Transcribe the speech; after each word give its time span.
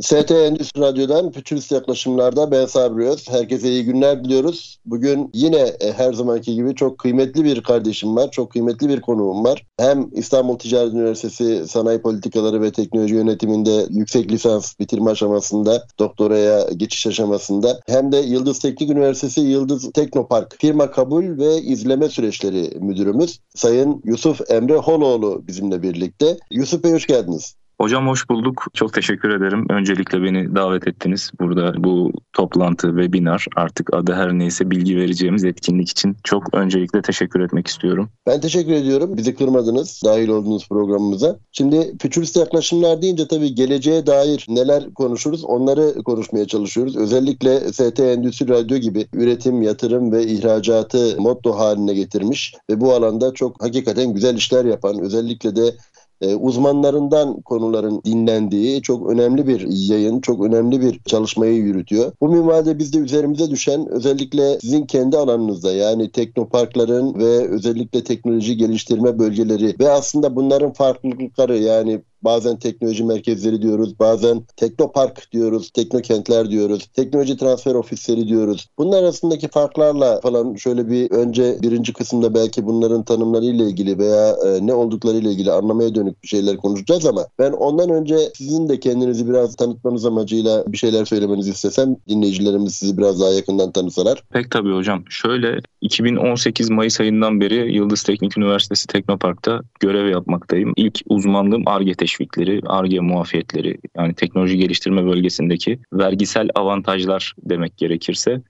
ST 0.00 0.30
Endüstri 0.30 0.80
Radyo'dan 0.80 1.30
Fütürist 1.30 1.72
Yaklaşımlar'da 1.72 2.50
ben 2.50 2.66
Sabri 2.66 3.08
Öz. 3.08 3.28
Herkese 3.28 3.70
iyi 3.70 3.84
günler 3.84 4.24
diliyoruz. 4.24 4.78
Bugün 4.86 5.30
yine 5.34 5.58
e, 5.80 5.92
her 5.92 6.12
zamanki 6.12 6.54
gibi 6.54 6.74
çok 6.74 6.98
kıymetli 6.98 7.44
bir 7.44 7.62
kardeşim 7.62 8.16
var. 8.16 8.30
Çok 8.30 8.52
kıymetli 8.52 8.88
bir 8.88 9.00
konuğum 9.00 9.44
var. 9.44 9.66
Hem 9.76 10.10
İstanbul 10.12 10.58
Ticaret 10.58 10.92
Üniversitesi 10.92 11.68
Sanayi 11.68 12.02
Politikaları 12.02 12.62
ve 12.62 12.72
Teknoloji 12.72 13.14
Yönetiminde 13.14 13.86
yüksek 13.90 14.32
lisans 14.32 14.78
bitirme 14.80 15.10
aşamasında, 15.10 15.86
doktoraya 15.98 16.66
geçiş 16.76 17.06
aşamasında 17.06 17.80
hem 17.86 18.12
de 18.12 18.16
Yıldız 18.16 18.58
Teknik 18.58 18.90
Üniversitesi 18.90 19.40
Yıldız 19.40 19.92
Teknopark 19.92 20.56
firma 20.58 20.90
kabul 20.90 21.38
ve 21.38 21.56
izleme 21.62 22.08
süreçleri 22.08 22.78
müdürümüz 22.80 23.38
Sayın 23.54 24.02
Yusuf 24.04 24.50
Emre 24.50 24.76
Holoğlu 24.76 25.46
bizimle 25.46 25.82
birlikte. 25.82 26.36
Yusuf 26.50 26.84
Bey 26.84 26.92
hoş 26.92 27.06
geldiniz. 27.06 27.57
Hocam 27.80 28.08
hoş 28.08 28.28
bulduk. 28.30 28.66
Çok 28.74 28.92
teşekkür 28.92 29.30
ederim. 29.30 29.66
Öncelikle 29.70 30.22
beni 30.22 30.54
davet 30.54 30.88
ettiniz. 30.88 31.30
Burada 31.40 31.84
bu 31.84 32.12
toplantı, 32.32 32.88
webinar 32.88 33.46
artık 33.56 33.94
adı 33.94 34.12
her 34.12 34.32
neyse 34.32 34.70
bilgi 34.70 34.96
vereceğimiz 34.96 35.44
etkinlik 35.44 35.90
için 35.90 36.16
çok 36.24 36.54
öncelikle 36.54 37.02
teşekkür 37.02 37.40
etmek 37.40 37.66
istiyorum. 37.66 38.08
Ben 38.26 38.40
teşekkür 38.40 38.72
ediyorum. 38.72 39.16
Bizi 39.16 39.34
kırmadınız, 39.34 40.02
dahil 40.04 40.28
olduğunuz 40.28 40.68
programımıza. 40.68 41.38
Şimdi 41.52 41.94
fütürist 42.02 42.36
yaklaşımlar 42.36 43.02
deyince 43.02 43.28
tabii 43.28 43.54
geleceğe 43.54 44.06
dair 44.06 44.46
neler 44.48 44.94
konuşuruz 44.94 45.44
onları 45.44 46.02
konuşmaya 46.02 46.46
çalışıyoruz. 46.46 46.96
Özellikle 46.96 47.72
ST 47.72 48.00
Endüstri 48.00 48.48
Radyo 48.48 48.76
gibi 48.76 49.06
üretim, 49.12 49.62
yatırım 49.62 50.12
ve 50.12 50.26
ihracatı 50.26 51.16
motto 51.18 51.58
haline 51.58 51.94
getirmiş 51.94 52.54
ve 52.70 52.80
bu 52.80 52.94
alanda 52.94 53.34
çok 53.34 53.62
hakikaten 53.62 54.14
güzel 54.14 54.36
işler 54.36 54.64
yapan, 54.64 55.00
özellikle 55.00 55.56
de 55.56 55.74
e, 56.20 56.34
uzmanlarından 56.34 57.40
konuların 57.40 58.02
dinlendiği 58.04 58.82
çok 58.82 59.10
önemli 59.10 59.46
bir 59.46 59.66
yayın, 59.90 60.20
çok 60.20 60.44
önemli 60.44 60.80
bir 60.80 61.00
çalışmayı 61.06 61.54
yürütüyor. 61.54 62.12
Bu 62.20 62.28
minvalde 62.28 62.78
biz 62.78 62.92
de 62.92 62.98
üzerimize 62.98 63.50
düşen 63.50 63.88
özellikle 63.88 64.60
sizin 64.60 64.86
kendi 64.86 65.16
alanınızda 65.16 65.72
yani 65.72 66.10
teknoparkların 66.10 67.14
ve 67.14 67.48
özellikle 67.48 68.04
teknoloji 68.04 68.56
geliştirme 68.56 69.18
bölgeleri 69.18 69.74
ve 69.80 69.90
aslında 69.90 70.36
bunların 70.36 70.72
farklılıkları 70.72 71.58
yani 71.58 72.00
Bazen 72.22 72.58
teknoloji 72.58 73.04
merkezleri 73.04 73.62
diyoruz, 73.62 73.98
bazen 73.98 74.42
teknopark 74.56 75.32
diyoruz, 75.32 75.70
teknokentler 75.70 76.50
diyoruz, 76.50 76.86
teknoloji 76.86 77.36
transfer 77.36 77.74
ofisleri 77.74 78.28
diyoruz. 78.28 78.68
Bunlar 78.78 79.02
arasındaki 79.02 79.48
farklarla 79.48 80.20
falan 80.20 80.54
şöyle 80.54 80.90
bir 80.90 81.10
önce 81.10 81.56
birinci 81.62 81.92
kısımda 81.92 82.34
belki 82.34 82.66
bunların 82.66 83.02
tanımlarıyla 83.02 83.64
ilgili 83.64 83.98
veya 83.98 84.36
e, 84.46 84.66
ne 84.66 84.74
olduklarıyla 84.74 85.30
ilgili 85.30 85.52
anlamaya 85.52 85.94
dönük 85.94 86.22
bir 86.22 86.28
şeyler 86.28 86.56
konuşacağız 86.56 87.06
ama 87.06 87.26
ben 87.38 87.52
ondan 87.52 87.90
önce 87.90 88.16
sizin 88.34 88.68
de 88.68 88.80
kendinizi 88.80 89.28
biraz 89.28 89.56
tanıtmanız 89.56 90.06
amacıyla 90.06 90.64
bir 90.66 90.76
şeyler 90.76 91.04
söylemenizi 91.04 91.50
istesem 91.50 91.96
dinleyicilerimiz 92.08 92.74
sizi 92.74 92.98
biraz 92.98 93.20
daha 93.20 93.30
yakından 93.30 93.72
tanısalar. 93.72 94.22
Pek 94.32 94.50
tabii 94.50 94.74
hocam. 94.74 95.04
Şöyle 95.10 95.60
2018 95.80 96.70
Mayıs 96.70 97.00
ayından 97.00 97.40
beri 97.40 97.74
Yıldız 97.74 98.02
Teknik 98.02 98.38
Üniversitesi 98.38 98.86
Teknopark'ta 98.86 99.60
görev 99.80 100.08
yapmaktayım. 100.08 100.72
İlk 100.76 101.00
uzmanlığım 101.08 101.62
ARGE 101.68 101.94
teşvikleri, 102.08 102.60
ARGE 102.66 103.00
muafiyetleri 103.00 103.78
yani 103.96 104.14
teknoloji 104.14 104.56
geliştirme 104.58 105.04
bölgesindeki 105.04 105.78
vergisel 105.92 106.48
avantajlar 106.54 107.34
demek 107.42 107.76
gerekirse 107.76 108.42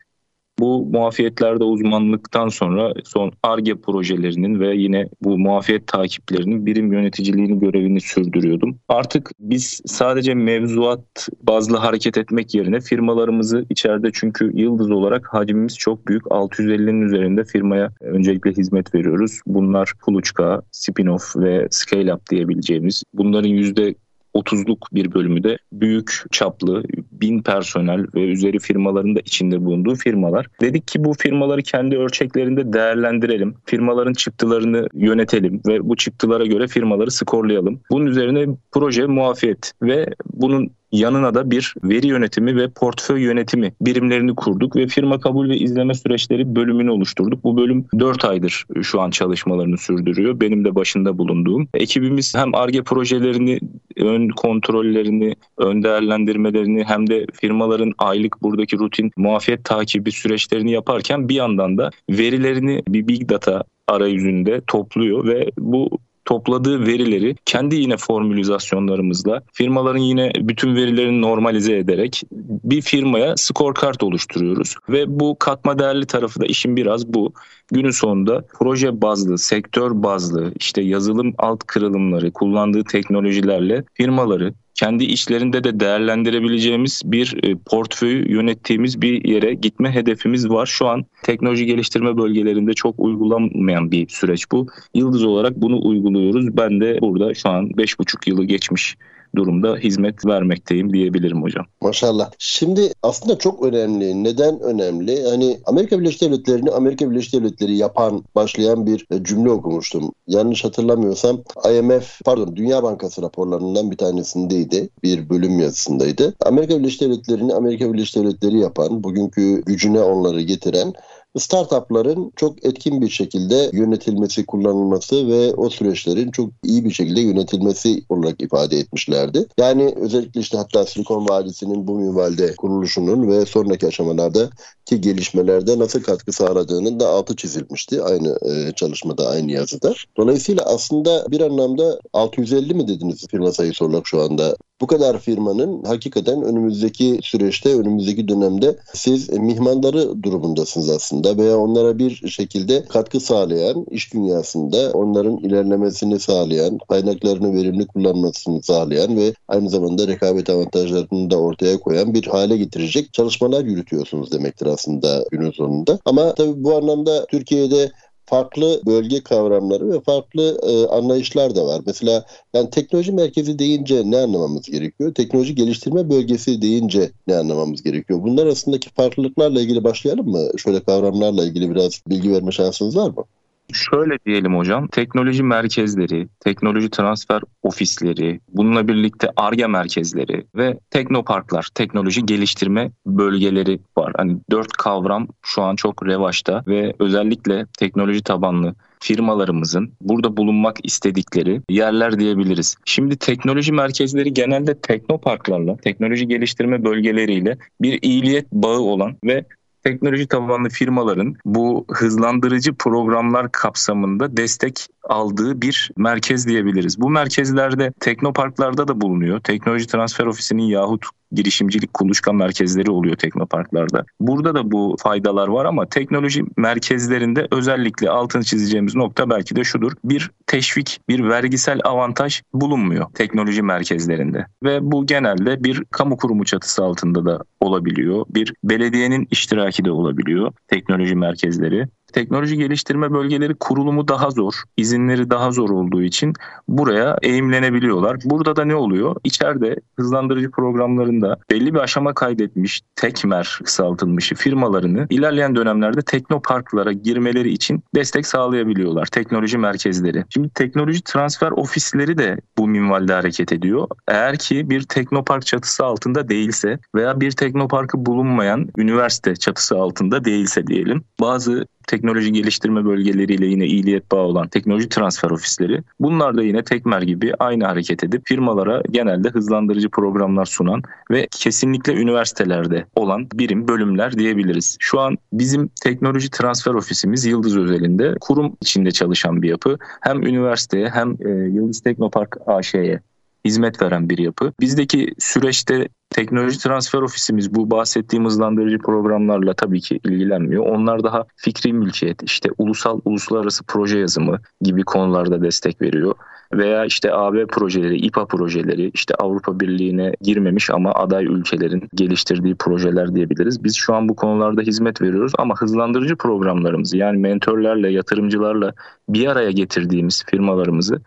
bu 0.59 0.87
muafiyetlerde 0.87 1.65
uzmanlıktan 1.65 2.49
sonra 2.49 2.93
son 3.05 3.33
ARGE 3.43 3.75
projelerinin 3.75 4.61
ve 4.61 4.77
yine 4.77 5.09
bu 5.21 5.39
muafiyet 5.39 5.87
takiplerinin 5.87 6.67
birim 6.67 6.93
yöneticiliğini 6.93 7.61
görevini 7.61 8.01
sürdürüyordum. 8.01 8.79
Artık 8.89 9.31
biz 9.41 9.81
sadece 9.87 10.35
mevzuat 10.35 11.29
bazlı 11.43 11.77
hareket 11.77 12.19
etmek 12.19 12.55
yerine 12.55 12.81
firmalarımızı 12.81 13.67
içeride 13.71 14.09
çünkü 14.13 14.53
yıldız 14.55 14.91
olarak 14.91 15.35
hacmimiz 15.35 15.79
çok 15.79 16.09
büyük. 16.09 16.23
650'nin 16.23 17.01
üzerinde 17.01 17.45
firmaya 17.45 17.93
öncelikle 18.01 18.53
hizmet 18.53 18.95
veriyoruz. 18.95 19.41
Bunlar 19.47 19.93
Kuluçka, 20.03 20.63
Spinoff 20.71 21.37
ve 21.37 21.69
Scale 21.71 22.15
Up 22.15 22.31
diyebileceğimiz 22.31 23.03
bunların 23.15 23.49
yüzde 23.49 23.95
30'luk 24.35 24.87
bir 24.93 25.15
bölümü 25.15 25.45
de 25.45 25.59
büyük 25.73 26.23
çaplı 26.33 26.83
bin 27.13 27.43
personel 27.43 28.07
ve 28.15 28.21
üzeri 28.21 28.59
firmaların 28.59 29.17
da 29.17 29.21
içinde 29.21 29.65
bulunduğu 29.65 29.95
firmalar. 29.95 30.47
Dedik 30.61 30.89
ki 30.89 31.05
bu 31.05 31.15
firmaları 31.15 31.63
kendi 31.63 31.99
ölçeklerinde 31.99 32.73
değerlendirelim. 32.73 33.55
Firmaların 33.65 34.13
çıktılarını 34.13 34.89
yönetelim 34.95 35.61
ve 35.67 35.89
bu 35.89 35.97
çıktılara 35.97 36.47
göre 36.47 36.69
firmaları 36.69 37.11
skorlayalım. 37.11 37.81
Bunun 37.91 38.07
üzerine 38.07 38.47
proje 38.73 39.07
muafiyet 39.07 39.73
ve 39.83 40.07
bunun 40.33 40.71
yanına 40.93 41.35
da 41.35 41.51
bir 41.51 41.75
veri 41.85 42.07
yönetimi 42.07 42.57
ve 42.57 42.69
portföy 42.71 43.23
yönetimi 43.23 43.73
birimlerini 43.81 44.35
kurduk 44.35 44.77
ve 44.77 44.87
firma 44.87 45.21
kabul 45.21 45.49
ve 45.49 45.57
izleme 45.57 45.95
süreçleri 45.95 46.57
bölümünü 46.57 46.91
oluşturduk. 46.91 47.45
Bu 47.45 47.57
bölüm 47.57 47.85
4 47.99 48.25
aydır 48.25 48.65
şu 48.83 49.01
an 49.01 49.11
çalışmalarını 49.11 49.79
sürdürüyor. 49.79 50.41
Benim 50.41 50.65
de 50.65 50.75
başında 50.75 51.19
bulunduğum. 51.19 51.69
Ekibimiz 51.75 52.35
hem 52.35 52.55
ARGE 52.55 52.83
projelerini, 52.83 53.61
ön 53.97 54.29
kontrollerini, 54.29 55.35
ön 55.59 55.83
değerlendirmelerini 55.83 56.85
hem 56.85 57.07
de 57.07 57.27
firmaların 57.33 57.93
aylık 57.99 58.43
buradaki 58.43 58.79
rutin 58.79 59.11
muafiyet 59.17 59.65
takibi 59.65 60.13
süreçlerini 60.13 60.73
yaparken 60.73 61.29
bir 61.29 61.35
yandan 61.35 61.79
da 61.79 61.91
verilerini 62.11 62.83
bir 62.89 63.09
big 63.09 63.29
data 63.29 63.65
arayüzünde 63.89 64.61
topluyor 64.67 65.27
ve 65.27 65.51
bu 65.59 65.99
topladığı 66.29 66.87
verileri 66.87 67.37
kendi 67.45 67.77
yine 67.77 67.97
formülizasyonlarımızla 67.97 69.43
firmaların 69.53 69.99
yine 69.99 70.33
bütün 70.41 70.77
verilerini 70.77 71.23
normalize 71.23 71.77
ederek 71.77 72.23
bir 72.65 72.83
firmaya 72.83 73.37
scorecard 73.37 74.01
oluşturuyoruz. 74.01 74.75
Ve 74.89 75.21
bu 75.21 75.37
katma 75.39 75.79
değerli 75.79 76.07
tarafı 76.07 76.41
da 76.41 76.47
işin 76.47 76.77
biraz 76.77 77.15
bu. 77.15 77.33
Günün 77.73 77.91
sonunda 77.91 78.45
proje 78.59 79.03
bazlı, 79.03 79.39
sektör 79.39 80.03
bazlı, 80.03 80.53
işte 80.61 80.83
yazılım 80.83 81.35
alt 81.39 81.65
kırılımları, 81.67 82.33
kullandığı 82.33 82.85
teknolojilerle 82.85 83.85
firmaları 83.95 84.55
kendi 84.79 85.05
işlerinde 85.05 85.65
de 85.65 85.81
değerlendirebileceğimiz 85.81 87.03
bir 87.05 87.37
e, 87.43 87.57
portföyü 87.67 88.33
yönettiğimiz 88.33 89.03
bir 89.03 89.25
yere 89.25 89.55
gitme 89.55 89.91
hedefimiz 89.91 90.51
var. 90.51 90.67
Şu 90.67 90.87
an 90.87 91.05
teknoloji 91.23 91.67
geliştirme 91.67 92.17
bölgelerinde 92.17 92.73
çok 92.73 92.95
uygulanmayan 92.99 93.91
bir 93.91 94.09
süreç 94.09 94.51
bu. 94.53 94.67
Yıldız 94.95 95.25
olarak 95.25 95.57
bunu 95.57 95.89
uyguluyoruz. 95.89 96.57
Ben 96.57 96.81
de 96.81 96.99
burada 97.01 97.35
şu 97.35 97.49
an 97.49 97.69
5,5 97.69 98.31
yılı 98.31 98.45
geçmiş 98.45 98.97
durumda 99.37 99.77
hizmet 99.77 100.27
vermekteyim 100.27 100.93
diyebilirim 100.93 101.43
hocam. 101.43 101.67
Maşallah. 101.83 102.31
Şimdi 102.39 102.93
aslında 103.03 103.39
çok 103.39 103.63
önemli. 103.63 104.25
Neden 104.25 104.61
önemli? 104.61 105.29
Hani 105.31 105.59
Amerika 105.67 106.01
Birleşik 106.01 106.23
Devletleri'ni 106.23 106.71
Amerika 106.71 107.11
Birleşik 107.11 107.35
Devletleri 107.35 107.77
yapan, 107.77 108.25
başlayan 108.35 108.87
bir 108.87 109.07
e, 109.11 109.25
cümle 109.25 109.51
okumuştum. 109.51 110.13
Yanlış 110.27 110.65
hatırlamıyorsam 110.65 111.41
IMF, 111.71 112.21
pardon 112.25 112.57
Dünya 112.57 112.83
Bankası 112.83 113.23
raporlarından 113.23 113.91
bir 113.91 113.97
tanesindeydi. 113.97 114.89
Bir 115.03 115.31
bölüm 115.31 115.59
yazısındaydı. 115.59 116.35
Amerika 116.47 116.79
Birleşik 116.79 117.01
Devletleri'ni 117.01 117.55
Amerika 117.55 117.93
Birleşik 117.93 118.17
Devletleri 118.17 118.59
yapan, 118.59 119.05
bugünkü 119.05 119.63
gücüne 119.67 120.01
onları 120.01 120.41
getiren 120.41 120.93
startupların 121.39 122.33
çok 122.37 122.65
etkin 122.67 123.01
bir 123.01 123.09
şekilde 123.09 123.71
yönetilmesi, 123.73 124.47
kullanılması 124.47 125.29
ve 125.29 125.55
o 125.55 125.71
süreçlerin 125.71 126.31
çok 126.31 126.51
iyi 126.65 126.85
bir 126.85 126.91
şekilde 126.91 127.21
yönetilmesi 127.21 128.03
olarak 128.09 128.43
ifade 128.43 128.79
etmişlerdi. 128.79 129.47
Yani 129.59 129.95
özellikle 129.97 130.41
işte 130.41 130.59
hatta 130.59 130.87
Silikon 130.87 131.29
Vadisi'nin 131.29 131.87
bu 131.87 131.95
minvalde 131.95 132.55
kuruluşunun 132.57 133.29
ve 133.29 133.47
sonraki 133.47 133.87
aşamalarda 133.87 134.51
ki 134.85 135.01
gelişmelerde 135.01 135.79
nasıl 135.79 136.03
katkı 136.03 136.33
sağladığının 136.33 137.01
da 137.01 137.09
altı 137.09 137.37
çizilmişti 137.37 138.03
aynı 138.03 138.39
e, 138.43 138.73
çalışmada, 138.73 139.29
aynı 139.29 139.53
yazıda. 139.53 139.95
Dolayısıyla 140.17 140.65
aslında 140.65 141.27
bir 141.31 141.41
anlamda 141.41 142.01
650 142.13 142.75
mi 142.75 142.89
dediniz 142.89 143.27
firma 143.31 143.53
sayısı 143.53 143.85
olarak 143.85 144.07
şu 144.07 144.23
anda 144.23 144.57
bu 144.81 144.87
kadar 144.87 145.19
firmanın 145.19 145.85
hakikaten 145.85 146.43
önümüzdeki 146.43 147.19
süreçte, 147.23 147.75
önümüzdeki 147.75 148.29
dönemde 148.29 148.77
siz 148.95 149.29
mihmanları 149.31 150.23
durumundasınız 150.23 150.91
aslında 150.91 151.37
veya 151.37 151.59
onlara 151.59 151.99
bir 151.99 152.29
şekilde 152.29 152.85
katkı 152.85 153.21
sağlayan, 153.21 153.87
iş 153.91 154.15
dünyasında 154.15 154.91
onların 154.93 155.37
ilerlemesini 155.37 156.21
sağlayan, 156.21 156.79
kaynaklarını 156.89 157.55
verimli 157.55 157.87
kullanmasını 157.87 158.63
sağlayan 158.63 159.17
ve 159.17 159.35
aynı 159.49 159.71
zamanda 159.71 160.07
rekabet 160.07 160.51
avantajlarını 160.51 161.31
da 161.31 161.37
ortaya 161.37 161.81
koyan 161.81 162.15
bir 162.15 162.27
hale 162.27 162.57
getirecek 162.57 163.13
çalışmalar 163.13 163.65
yürütüyorsunuz 163.65 164.33
demektir 164.33 164.67
aslında 164.67 165.25
günün 165.31 165.51
sonunda. 165.51 165.99
Ama 166.05 166.35
tabii 166.35 166.65
bu 166.65 166.77
anlamda 166.77 167.27
Türkiye'de 167.27 167.91
farklı 168.29 168.83
bölge 168.87 169.23
kavramları 169.23 169.91
ve 169.91 170.01
farklı 170.01 170.61
e, 170.63 170.87
anlayışlar 170.87 171.57
da 171.57 171.67
var. 171.67 171.83
Mesela 171.87 172.25
yani 172.55 172.71
teknoloji 172.71 173.13
merkezi 173.13 173.59
deyince 173.59 174.03
ne 174.11 174.19
anlamamız 174.19 174.63
gerekiyor? 174.63 175.15
Teknoloji 175.15 175.55
geliştirme 175.55 176.11
bölgesi 176.11 176.63
deyince 176.63 177.11
ne 177.27 177.37
anlamamız 177.37 177.83
gerekiyor? 177.83 178.23
Bunlar 178.23 178.47
arasındaki 178.47 178.91
farklılıklarla 178.91 179.61
ilgili 179.61 179.85
başlayalım 179.85 180.31
mı? 180.31 180.49
Şöyle 180.59 180.81
kavramlarla 180.81 181.45
ilgili 181.45 181.71
biraz 181.71 182.01
bilgi 182.09 182.33
verme 182.33 182.53
şansınız 182.53 182.97
var 182.97 183.11
mı? 183.11 183.25
Şöyle 183.73 184.19
diyelim 184.27 184.57
hocam, 184.57 184.89
teknoloji 184.89 185.43
merkezleri, 185.43 186.29
teknoloji 186.41 186.91
transfer 186.91 187.43
ofisleri, 187.63 188.41
bununla 188.49 188.89
birlikte 188.89 189.29
ARGE 189.37 189.67
merkezleri 189.67 190.47
ve 190.57 190.79
teknoparklar, 190.91 191.69
teknoloji 191.75 192.27
geliştirme 192.27 192.91
bölgeleri 193.07 193.81
var. 193.99 194.13
Hani 194.17 194.37
dört 194.51 194.73
kavram 194.73 195.29
şu 195.43 195.63
an 195.63 195.77
çok 195.77 196.07
revaçta 196.07 196.63
ve 196.67 196.95
özellikle 196.99 197.67
teknoloji 197.79 198.23
tabanlı 198.23 198.75
firmalarımızın 199.01 199.93
burada 200.01 200.37
bulunmak 200.37 200.77
istedikleri 200.83 201.61
yerler 201.71 202.19
diyebiliriz. 202.19 202.77
Şimdi 202.85 203.17
teknoloji 203.17 203.73
merkezleri 203.73 204.35
genelde 204.35 204.81
teknoparklarla, 204.81 205.77
teknoloji 205.77 206.29
geliştirme 206.29 206.85
bölgeleriyle 206.85 207.59
bir 207.81 207.99
iyiliyet 208.03 208.53
bağı 208.53 208.81
olan 208.81 209.17
ve 209.25 209.45
teknoloji 209.85 210.27
tabanlı 210.27 210.69
firmaların 210.69 211.35
bu 211.45 211.85
hızlandırıcı 211.91 212.75
programlar 212.75 213.53
kapsamında 213.53 214.37
destek 214.37 214.87
aldığı 215.05 215.63
bir 215.63 215.91
merkez 215.97 216.47
diyebiliriz. 216.47 217.01
Bu 217.01 217.11
merkezlerde 217.11 217.93
teknoparklarda 218.01 218.89
da 218.89 219.01
bulunuyor. 219.01 219.41
Teknoloji 219.41 219.87
Transfer 219.87 220.27
Ofisi'nin 220.27 220.63
yahut 220.63 221.07
girişimcilik 221.33 221.95
kuluçka 221.95 222.33
merkezleri 222.33 222.91
oluyor 222.91 223.17
teknoparklarda. 223.17 224.05
Burada 224.21 224.55
da 224.55 224.73
bu 224.73 224.97
faydalar 224.99 225.49
var 225.49 225.65
ama 225.65 225.87
teknoloji 225.87 226.45
merkezlerinde 226.57 227.49
özellikle 227.51 228.11
altını 228.11 228.45
çizeceğimiz 228.45 228.95
nokta 228.95 229.31
belki 229.31 229.57
de 229.57 229.65
şudur. 229.65 229.93
Bir 230.05 230.31
teşvik, 230.47 231.01
bir 231.09 231.29
vergisel 231.29 231.81
avantaj 231.85 232.43
bulunmuyor 232.55 233.07
teknoloji 233.15 233.63
merkezlerinde. 233.63 234.47
Ve 234.65 234.79
bu 234.93 235.07
genelde 235.07 235.65
bir 235.65 235.85
kamu 235.91 236.17
kurumu 236.17 236.45
çatısı 236.45 236.85
altında 236.85 237.25
da 237.25 237.45
olabiliyor. 237.61 238.27
Bir 238.29 238.55
belediyenin 238.65 239.29
iştiraki 239.31 239.85
de 239.85 239.91
olabiliyor 239.91 240.53
teknoloji 240.69 241.15
merkezleri. 241.15 241.89
Teknoloji 242.13 242.57
geliştirme 242.57 243.13
bölgeleri 243.13 243.55
kurulumu 243.55 244.09
daha 244.09 244.31
zor, 244.31 244.55
izinleri 244.77 245.31
daha 245.31 245.51
zor 245.51 245.71
olduğu 245.71 246.03
için 246.03 246.33
buraya 246.69 247.19
eğimlenebiliyorlar. 247.23 248.17
Burada 248.25 248.57
da 248.57 248.65
ne 248.65 248.75
oluyor? 248.75 249.17
İçeride 249.25 249.77
hızlandırıcı 249.97 250.51
programlarında 250.51 251.37
belli 251.51 251.75
bir 251.75 251.79
aşama 251.79 252.15
kaydetmiş 252.15 252.81
tekmer 252.97 253.59
kısaltılmış 253.65 254.33
firmalarını 254.33 255.07
ilerleyen 255.11 255.57
dönemlerde 255.57 256.03
teknoparklara 256.03 256.93
girmeleri 256.93 257.51
için 257.51 257.83
destek 257.95 258.27
sağlayabiliyorlar. 258.27 259.07
Teknoloji 259.07 259.59
merkezleri. 259.59 260.25
Şimdi 260.29 260.49
teknoloji 260.49 261.03
transfer 261.03 261.51
ofisleri 261.51 262.19
de 262.19 262.37
bu 262.59 262.69
minvalde 262.69 263.13
hareket 263.13 263.53
ediyor. 263.53 263.89
Eğer 264.09 264.39
ki 264.39 264.71
bir 264.71 264.83
teknopark 264.83 265.47
çatısı 265.47 265.85
altında 265.85 266.29
değilse 266.29 266.79
veya 266.95 267.21
bir 267.21 267.31
teknoparkı 267.31 268.07
bulunmayan 268.07 268.69
üniversite 268.77 269.37
çatısı 269.37 269.77
altında 269.77 270.25
değilse 270.25 270.67
diyelim. 270.67 271.05
Bazı 271.21 271.67
teknoloji 271.99 272.33
geliştirme 272.33 272.85
bölgeleriyle 272.85 273.47
yine 273.47 273.67
iyiliyet 273.67 274.13
bağı 274.13 274.21
olan 274.21 274.49
teknoloji 274.49 274.89
transfer 274.89 275.31
ofisleri. 275.31 275.83
Bunlar 276.01 276.37
da 276.37 276.43
yine 276.43 276.65
Tekmer 276.65 277.03
gibi 277.03 277.33
aynı 277.39 277.65
hareket 277.65 278.05
edip 278.05 278.23
firmalara 278.25 278.83
genelde 278.91 279.29
hızlandırıcı 279.29 279.89
programlar 279.89 280.47
sunan 280.47 280.83
ve 281.11 281.29
kesinlikle 281.31 281.93
üniversitelerde 281.93 282.85
olan 282.97 283.27
birim 283.35 283.69
bölümler 283.69 284.19
diyebiliriz. 284.19 284.77
Şu 284.81 285.01
an 285.01 285.19
bizim 285.33 285.71
teknoloji 285.83 286.31
transfer 286.31 286.75
ofisimiz 286.75 287.25
Yıldız 287.25 287.57
özelinde 287.57 288.15
kurum 288.21 288.57
içinde 288.63 288.91
çalışan 288.91 289.43
bir 289.43 289.49
yapı. 289.49 289.79
Hem 290.01 290.23
üniversiteye 290.23 290.89
hem 290.89 291.11
e, 291.11 291.29
Yıldız 291.29 291.81
Teknopark 291.81 292.37
AŞ'ye 292.47 293.01
hizmet 293.49 293.83
veren 293.83 294.09
bir 294.09 294.19
yapı. 294.19 294.53
Bizdeki 294.61 295.15
süreçte 295.19 295.89
teknoloji 296.11 296.59
transfer 296.59 297.03
ofisimiz 297.03 297.55
bu 297.55 297.71
bahsettiğim 297.71 298.25
hızlandırıcı 298.25 298.79
programlarla 298.79 299.55
tabii 299.55 299.81
ki 299.81 300.01
ilgilenmiyor. 300.05 300.67
Onlar 300.67 301.03
daha 301.03 301.25
fikri 301.37 301.73
mülkiyet, 301.73 302.23
işte 302.23 302.49
ulusal 302.59 303.01
uluslararası 303.05 303.65
proje 303.65 303.99
yazımı 303.99 304.41
gibi 304.61 304.83
konularda 304.83 305.43
destek 305.43 305.83
veriyor. 305.83 306.15
Veya 306.53 306.85
işte 306.85 307.15
AB 307.15 307.47
projeleri, 307.47 307.97
İPA 307.97 308.27
projeleri, 308.27 308.91
işte 308.95 309.15
Avrupa 309.15 309.61
Birliği'ne 309.61 310.15
girmemiş 310.21 310.71
ama 310.71 310.93
aday 310.93 311.25
ülkelerin 311.25 311.89
geliştirdiği 311.95 312.55
projeler 312.55 313.15
diyebiliriz. 313.15 313.65
Biz 313.65 313.77
şu 313.77 313.95
an 313.95 314.09
bu 314.09 314.17
konularda 314.17 314.63
hizmet 314.63 315.03
veriyoruz 315.03 315.33
ama 315.39 315.55
hızlandırıcı 315.57 316.17
programlarımızı 316.17 316.97
yani 316.97 317.19
mentörlerle, 317.19 317.91
yatırımcılarla 317.91 318.73
bir 319.09 319.27
araya 319.27 319.51
getirdiğimiz 319.51 320.25
firmalarımızı 320.27 321.01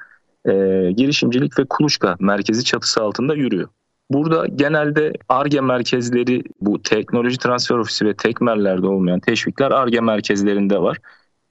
e, 0.45 0.51
girişimcilik 0.91 1.59
ve 1.59 1.65
kuluçka 1.69 2.15
merkezi 2.19 2.63
çatısı 2.63 3.01
altında 3.01 3.35
yürüyor. 3.35 3.67
Burada 4.11 4.47
genelde 4.55 5.13
ARGE 5.29 5.61
merkezleri 5.61 6.43
bu 6.61 6.81
teknoloji 6.81 7.37
transfer 7.37 7.75
ofisi 7.75 8.05
ve 8.05 8.13
tekmerlerde 8.13 8.87
olmayan 8.87 9.19
teşvikler 9.19 9.71
ARGE 9.71 10.01
merkezlerinde 10.01 10.81
var. 10.81 10.97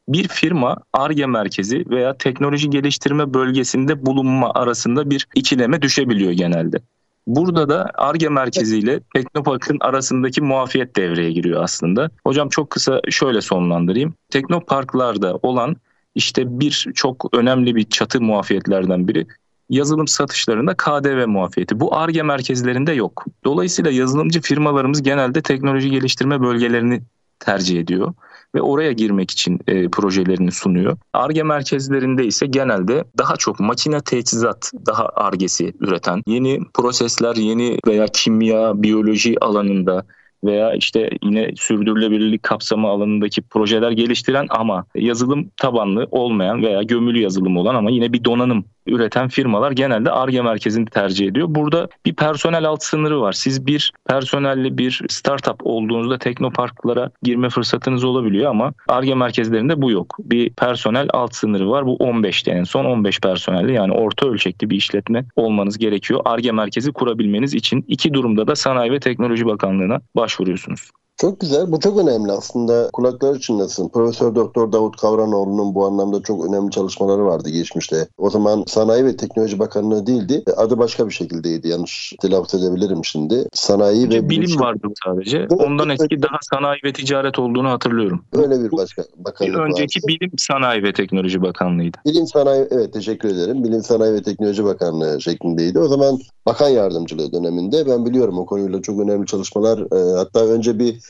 Bir 0.08 0.28
firma 0.28 0.76
ARGE 0.92 1.26
merkezi 1.26 1.84
veya 1.90 2.16
teknoloji 2.16 2.70
geliştirme 2.70 3.34
bölgesinde 3.34 4.06
bulunma 4.06 4.52
arasında 4.54 5.10
bir 5.10 5.26
ikileme 5.34 5.82
düşebiliyor 5.82 6.32
genelde. 6.32 6.80
Burada 7.26 7.68
da 7.68 7.90
ARGE 7.94 8.28
merkezi 8.28 8.78
ile 8.78 9.00
Teknopark'ın 9.14 9.78
arasındaki 9.80 10.42
muafiyet 10.42 10.96
devreye 10.96 11.32
giriyor 11.32 11.62
aslında. 11.62 12.10
Hocam 12.24 12.48
çok 12.48 12.70
kısa 12.70 13.00
şöyle 13.10 13.40
sonlandırayım. 13.40 14.14
Teknoparklarda 14.30 15.38
olan 15.42 15.76
işte 16.20 16.60
bir 16.60 16.86
çok 16.94 17.26
önemli 17.32 17.76
bir 17.76 17.84
çatı 17.84 18.20
muafiyetlerden 18.20 19.08
biri 19.08 19.26
yazılım 19.70 20.08
satışlarında 20.08 20.74
KDV 20.74 21.26
muafiyeti. 21.28 21.80
Bu 21.80 21.96
ARGE 21.96 22.22
merkezlerinde 22.22 22.92
yok. 22.92 23.24
Dolayısıyla 23.44 23.90
yazılımcı 23.90 24.40
firmalarımız 24.40 25.02
genelde 25.02 25.42
teknoloji 25.42 25.90
geliştirme 25.90 26.40
bölgelerini 26.40 27.02
tercih 27.38 27.80
ediyor 27.80 28.14
ve 28.54 28.62
oraya 28.62 28.92
girmek 28.92 29.30
için 29.30 29.60
e, 29.66 29.88
projelerini 29.88 30.52
sunuyor. 30.52 30.96
ARGE 31.12 31.42
merkezlerinde 31.42 32.26
ise 32.26 32.46
genelde 32.46 33.04
daha 33.18 33.36
çok 33.36 33.60
makine 33.60 34.00
teçhizat 34.00 34.72
daha 34.86 35.08
ARGE'si 35.08 35.72
üreten 35.80 36.22
yeni 36.26 36.60
prosesler, 36.74 37.36
yeni 37.36 37.78
veya 37.86 38.06
kimya, 38.12 38.82
biyoloji 38.82 39.36
alanında 39.40 40.04
veya 40.44 40.74
işte 40.74 41.10
yine 41.22 41.50
sürdürülebilirlik 41.56 42.42
kapsamı 42.42 42.88
alanındaki 42.88 43.42
projeler 43.42 43.90
geliştiren 43.90 44.46
ama 44.50 44.84
yazılım 44.94 45.50
tabanlı 45.56 46.08
olmayan 46.10 46.62
veya 46.62 46.82
gömülü 46.82 47.20
yazılım 47.20 47.56
olan 47.56 47.74
ama 47.74 47.90
yine 47.90 48.12
bir 48.12 48.24
donanım 48.24 48.64
üreten 48.90 49.28
firmalar 49.28 49.70
genelde 49.70 50.10
ARGE 50.10 50.42
merkezini 50.42 50.86
tercih 50.86 51.26
ediyor. 51.26 51.46
Burada 51.50 51.88
bir 52.06 52.14
personel 52.14 52.64
alt 52.64 52.82
sınırı 52.82 53.20
var. 53.20 53.32
Siz 53.32 53.66
bir 53.66 53.92
personelli 54.08 54.78
bir 54.78 55.02
startup 55.08 55.56
olduğunuzda 55.66 56.18
teknoparklara 56.18 57.10
girme 57.22 57.48
fırsatınız 57.48 58.04
olabiliyor 58.04 58.50
ama 58.50 58.72
ARGE 58.88 59.14
merkezlerinde 59.14 59.82
bu 59.82 59.90
yok. 59.90 60.16
Bir 60.20 60.50
personel 60.50 61.08
alt 61.12 61.34
sınırı 61.34 61.70
var. 61.70 61.86
Bu 61.86 61.96
15'te 61.96 62.50
en 62.50 62.64
son 62.64 62.84
15 62.84 63.20
personelli 63.20 63.72
yani 63.72 63.92
orta 63.92 64.28
ölçekli 64.28 64.70
bir 64.70 64.76
işletme 64.76 65.24
olmanız 65.36 65.78
gerekiyor. 65.78 66.20
ARGE 66.24 66.52
merkezi 66.52 66.92
kurabilmeniz 66.92 67.54
için 67.54 67.84
iki 67.88 68.14
durumda 68.14 68.46
da 68.46 68.56
Sanayi 68.56 68.92
ve 68.92 69.00
Teknoloji 69.00 69.46
Bakanlığı'na 69.46 70.00
başvuruyorsunuz. 70.16 70.90
Çok 71.20 71.40
güzel. 71.40 71.72
Bu 71.72 71.80
çok 71.80 71.98
önemli 71.98 72.32
aslında. 72.32 72.90
Kulaklar 72.92 73.36
için 73.36 73.58
nasıl? 73.58 73.88
Profesör 73.88 74.34
Doktor 74.34 74.72
Davut 74.72 74.96
Kavranoğlu'nun 74.96 75.74
bu 75.74 75.86
anlamda 75.86 76.22
çok 76.22 76.46
önemli 76.48 76.70
çalışmaları 76.70 77.24
vardı 77.24 77.50
geçmişte. 77.50 78.08
O 78.18 78.30
zaman 78.30 78.64
Sanayi 78.66 79.04
ve 79.04 79.16
Teknoloji 79.16 79.58
Bakanlığı 79.58 80.06
değildi. 80.06 80.44
Adı 80.56 80.78
başka 80.78 81.06
bir 81.06 81.12
şekildeydi. 81.12 81.68
Yanlış 81.68 82.12
telaffuz 82.20 82.54
edebilirim 82.54 83.04
şimdi. 83.04 83.48
Sanayi 83.52 84.06
Önce 84.06 84.18
ve 84.18 84.30
bilim 84.30 84.42
Bilişim... 84.42 84.60
vardı 84.60 84.88
sadece. 85.04 85.38
Evet, 85.38 85.52
Ondan 85.52 85.88
evet. 85.88 86.00
eski 86.00 86.22
daha 86.22 86.38
sanayi 86.42 86.80
ve 86.84 86.92
ticaret 86.92 87.38
olduğunu 87.38 87.68
hatırlıyorum. 87.68 88.24
Öyle 88.32 88.64
bir 88.64 88.72
başka 88.72 89.04
bakanlık 89.16 89.54
bir 89.54 89.60
önceki 89.60 89.98
vardı. 89.98 90.08
Bilim 90.08 90.32
Sanayi 90.38 90.82
ve 90.82 90.92
Teknoloji 90.92 91.42
Bakanlığı'ydı. 91.42 91.96
Bilim 92.06 92.26
Sanayi 92.26 92.68
evet 92.70 92.92
teşekkür 92.92 93.28
ederim. 93.28 93.64
Bilim 93.64 93.82
Sanayi 93.82 94.12
ve 94.12 94.22
Teknoloji 94.22 94.64
Bakanlığı 94.64 95.20
şeklindeydi. 95.20 95.78
O 95.78 95.88
zaman 95.88 96.18
bakan 96.46 96.68
yardımcılığı 96.68 97.32
döneminde 97.32 97.86
ben 97.86 98.06
biliyorum 98.06 98.38
o 98.38 98.46
konuyla 98.46 98.82
çok 98.82 99.00
önemli 99.00 99.26
çalışmalar. 99.26 99.78
E, 99.78 100.16
hatta 100.16 100.46
önce 100.46 100.78
bir 100.78 101.09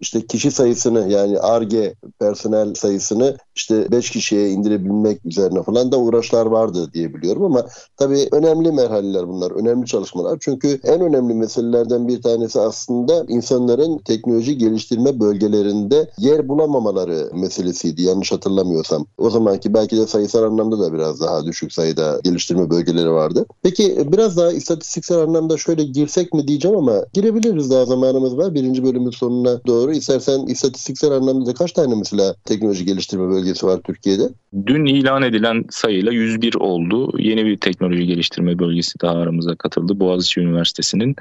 işte 0.00 0.26
kişi 0.26 0.50
sayısını 0.50 1.12
yani 1.12 1.38
ARGE 1.38 1.94
personel 2.18 2.74
sayısını 2.74 3.36
işte 3.56 3.92
5 3.92 4.10
kişiye 4.10 4.50
indirebilmek 4.50 5.26
üzerine 5.26 5.62
falan 5.62 5.92
da 5.92 5.98
uğraşlar 5.98 6.46
vardı 6.46 6.90
diye 6.92 7.14
biliyorum 7.14 7.42
ama 7.42 7.66
tabii 7.96 8.28
önemli 8.32 8.72
merhaleler 8.72 9.28
bunlar, 9.28 9.50
önemli 9.50 9.86
çalışmalar. 9.86 10.38
Çünkü 10.40 10.80
en 10.84 11.00
önemli 11.00 11.34
meselelerden 11.34 12.08
bir 12.08 12.22
tanesi 12.22 12.60
aslında 12.60 13.24
insanların 13.28 13.98
teknoloji 13.98 14.58
geliştirme 14.58 15.20
bölgelerinde 15.20 16.10
yer 16.18 16.48
bulamamaları 16.48 17.30
meselesiydi 17.34 18.02
yanlış 18.02 18.32
hatırlamıyorsam. 18.32 19.06
O 19.18 19.30
zamanki 19.30 19.74
belki 19.74 19.96
de 19.96 20.06
sayısal 20.06 20.42
anlamda 20.42 20.78
da 20.78 20.92
biraz 20.92 21.20
daha 21.20 21.44
düşük 21.44 21.72
sayıda 21.72 22.20
geliştirme 22.24 22.70
bölgeleri 22.70 23.10
vardı. 23.10 23.46
Peki 23.62 24.12
biraz 24.12 24.36
daha 24.36 24.52
istatistiksel 24.52 25.18
anlamda 25.18 25.56
şöyle 25.56 25.84
girsek 25.84 26.34
mi 26.34 26.48
diyeceğim 26.48 26.76
ama 26.76 27.04
girebiliriz 27.12 27.70
daha 27.70 27.84
zamanımız 27.84 28.36
var. 28.36 28.54
Birinci 28.54 28.84
bölümün 28.84 29.10
sonuna 29.10 29.60
doğru. 29.66 29.89
İstersen 29.92 30.46
istatistiksel 30.46 31.10
anlamda 31.10 31.46
da 31.46 31.54
kaç 31.54 31.72
tane 31.72 31.94
mesela 31.94 32.34
teknoloji 32.44 32.84
geliştirme 32.84 33.28
bölgesi 33.28 33.66
var 33.66 33.80
Türkiye'de? 33.84 34.28
Dün 34.66 34.86
ilan 34.86 35.22
edilen 35.22 35.64
sayıyla 35.70 36.12
101 36.12 36.54
oldu. 36.54 37.12
Yeni 37.18 37.46
bir 37.46 37.56
teknoloji 37.56 38.06
geliştirme 38.06 38.58
bölgesi 38.58 39.00
daha 39.00 39.12
aramıza 39.12 39.56
katıldı. 39.56 40.00
Boğaziçi 40.00 40.40
Üniversitesi'nin 40.40 41.16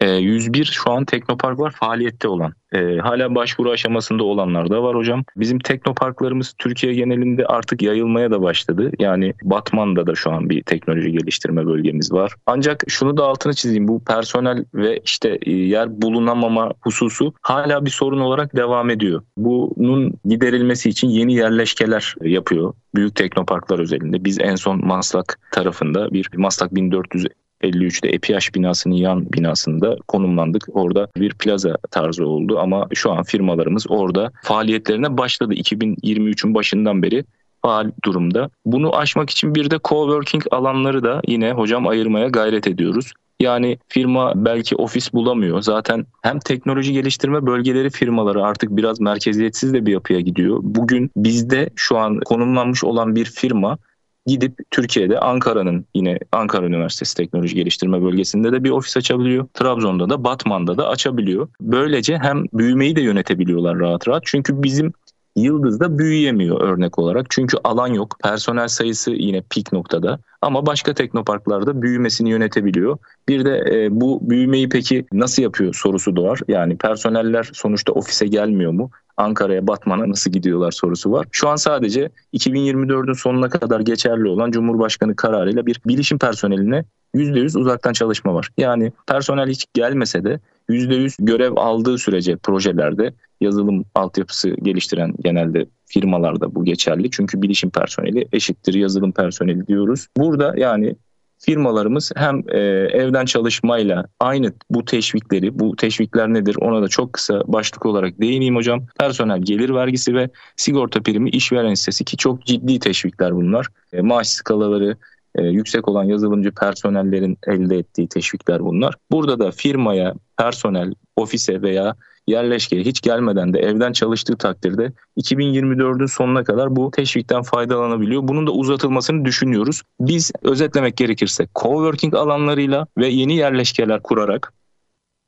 101 0.00 0.60
ee, 0.60 0.64
şu 0.64 0.90
an 0.90 1.04
teknopark 1.04 1.58
var 1.58 1.70
faaliyette 1.70 2.28
olan. 2.28 2.52
Ee, 2.72 2.98
hala 2.98 3.34
başvuru 3.34 3.70
aşamasında 3.70 4.24
olanlar 4.24 4.70
da 4.70 4.82
var 4.82 4.96
hocam. 4.96 5.24
Bizim 5.36 5.58
teknoparklarımız 5.58 6.54
Türkiye 6.58 6.94
genelinde 6.94 7.46
artık 7.46 7.82
yayılmaya 7.82 8.30
da 8.30 8.42
başladı. 8.42 8.90
Yani 8.98 9.34
Batman'da 9.42 10.06
da 10.06 10.14
şu 10.14 10.30
an 10.30 10.50
bir 10.50 10.62
teknoloji 10.62 11.12
geliştirme 11.12 11.66
bölgemiz 11.66 12.12
var. 12.12 12.34
Ancak 12.46 12.84
şunu 12.88 13.16
da 13.16 13.24
altını 13.24 13.54
çizeyim. 13.54 13.88
Bu 13.88 14.04
personel 14.04 14.64
ve 14.74 15.00
işte 15.04 15.38
e, 15.42 15.50
yer 15.50 16.02
bulunamama 16.02 16.72
hususu 16.80 17.34
hala 17.42 17.84
bir 17.84 17.90
sorun 17.90 18.20
olarak 18.20 18.56
devam 18.56 18.90
ediyor. 18.90 19.22
Bunun 19.36 20.14
giderilmesi 20.24 20.88
için 20.88 21.08
yeni 21.08 21.34
yerleşkeler 21.34 22.14
yapıyor 22.22 22.74
büyük 22.94 23.16
teknoparklar 23.16 23.78
özelinde. 23.78 24.24
Biz 24.24 24.40
en 24.40 24.54
son 24.54 24.86
Maslak 24.86 25.38
tarafında 25.52 26.12
bir 26.12 26.28
Maslak 26.36 26.74
1400 26.74 27.26
53'te 27.64 28.08
EPH 28.08 28.54
binasının 28.54 28.94
yan 28.94 29.32
binasında 29.32 29.96
konumlandık. 30.08 30.64
Orada 30.72 31.08
bir 31.16 31.34
plaza 31.34 31.76
tarzı 31.90 32.26
oldu 32.26 32.58
ama 32.58 32.88
şu 32.94 33.12
an 33.12 33.22
firmalarımız 33.22 33.86
orada 33.88 34.32
faaliyetlerine 34.42 35.18
başladı 35.18 35.54
2023'ün 35.54 36.54
başından 36.54 37.02
beri 37.02 37.24
faal 37.62 37.90
durumda. 38.04 38.50
Bunu 38.66 38.96
aşmak 38.96 39.30
için 39.30 39.54
bir 39.54 39.70
de 39.70 39.78
coworking 39.84 40.44
alanları 40.50 41.04
da 41.04 41.20
yine 41.26 41.52
hocam 41.52 41.86
ayırmaya 41.86 42.28
gayret 42.28 42.66
ediyoruz. 42.68 43.12
Yani 43.40 43.78
firma 43.88 44.32
belki 44.36 44.76
ofis 44.76 45.12
bulamıyor. 45.12 45.62
Zaten 45.62 46.06
hem 46.22 46.38
teknoloji 46.38 46.92
geliştirme 46.92 47.46
bölgeleri 47.46 47.90
firmaları 47.90 48.44
artık 48.44 48.76
biraz 48.76 49.00
merkeziyetsiz 49.00 49.72
de 49.72 49.86
bir 49.86 49.92
yapıya 49.92 50.20
gidiyor. 50.20 50.58
Bugün 50.62 51.10
bizde 51.16 51.70
şu 51.76 51.98
an 51.98 52.20
konumlanmış 52.20 52.84
olan 52.84 53.16
bir 53.16 53.24
firma 53.24 53.78
gidip 54.26 54.58
Türkiye'de 54.70 55.18
Ankara'nın 55.18 55.86
yine 55.94 56.18
Ankara 56.32 56.66
Üniversitesi 56.66 57.16
Teknoloji 57.16 57.54
Geliştirme 57.54 58.02
Bölgesi'nde 58.02 58.52
de 58.52 58.64
bir 58.64 58.70
ofis 58.70 58.96
açabiliyor. 58.96 59.46
Trabzon'da 59.54 60.10
da 60.10 60.24
Batman'da 60.24 60.76
da 60.76 60.88
açabiliyor. 60.88 61.48
Böylece 61.60 62.18
hem 62.18 62.44
büyümeyi 62.52 62.96
de 62.96 63.00
yönetebiliyorlar 63.00 63.78
rahat 63.78 64.08
rahat. 64.08 64.22
Çünkü 64.26 64.62
bizim 64.62 64.92
Yıldız'da 65.36 65.98
büyüyemiyor 65.98 66.60
örnek 66.60 66.98
olarak. 66.98 67.26
Çünkü 67.30 67.56
alan 67.64 67.88
yok. 67.88 68.16
Personel 68.22 68.68
sayısı 68.68 69.10
yine 69.10 69.42
pik 69.50 69.72
noktada. 69.72 70.18
Ama 70.42 70.66
başka 70.66 70.94
teknoparklarda 70.94 71.82
büyümesini 71.82 72.30
yönetebiliyor. 72.30 72.98
Bir 73.28 73.44
de 73.44 73.64
e, 73.70 74.00
bu 74.00 74.30
büyümeyi 74.30 74.68
peki 74.68 75.06
nasıl 75.12 75.42
yapıyor 75.42 75.74
sorusu 75.74 76.16
doğar. 76.16 76.40
Yani 76.48 76.76
personeller 76.76 77.50
sonuçta 77.52 77.92
ofise 77.92 78.26
gelmiyor 78.26 78.72
mu? 78.72 78.90
Ankara'ya, 79.16 79.66
Batman'a 79.66 80.08
nasıl 80.08 80.30
gidiyorlar 80.30 80.70
sorusu 80.70 81.12
var. 81.12 81.26
Şu 81.32 81.48
an 81.48 81.56
sadece 81.56 82.10
2024'ün 82.34 83.12
sonuna 83.12 83.48
kadar 83.48 83.80
geçerli 83.80 84.28
olan 84.28 84.50
Cumhurbaşkanı 84.50 85.16
kararıyla 85.16 85.66
bir 85.66 85.80
bilişim 85.86 86.18
personeline 86.18 86.84
%100 87.14 87.58
uzaktan 87.58 87.92
çalışma 87.92 88.34
var. 88.34 88.48
Yani 88.58 88.92
personel 89.06 89.48
hiç 89.48 89.66
gelmese 89.74 90.24
de 90.24 90.40
%100 90.70 91.24
görev 91.24 91.52
aldığı 91.56 91.98
sürece 91.98 92.36
projelerde 92.36 93.14
yazılım 93.40 93.84
altyapısı 93.94 94.50
geliştiren 94.50 95.14
genelde 95.20 95.66
firmalarda 95.86 96.54
bu 96.54 96.64
geçerli. 96.64 97.10
Çünkü 97.10 97.42
bilişim 97.42 97.70
personeli 97.70 98.28
eşittir 98.32 98.74
yazılım 98.74 99.12
personeli 99.12 99.66
diyoruz. 99.66 100.06
Burada 100.16 100.54
yani 100.56 100.96
firmalarımız 101.38 102.12
hem 102.16 102.42
e, 102.48 102.58
evden 102.92 103.24
çalışmayla 103.24 104.04
aynı 104.20 104.52
bu 104.70 104.84
teşvikleri, 104.84 105.58
bu 105.58 105.76
teşvikler 105.76 106.28
nedir 106.28 106.56
ona 106.60 106.82
da 106.82 106.88
çok 106.88 107.12
kısa 107.12 107.42
başlık 107.46 107.86
olarak 107.86 108.20
değineyim 108.20 108.56
hocam. 108.56 108.86
Personel 108.98 109.42
gelir 109.42 109.70
vergisi 109.70 110.14
ve 110.14 110.30
sigorta 110.56 111.02
primi 111.02 111.30
işveren 111.30 111.70
hissesi 111.70 112.04
ki 112.04 112.16
çok 112.16 112.46
ciddi 112.46 112.78
teşvikler 112.78 113.36
bunlar. 113.36 113.66
E, 113.92 114.00
maaş 114.00 114.28
skalaları 114.28 114.96
e, 115.34 115.42
yüksek 115.42 115.88
olan 115.88 116.04
yazılımcı 116.04 116.52
personellerin 116.52 117.38
elde 117.46 117.78
ettiği 117.78 118.08
teşvikler 118.08 118.60
bunlar. 118.60 118.94
Burada 119.10 119.38
da 119.38 119.50
firmaya, 119.50 120.14
personel, 120.38 120.94
ofise 121.16 121.62
veya 121.62 121.96
yerleşkeye 122.26 122.82
hiç 122.82 123.00
gelmeden 123.00 123.52
de 123.52 123.58
evden 123.58 123.92
çalıştığı 123.92 124.36
takdirde 124.36 124.92
2024'ün 125.16 126.06
sonuna 126.06 126.44
kadar 126.44 126.76
bu 126.76 126.90
teşvikten 126.90 127.42
faydalanabiliyor. 127.42 128.28
Bunun 128.28 128.46
da 128.46 128.50
uzatılmasını 128.50 129.24
düşünüyoruz. 129.24 129.82
Biz 130.00 130.32
özetlemek 130.42 130.96
gerekirse 130.96 131.48
coworking 131.54 132.14
alanlarıyla 132.14 132.86
ve 132.98 133.08
yeni 133.08 133.36
yerleşkeler 133.36 134.02
kurarak 134.02 134.52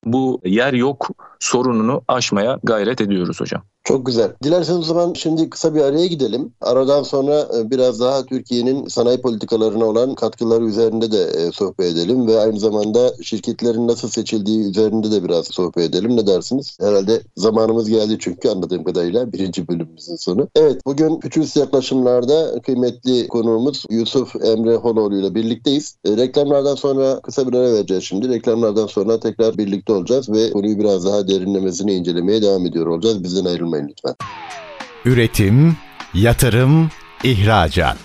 bu 0.04 0.40
yer 0.44 0.72
yok 0.72 1.08
sorununu 1.40 2.02
aşmaya 2.08 2.58
gayret 2.64 3.00
ediyoruz 3.00 3.40
hocam. 3.40 3.62
Çok 3.86 4.06
güzel. 4.06 4.32
Dilerseniz 4.42 4.78
o 4.78 4.82
zaman 4.82 5.12
şimdi 5.12 5.50
kısa 5.50 5.74
bir 5.74 5.80
araya 5.80 6.06
gidelim. 6.06 6.52
Aradan 6.60 7.02
sonra 7.02 7.48
e, 7.58 7.70
biraz 7.70 8.00
daha 8.00 8.26
Türkiye'nin 8.26 8.88
sanayi 8.88 9.20
politikalarına 9.20 9.84
olan 9.84 10.14
katkıları 10.14 10.64
üzerinde 10.64 11.12
de 11.12 11.22
e, 11.22 11.52
sohbet 11.52 11.86
edelim 11.86 12.26
ve 12.26 12.40
aynı 12.40 12.60
zamanda 12.60 13.12
şirketlerin 13.22 13.88
nasıl 13.88 14.08
seçildiği 14.08 14.60
üzerinde 14.60 15.10
de 15.10 15.24
biraz 15.24 15.46
sohbet 15.46 15.84
edelim. 15.84 16.16
Ne 16.16 16.26
dersiniz? 16.26 16.78
Herhalde 16.80 17.22
zamanımız 17.36 17.88
geldi 17.88 18.16
çünkü 18.20 18.48
anladığım 18.48 18.84
kadarıyla 18.84 19.32
birinci 19.32 19.68
bölümümüzün 19.68 20.16
sonu. 20.16 20.48
Evet 20.56 20.86
bugün 20.86 21.20
Fütürist 21.20 21.56
Yaklaşımlar'da 21.56 22.60
kıymetli 22.60 23.28
konuğumuz 23.28 23.84
Yusuf 23.90 24.36
Emre 24.36 24.74
Holoğlu 24.74 25.20
ile 25.20 25.34
birlikteyiz. 25.34 25.96
E, 26.04 26.16
reklamlardan 26.16 26.74
sonra 26.74 27.20
kısa 27.20 27.48
bir 27.48 27.56
ara 27.56 27.72
vereceğiz 27.72 28.04
şimdi. 28.04 28.28
Reklamlardan 28.28 28.86
sonra 28.86 29.20
tekrar 29.20 29.58
birlikte 29.58 29.92
olacağız 29.92 30.28
ve 30.30 30.50
konuyu 30.50 30.78
biraz 30.78 31.04
daha 31.04 31.28
derinlemesine 31.28 31.94
incelemeye 31.94 32.42
devam 32.42 32.66
ediyor 32.66 32.86
olacağız. 32.86 33.24
Bizden 33.24 33.44
ayrılmayın 33.44 33.75
unutmayın 33.76 33.88
lütfen. 33.88 34.14
Üretim, 35.04 35.76
yatırım, 36.14 36.90
ihracat. 37.24 37.98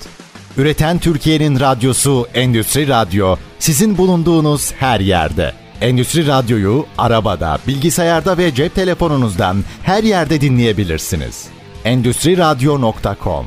Üreten 0.58 1.00
Türkiye'nin 1.00 1.60
radyosu 1.60 2.28
Endüstri 2.34 2.88
Radyo 2.88 3.36
sizin 3.60 3.98
bulunduğunuz 3.98 4.74
her 4.74 5.00
yerde. 5.00 5.51
Endüstri 5.82 6.28
Radyo'yu 6.28 6.86
arabada, 6.98 7.58
bilgisayarda 7.68 8.38
ve 8.38 8.54
cep 8.54 8.75
telefonunuzdan 8.75 9.63
her 9.84 10.04
yerde 10.04 10.42
dinleyebilirsiniz. 10.42 11.48
Endüstri 11.86 12.38
Radyo.com 12.38 13.46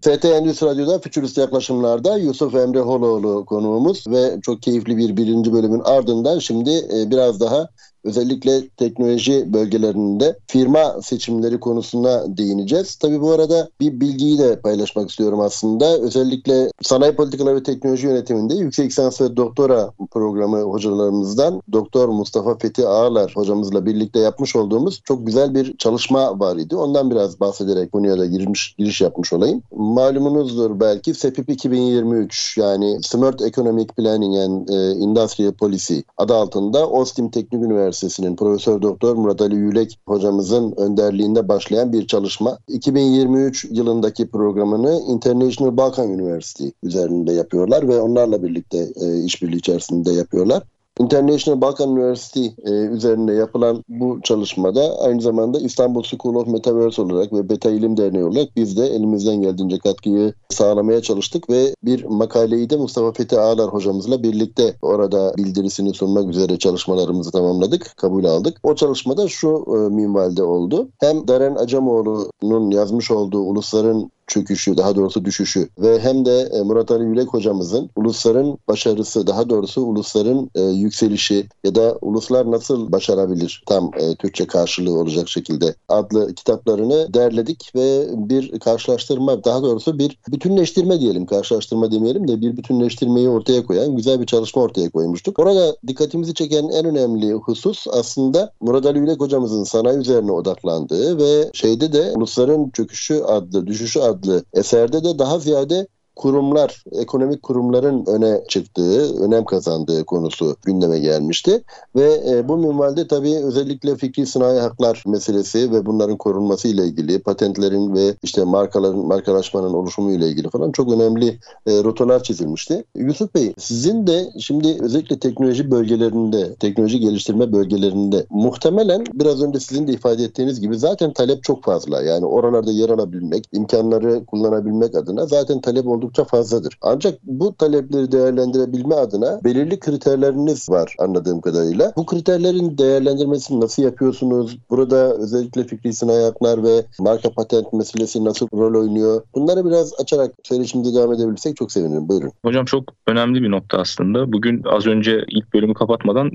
FT 0.00 0.24
Endüstri 0.24 0.66
Radyo'da 0.66 0.98
Fütürist 0.98 1.38
Yaklaşımlar'da 1.38 2.16
Yusuf 2.16 2.54
Emre 2.54 2.80
Holoğlu 2.80 3.44
konuğumuz 3.44 4.06
ve 4.06 4.40
çok 4.42 4.62
keyifli 4.62 4.96
bir 4.96 5.16
birinci 5.16 5.52
bölümün 5.52 5.80
ardından 5.84 6.38
şimdi 6.38 6.70
e, 6.70 7.10
biraz 7.10 7.40
daha 7.40 7.68
özellikle 8.04 8.68
teknoloji 8.68 9.52
bölgelerinde 9.52 10.38
firma 10.46 11.02
seçimleri 11.02 11.60
konusuna 11.60 12.36
değineceğiz. 12.36 12.96
Tabii 12.96 13.20
bu 13.20 13.30
arada 13.30 13.68
bir 13.80 14.00
bilgiyi 14.00 14.38
de 14.38 14.60
paylaşmak 14.60 15.10
istiyorum 15.10 15.40
aslında. 15.40 15.98
Özellikle 15.98 16.70
sanayi 16.82 17.16
politikaları 17.16 17.56
ve 17.56 17.62
teknoloji 17.62 18.06
yönetiminde 18.06 18.54
yüksek 18.54 18.86
lisans 18.86 19.20
ve 19.20 19.36
doktora 19.36 19.92
programı 20.10 20.60
hocalarımızdan 20.60 21.62
Doktor 21.72 22.08
Mustafa 22.08 22.58
Fethi 22.58 22.86
Ağlar 22.86 23.32
hocamızla 23.34 23.86
birlikte 23.86 24.18
yapmış 24.18 24.56
olduğumuz 24.56 25.00
çok 25.04 25.26
güzel 25.26 25.54
bir 25.54 25.76
çalışma 25.76 26.40
var 26.40 26.56
idi. 26.56 26.76
Ondan 26.76 27.10
biraz 27.10 27.40
bahsederek 27.40 27.92
konuya 27.92 28.18
da 28.18 28.26
girmiş, 28.26 28.74
giriş 28.78 29.00
yapmış 29.00 29.32
olayım. 29.32 29.62
Malumunuzdur 29.72 30.80
belki 30.80 31.14
SEPIP 31.14 31.50
2023 31.50 32.56
yani 32.58 32.98
Smart 33.02 33.42
Economic 33.42 33.86
Planning 33.86 34.36
and 34.36 34.68
e, 34.68 34.92
Industrial 34.92 35.52
Policy 35.52 35.98
adı 36.16 36.34
altında 36.34 36.88
Ostim 36.88 37.30
Teknik 37.30 37.62
Üniversitesi 37.62 37.87
Üniversitesi'nin 37.88 38.36
Profesör 38.36 38.82
Doktor 38.82 39.16
Murat 39.16 39.40
Ali 39.40 39.54
Yülek 39.54 39.98
hocamızın 40.06 40.74
önderliğinde 40.76 41.48
başlayan 41.48 41.92
bir 41.92 42.06
çalışma. 42.06 42.58
2023 42.68 43.66
yılındaki 43.70 44.30
programını 44.30 45.00
International 45.08 45.76
Balkan 45.76 46.08
University 46.10 46.68
üzerinde 46.82 47.32
yapıyorlar 47.32 47.88
ve 47.88 48.00
onlarla 48.00 48.42
birlikte 48.42 48.78
e, 49.00 49.24
işbirliği 49.24 49.56
içerisinde 49.56 50.12
yapıyorlar. 50.12 50.62
International 50.98 51.60
Balkan 51.60 51.88
University 51.88 52.46
e, 52.64 52.70
üzerinde 52.70 53.32
yapılan 53.32 53.84
bu 53.88 54.20
çalışmada 54.22 55.00
aynı 55.00 55.20
zamanda 55.22 55.58
İstanbul 55.58 56.02
School 56.02 56.34
of 56.34 56.46
Metaverse 56.48 57.02
olarak 57.02 57.32
ve 57.32 57.48
Beta 57.48 57.70
İlim 57.70 57.96
Derneği 57.96 58.24
olarak 58.24 58.48
biz 58.56 58.76
de 58.76 58.86
elimizden 58.86 59.42
geldiğince 59.42 59.78
katkıyı 59.78 60.34
sağlamaya 60.48 61.02
çalıştık 61.02 61.50
ve 61.50 61.74
bir 61.84 62.04
makaleyi 62.04 62.70
de 62.70 62.76
Mustafa 62.76 63.12
Fethi 63.12 63.40
Ağlar 63.40 63.68
hocamızla 63.68 64.22
birlikte 64.22 64.74
orada 64.82 65.32
bildirisini 65.36 65.94
sunmak 65.94 66.28
üzere 66.28 66.58
çalışmalarımızı 66.58 67.30
tamamladık, 67.30 67.92
kabul 67.96 68.24
aldık. 68.24 68.58
O 68.62 68.74
çalışmada 68.74 69.28
şu 69.28 69.64
e, 69.68 69.94
minvalde 69.94 70.42
oldu. 70.42 70.88
Hem 71.00 71.28
Daren 71.28 71.54
Acemoğlu'nun 71.54 72.70
yazmış 72.70 73.10
olduğu 73.10 73.40
ulusların 73.40 74.10
çöküşü, 74.28 74.76
daha 74.76 74.96
doğrusu 74.96 75.24
düşüşü 75.24 75.68
ve 75.78 76.00
hem 76.00 76.24
de 76.24 76.48
e, 76.52 76.62
Murat 76.62 76.90
Ali 76.90 77.04
Yülek 77.04 77.28
hocamızın 77.28 77.90
ulusların 77.96 78.58
başarısı, 78.68 79.26
daha 79.26 79.48
doğrusu 79.48 79.82
ulusların 79.82 80.50
e, 80.54 80.62
yükselişi 80.62 81.48
ya 81.64 81.74
da 81.74 81.98
uluslar 82.02 82.50
nasıl 82.50 82.92
başarabilir 82.92 83.62
tam 83.66 83.90
e, 83.98 84.14
Türkçe 84.14 84.46
karşılığı 84.46 84.98
olacak 84.98 85.28
şekilde 85.28 85.74
adlı 85.88 86.34
kitaplarını 86.34 87.14
derledik 87.14 87.72
ve 87.74 88.06
bir 88.12 88.58
karşılaştırma, 88.58 89.44
daha 89.44 89.62
doğrusu 89.62 89.98
bir 89.98 90.18
bütünleştirme 90.32 91.00
diyelim, 91.00 91.26
karşılaştırma 91.26 91.92
demeyelim 91.92 92.28
de 92.28 92.40
bir 92.40 92.56
bütünleştirmeyi 92.56 93.28
ortaya 93.28 93.66
koyan 93.66 93.96
güzel 93.96 94.20
bir 94.20 94.26
çalışma 94.26 94.62
ortaya 94.62 94.90
koymuştuk. 94.90 95.38
Orada 95.38 95.76
dikkatimizi 95.86 96.34
çeken 96.34 96.68
en 96.68 96.84
önemli 96.84 97.32
husus 97.32 97.86
aslında 97.92 98.52
Murat 98.60 98.86
Ali 98.86 98.98
Yülek 98.98 99.20
hocamızın 99.20 99.64
sanayi 99.64 99.98
üzerine 99.98 100.32
odaklandığı 100.32 101.18
ve 101.18 101.50
şeyde 101.52 101.92
de 101.92 102.12
ulusların 102.16 102.70
çöküşü 102.70 103.14
adlı, 103.14 103.66
düşüşü 103.66 104.00
adlı 104.00 104.17
adlı 104.18 104.44
eserde 104.54 105.04
de 105.04 105.18
daha 105.18 105.38
ziyade 105.38 105.86
kurumlar, 106.18 106.84
ekonomik 106.92 107.42
kurumların 107.42 108.04
öne 108.06 108.40
çıktığı, 108.48 109.24
önem 109.24 109.44
kazandığı 109.44 110.04
konusu 110.04 110.56
gündeme 110.64 110.98
gelmişti. 110.98 111.62
Ve 111.96 112.20
e, 112.30 112.48
bu 112.48 112.56
minvalde 112.56 113.06
tabii 113.08 113.36
özellikle 113.36 113.96
fikri 113.96 114.26
sınai 114.26 114.58
haklar 114.58 115.02
meselesi 115.06 115.72
ve 115.72 115.86
bunların 115.86 116.16
korunması 116.16 116.68
ile 116.68 116.84
ilgili, 116.84 117.18
patentlerin 117.18 117.94
ve 117.94 118.14
işte 118.22 118.44
markaların, 118.44 119.06
markalaşmanın 119.06 119.74
oluşumu 119.74 120.12
ile 120.12 120.28
ilgili 120.28 120.50
falan 120.50 120.72
çok 120.72 120.92
önemli 120.92 121.28
e, 121.66 121.84
rotalar 121.84 122.22
çizilmişti. 122.22 122.84
Yusuf 122.96 123.34
Bey, 123.34 123.54
sizin 123.58 124.06
de 124.06 124.30
şimdi 124.38 124.76
özellikle 124.80 125.18
teknoloji 125.18 125.70
bölgelerinde, 125.70 126.54
teknoloji 126.54 127.00
geliştirme 127.00 127.52
bölgelerinde 127.52 128.26
muhtemelen 128.30 129.04
biraz 129.14 129.42
önce 129.42 129.60
sizin 129.60 129.86
de 129.86 129.92
ifade 129.92 130.24
ettiğiniz 130.24 130.60
gibi 130.60 130.78
zaten 130.78 131.12
talep 131.12 131.42
çok 131.42 131.64
fazla. 131.64 132.02
Yani 132.02 132.26
oralarda 132.26 132.70
yer 132.70 132.88
alabilmek, 132.88 133.44
imkanları 133.52 134.26
kullanabilmek 134.26 134.96
adına 134.96 135.26
zaten 135.26 135.60
talep 135.60 135.86
oldukça 135.86 136.07
oldukça 136.08 136.24
fazladır. 136.24 136.78
Ancak 136.82 137.18
bu 137.22 137.54
talepleri 137.54 138.12
değerlendirebilme 138.12 138.94
adına 138.94 139.40
belirli 139.44 139.78
kriterleriniz 139.78 140.70
var 140.70 140.96
anladığım 140.98 141.40
kadarıyla. 141.40 141.92
Bu 141.96 142.06
kriterlerin 142.06 142.78
değerlendirmesini 142.78 143.60
nasıl 143.60 143.82
yapıyorsunuz? 143.82 144.58
Burada 144.70 145.14
özellikle 145.14 145.64
fikri 145.64 145.92
sınai 145.92 146.22
haklar 146.22 146.62
ve 146.62 146.84
marka 147.00 147.30
patent 147.30 147.72
meselesi 147.72 148.24
nasıl 148.24 148.48
rol 148.52 148.80
oynuyor? 148.80 149.22
Bunları 149.34 149.64
biraz 149.64 149.92
açarak 150.00 150.32
söyleşimize 150.42 150.94
devam 150.94 151.12
edebilirsek 151.12 151.56
çok 151.56 151.72
sevinirim. 151.72 152.08
Buyurun. 152.08 152.32
Hocam 152.44 152.64
çok 152.64 152.84
önemli 153.06 153.42
bir 153.42 153.50
nokta 153.50 153.78
aslında. 153.78 154.32
Bugün 154.32 154.62
az 154.64 154.86
önce 154.86 155.24
ilk 155.28 155.54
bölümü 155.54 155.74
kapatmadan 155.74 156.30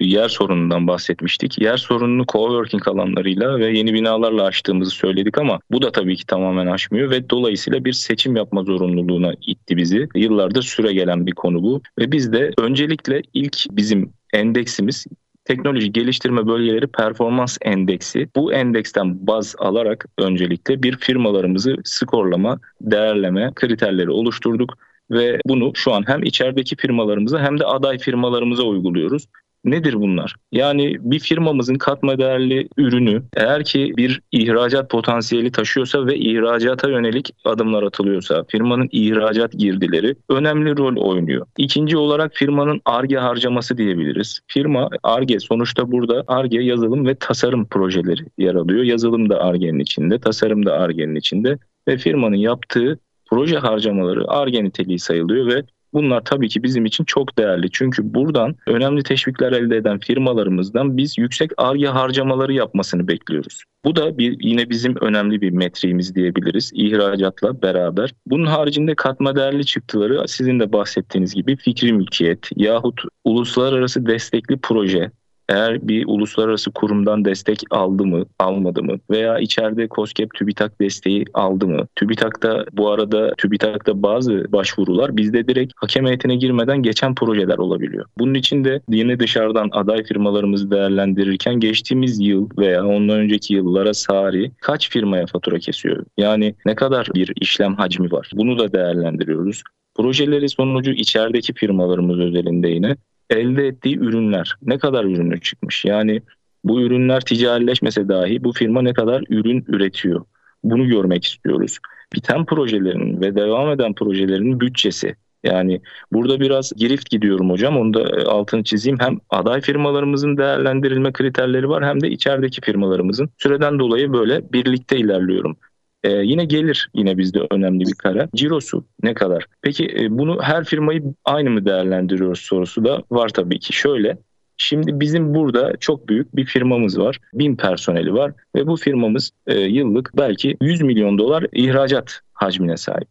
yer 0.00 0.28
sorunundan 0.28 0.86
bahsetmiştik. 0.86 1.62
Yer 1.62 1.76
sorununu 1.76 2.24
coworking 2.32 2.88
alanlarıyla 2.88 3.58
ve 3.58 3.78
yeni 3.78 3.94
binalarla 3.94 4.44
aştığımızı 4.44 4.90
söyledik 4.90 5.38
ama 5.38 5.58
bu 5.70 5.82
da 5.82 5.92
tabii 5.92 6.16
ki 6.16 6.26
tamamen 6.26 6.66
aşmıyor 6.66 7.10
ve 7.10 7.30
dolayısıyla 7.30 7.84
bir 7.84 7.92
seçim 7.92 8.36
yapma 8.36 8.62
zorunluluğuna 8.62 9.32
itti 9.46 9.76
bizi. 9.76 10.08
Yıllardır 10.14 10.62
süre 10.62 10.92
gelen 10.92 11.26
bir 11.26 11.32
konu 11.32 11.62
bu 11.62 11.82
ve 11.98 12.12
biz 12.12 12.32
de 12.32 12.50
öncelikle 12.58 13.22
ilk 13.34 13.56
bizim 13.70 14.12
endeksimiz 14.32 15.06
teknoloji 15.44 15.92
geliştirme 15.92 16.46
bölgeleri 16.46 16.86
performans 16.86 17.58
endeksi. 17.62 18.28
Bu 18.36 18.52
endeksten 18.52 19.26
baz 19.26 19.54
alarak 19.58 20.06
öncelikle 20.18 20.82
bir 20.82 20.96
firmalarımızı 20.96 21.76
skorlama, 21.84 22.60
değerleme 22.80 23.52
kriterleri 23.54 24.10
oluşturduk 24.10 24.78
ve 25.10 25.40
bunu 25.46 25.72
şu 25.74 25.92
an 25.92 26.04
hem 26.06 26.22
içerideki 26.22 26.76
firmalarımıza 26.76 27.40
hem 27.40 27.60
de 27.60 27.64
aday 27.64 27.98
firmalarımıza 27.98 28.62
uyguluyoruz. 28.62 29.26
Nedir 29.64 29.94
bunlar? 29.94 30.34
Yani 30.52 30.96
bir 31.00 31.18
firmamızın 31.18 31.74
katma 31.74 32.18
değerli 32.18 32.68
ürünü 32.76 33.22
eğer 33.36 33.64
ki 33.64 33.92
bir 33.96 34.20
ihracat 34.32 34.90
potansiyeli 34.90 35.52
taşıyorsa 35.52 36.06
ve 36.06 36.16
ihracata 36.16 36.90
yönelik 36.90 37.30
adımlar 37.44 37.82
atılıyorsa 37.82 38.44
firmanın 38.48 38.88
ihracat 38.92 39.52
girdileri 39.52 40.14
önemli 40.28 40.76
rol 40.78 40.96
oynuyor. 40.96 41.46
İkinci 41.58 41.96
olarak 41.96 42.34
firmanın 42.34 42.80
ARGE 42.84 43.18
harcaması 43.18 43.78
diyebiliriz. 43.78 44.40
Firma 44.46 44.88
ARGE 45.02 45.40
sonuçta 45.40 45.92
burada 45.92 46.24
ARGE 46.26 46.60
yazılım 46.60 47.06
ve 47.06 47.14
tasarım 47.14 47.66
projeleri 47.66 48.22
yer 48.38 48.54
alıyor. 48.54 48.82
Yazılım 48.82 49.30
da 49.30 49.40
ARGE'nin 49.40 49.78
içinde, 49.78 50.18
tasarım 50.18 50.66
da 50.66 50.72
ARGE'nin 50.72 51.14
içinde 51.14 51.58
ve 51.88 51.96
firmanın 51.96 52.36
yaptığı 52.36 52.98
proje 53.30 53.58
harcamaları 53.58 54.28
ARGE 54.28 54.64
niteliği 54.64 54.98
sayılıyor 54.98 55.46
ve 55.46 55.62
Bunlar 55.94 56.24
tabii 56.24 56.48
ki 56.48 56.62
bizim 56.62 56.84
için 56.84 57.04
çok 57.04 57.38
değerli. 57.38 57.70
Çünkü 57.72 58.14
buradan 58.14 58.56
önemli 58.66 59.02
teşvikler 59.02 59.52
elde 59.52 59.76
eden 59.76 59.98
firmalarımızdan 59.98 60.96
biz 60.96 61.18
yüksek 61.18 61.50
ARGE 61.56 61.88
harcamaları 61.88 62.52
yapmasını 62.52 63.08
bekliyoruz. 63.08 63.62
Bu 63.84 63.96
da 63.96 64.18
bir 64.18 64.36
yine 64.40 64.70
bizim 64.70 64.96
önemli 64.96 65.40
bir 65.40 65.50
metriğimiz 65.50 66.14
diyebiliriz 66.14 66.70
ihracatla 66.74 67.62
beraber. 67.62 68.14
Bunun 68.26 68.46
haricinde 68.46 68.94
katma 68.94 69.36
değerli 69.36 69.66
çıktıları 69.66 70.28
sizin 70.28 70.60
de 70.60 70.72
bahsettiğiniz 70.72 71.34
gibi 71.34 71.56
fikri 71.56 71.92
mülkiyet 71.92 72.48
yahut 72.56 73.00
uluslararası 73.24 74.06
destekli 74.06 74.58
proje 74.62 75.10
eğer 75.48 75.88
bir 75.88 76.04
uluslararası 76.06 76.70
kurumdan 76.70 77.24
destek 77.24 77.62
aldı 77.70 78.06
mı, 78.06 78.24
almadı 78.38 78.82
mı 78.82 78.98
veya 79.10 79.38
içeride 79.38 79.88
COSGAP 79.88 80.34
TÜBİTAK 80.34 80.80
desteği 80.80 81.24
aldı 81.34 81.66
mı? 81.66 81.86
TÜBİTAK'ta 81.96 82.64
bu 82.72 82.90
arada 82.90 83.34
TÜBİTAK'ta 83.38 84.02
bazı 84.02 84.52
başvurular 84.52 85.16
bizde 85.16 85.48
direkt 85.48 85.72
hakem 85.76 86.06
heyetine 86.06 86.36
girmeden 86.36 86.82
geçen 86.82 87.14
projeler 87.14 87.58
olabiliyor. 87.58 88.04
Bunun 88.18 88.34
için 88.34 88.64
de 88.64 88.80
yine 88.88 89.20
dışarıdan 89.20 89.68
aday 89.72 90.04
firmalarımızı 90.04 90.70
değerlendirirken 90.70 91.54
geçtiğimiz 91.54 92.20
yıl 92.20 92.48
veya 92.58 92.86
ondan 92.86 93.18
önceki 93.18 93.54
yıllara 93.54 93.94
sari 93.94 94.50
kaç 94.60 94.90
firmaya 94.90 95.26
fatura 95.26 95.58
kesiyor? 95.58 96.04
Yani 96.16 96.54
ne 96.66 96.74
kadar 96.74 97.08
bir 97.14 97.32
işlem 97.40 97.74
hacmi 97.74 98.12
var? 98.12 98.30
Bunu 98.34 98.58
da 98.58 98.72
değerlendiriyoruz. 98.72 99.62
Projeleri 99.96 100.48
sonucu 100.48 100.90
içerideki 100.90 101.54
firmalarımız 101.54 102.18
özelinde 102.18 102.68
yine 102.68 102.96
elde 103.30 103.66
ettiği 103.66 103.98
ürünler 103.98 104.54
ne 104.62 104.78
kadar 104.78 105.04
ürünü 105.04 105.40
çıkmış? 105.40 105.84
Yani 105.84 106.22
bu 106.64 106.82
ürünler 106.82 107.20
ticarileşmese 107.20 108.08
dahi 108.08 108.44
bu 108.44 108.52
firma 108.52 108.82
ne 108.82 108.92
kadar 108.94 109.24
ürün 109.28 109.64
üretiyor? 109.68 110.24
Bunu 110.64 110.88
görmek 110.88 111.24
istiyoruz. 111.24 111.78
Biten 112.14 112.44
projelerin 112.44 113.20
ve 113.20 113.34
devam 113.34 113.70
eden 113.70 113.94
projelerin 113.94 114.60
bütçesi. 114.60 115.16
Yani 115.44 115.80
burada 116.12 116.40
biraz 116.40 116.72
girift 116.76 117.10
gidiyorum 117.10 117.50
hocam. 117.50 117.76
Onu 117.76 117.94
da 117.94 118.20
e, 118.20 118.24
altını 118.24 118.64
çizeyim. 118.64 118.98
Hem 119.00 119.18
aday 119.30 119.60
firmalarımızın 119.60 120.36
değerlendirilme 120.36 121.12
kriterleri 121.12 121.68
var 121.68 121.84
hem 121.84 122.00
de 122.00 122.10
içerideki 122.10 122.60
firmalarımızın. 122.60 123.30
Süreden 123.38 123.78
dolayı 123.78 124.12
böyle 124.12 124.52
birlikte 124.52 124.96
ilerliyorum. 124.96 125.56
Ee, 126.04 126.10
yine 126.10 126.44
gelir 126.44 126.90
yine 126.94 127.18
bizde 127.18 127.40
önemli 127.50 127.84
bir 127.84 127.94
kara. 127.94 128.28
Cirosu 128.34 128.84
ne 129.02 129.14
kadar? 129.14 129.46
Peki 129.62 129.88
e, 130.00 130.18
bunu 130.18 130.42
her 130.42 130.64
firmayı 130.64 131.02
aynı 131.24 131.50
mı 131.50 131.64
değerlendiriyoruz 131.64 132.40
sorusu 132.40 132.84
da 132.84 133.02
var 133.10 133.28
tabii 133.28 133.58
ki. 133.58 133.72
Şöyle 133.72 134.18
Şimdi 134.56 135.00
bizim 135.00 135.34
burada 135.34 135.72
çok 135.80 136.08
büyük 136.08 136.36
bir 136.36 136.44
firmamız 136.44 136.98
var. 136.98 137.18
Bin 137.34 137.56
personeli 137.56 138.14
var 138.14 138.32
ve 138.56 138.66
bu 138.66 138.76
firmamız 138.76 139.30
e, 139.46 139.60
yıllık 139.60 140.10
belki 140.16 140.56
100 140.60 140.82
milyon 140.82 141.18
dolar 141.18 141.46
ihracat 141.52 142.20
hacmine 142.32 142.76
sahip. 142.76 143.08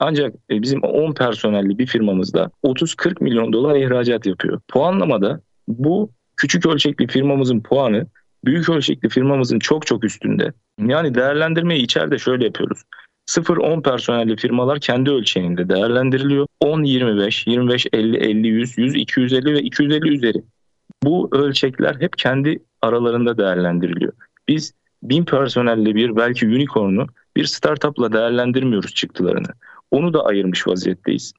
Ancak 0.00 0.34
e, 0.50 0.62
bizim 0.62 0.82
10 0.82 1.12
personelli 1.12 1.78
bir 1.78 1.86
firmamızda 1.86 2.50
30-40 2.64 3.24
milyon 3.24 3.52
dolar 3.52 3.76
ihracat 3.76 4.26
yapıyor. 4.26 4.60
Puanlamada 4.68 5.40
bu 5.68 6.10
küçük 6.36 6.66
ölçekli 6.66 7.06
firmamızın 7.06 7.60
puanı 7.60 8.06
büyük 8.44 8.68
ölçekli 8.68 9.08
firmamızın 9.08 9.58
çok 9.58 9.86
çok 9.86 10.04
üstünde. 10.04 10.52
Yani 10.78 11.14
değerlendirmeyi 11.14 11.82
içeride 11.82 12.18
şöyle 12.18 12.44
yapıyoruz. 12.44 12.82
0-10 13.26 13.82
personelli 13.82 14.36
firmalar 14.36 14.80
kendi 14.80 15.10
ölçeğinde 15.10 15.68
değerlendiriliyor. 15.68 16.46
10-25, 16.62 17.46
25-50, 17.46 18.18
50-100, 18.18 18.78
100-250 18.78 19.54
ve 19.54 19.60
250 19.60 20.14
üzeri. 20.14 20.42
Bu 21.02 21.28
ölçekler 21.32 21.96
hep 22.00 22.18
kendi 22.18 22.62
aralarında 22.82 23.38
değerlendiriliyor. 23.38 24.12
Biz 24.48 24.72
1000 25.02 25.24
personelli 25.24 25.94
bir 25.94 26.16
belki 26.16 26.46
unicorn'u 26.46 27.06
bir 27.36 27.44
startup'la 27.44 28.12
değerlendirmiyoruz 28.12 28.94
çıktılarını. 28.94 29.48
Onu 29.90 30.14
da 30.14 30.24
ayırmış 30.24 30.66
vaziyetteyiz. 30.66 31.32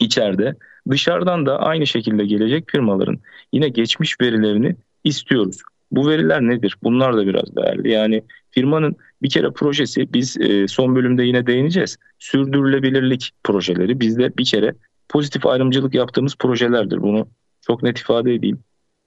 İçeride 0.00 0.56
dışarıdan 0.90 1.46
da 1.46 1.58
aynı 1.58 1.86
şekilde 1.86 2.26
gelecek 2.26 2.70
firmaların 2.70 3.18
yine 3.52 3.68
geçmiş 3.68 4.20
verilerini 4.20 4.76
istiyoruz. 5.04 5.62
Bu 5.92 6.08
veriler 6.08 6.40
nedir? 6.40 6.76
Bunlar 6.82 7.16
da 7.16 7.26
biraz 7.26 7.56
değerli. 7.56 7.90
Yani 7.90 8.22
firmanın 8.50 8.96
bir 9.22 9.30
kere 9.30 9.50
projesi 9.50 10.12
biz 10.12 10.36
e, 10.40 10.68
son 10.68 10.96
bölümde 10.96 11.22
yine 11.22 11.46
değineceğiz. 11.46 11.96
Sürdürülebilirlik 12.18 13.30
projeleri 13.44 14.00
bizde 14.00 14.36
bir 14.36 14.44
kere 14.44 14.74
pozitif 15.08 15.46
ayrımcılık 15.46 15.94
yaptığımız 15.94 16.36
projelerdir. 16.36 17.02
Bunu 17.02 17.28
Çok 17.60 17.82
net 17.82 17.98
ifade 17.98 18.34
edeyim. 18.34 18.58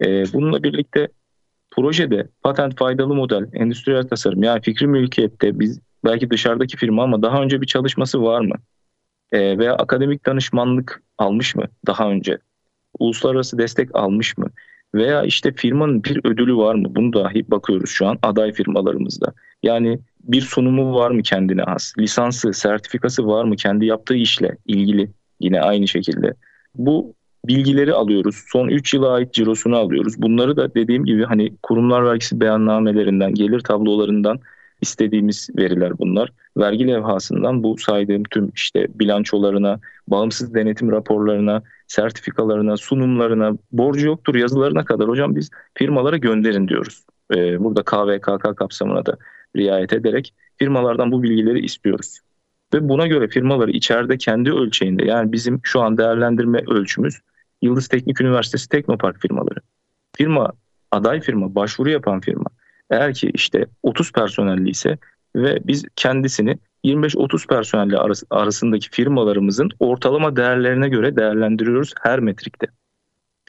E, 0.02 0.34
bununla 0.34 0.64
birlikte 0.64 1.08
projede 1.72 2.28
patent 2.44 2.78
faydalı 2.78 3.16
model, 3.16 3.50
endüstriyel 3.54 4.08
tasarım 4.08 4.44
yani 4.44 4.62
fikri 4.62 4.88
mülkiyette 4.88 5.60
biz 5.60 5.80
belki 6.04 6.30
dışarıdaki 6.30 6.78
firma 6.78 7.04
ama 7.04 7.22
daha 7.22 7.42
önce 7.42 7.62
bir 7.62 7.68
çalışması 7.68 8.24
var 8.24 8.42
mı? 8.42 8.56
E, 9.32 9.58
veya 9.58 9.76
akademik 9.76 10.26
danışmanlık 10.26 11.04
almış 11.18 11.56
mı 11.56 11.64
daha 11.88 12.10
önce? 12.10 12.38
Uluslararası 13.00 13.58
destek 13.58 13.96
almış 13.96 14.38
mı? 14.38 14.48
Veya 14.96 15.24
işte 15.24 15.52
firmanın 15.52 16.04
bir 16.04 16.20
ödülü 16.24 16.58
var 16.58 16.76
mı? 16.76 16.96
Bunu 16.96 17.14
dahi 17.14 17.52
bakıyoruz 17.52 17.90
şu 17.90 18.08
an 18.08 18.18
aday 18.22 18.54
firmalarımızda. 18.54 19.34
Yani 19.64 20.00
bir 20.24 20.42
sunumu 20.42 20.96
var 20.96 21.12
mı 21.12 21.22
kendine 21.22 21.62
has? 21.62 21.94
Lisansı, 22.00 22.54
sertifikası 22.54 23.28
var 23.28 23.44
mı 23.44 23.56
kendi 23.56 23.86
yaptığı 23.86 24.16
işle 24.16 24.58
ilgili? 24.66 25.12
Yine 25.40 25.62
aynı 25.62 25.88
şekilde. 25.88 26.34
Bu 26.76 27.14
bilgileri 27.48 27.94
alıyoruz. 27.94 28.44
Son 28.48 28.68
3 28.68 28.94
yıla 28.94 29.12
ait 29.12 29.34
cirosunu 29.34 29.78
alıyoruz. 29.78 30.22
Bunları 30.22 30.58
da 30.58 30.74
dediğim 30.76 31.06
gibi 31.06 31.24
hani 31.24 31.54
kurumlar 31.64 32.06
vergisi 32.06 32.40
beyannamelerinden, 32.40 33.34
gelir 33.34 33.60
tablolarından 33.60 34.40
istediğimiz 34.82 35.50
veriler 35.58 35.98
bunlar. 36.00 36.32
Vergi 36.58 36.88
levhasından 36.88 37.64
bu 37.64 37.78
saydığım 37.78 38.24
tüm 38.24 38.52
işte 38.56 38.88
bilançolarına, 38.96 39.80
bağımsız 40.08 40.54
denetim 40.54 40.92
raporlarına, 40.92 41.64
sertifikalarına, 41.88 42.78
sunumlarına, 42.78 43.58
borcu 43.72 44.08
yoktur 44.08 44.36
yazılarına 44.36 44.86
kadar 44.86 45.08
hocam 45.08 45.36
biz 45.36 45.50
firmalara 45.74 46.18
gönderin 46.18 46.68
diyoruz. 46.68 47.06
Ee, 47.36 47.64
burada 47.64 47.84
KVKK 47.84 48.58
kapsamına 48.58 49.06
da 49.06 49.18
riayet 49.56 49.94
ederek 49.94 50.34
firmalardan 50.58 51.12
bu 51.12 51.24
bilgileri 51.24 51.66
istiyoruz. 51.66 52.20
Ve 52.74 52.90
buna 52.90 53.08
göre 53.08 53.28
firmaları 53.28 53.72
içeride 53.72 54.18
kendi 54.18 54.52
ölçeğinde 54.52 55.06
yani 55.06 55.32
bizim 55.32 55.60
şu 55.64 55.82
an 55.82 55.98
değerlendirme 55.98 56.64
ölçümüz 56.68 57.20
Yıldız 57.62 57.88
Teknik 57.88 58.22
Üniversitesi 58.22 58.70
Teknopark 58.70 59.22
firmaları. 59.22 59.60
Firma, 60.18 60.54
aday 60.92 61.22
firma, 61.22 61.56
başvuru 61.56 61.90
yapan 61.90 62.20
firma 62.20 62.50
eğer 62.90 63.14
ki 63.14 63.32
işte 63.34 63.66
30 63.84 64.12
personelli 64.12 64.70
ise 64.70 64.98
ve 65.36 65.60
biz 65.68 65.86
kendisini 65.96 66.58
25-30 66.84 67.48
personelli 67.48 67.98
arasındaki 68.30 68.90
firmalarımızın 68.90 69.70
ortalama 69.80 70.36
değerlerine 70.36 70.90
göre 70.90 71.16
değerlendiriyoruz 71.16 71.94
her 72.02 72.20
metrikte. 72.20 72.68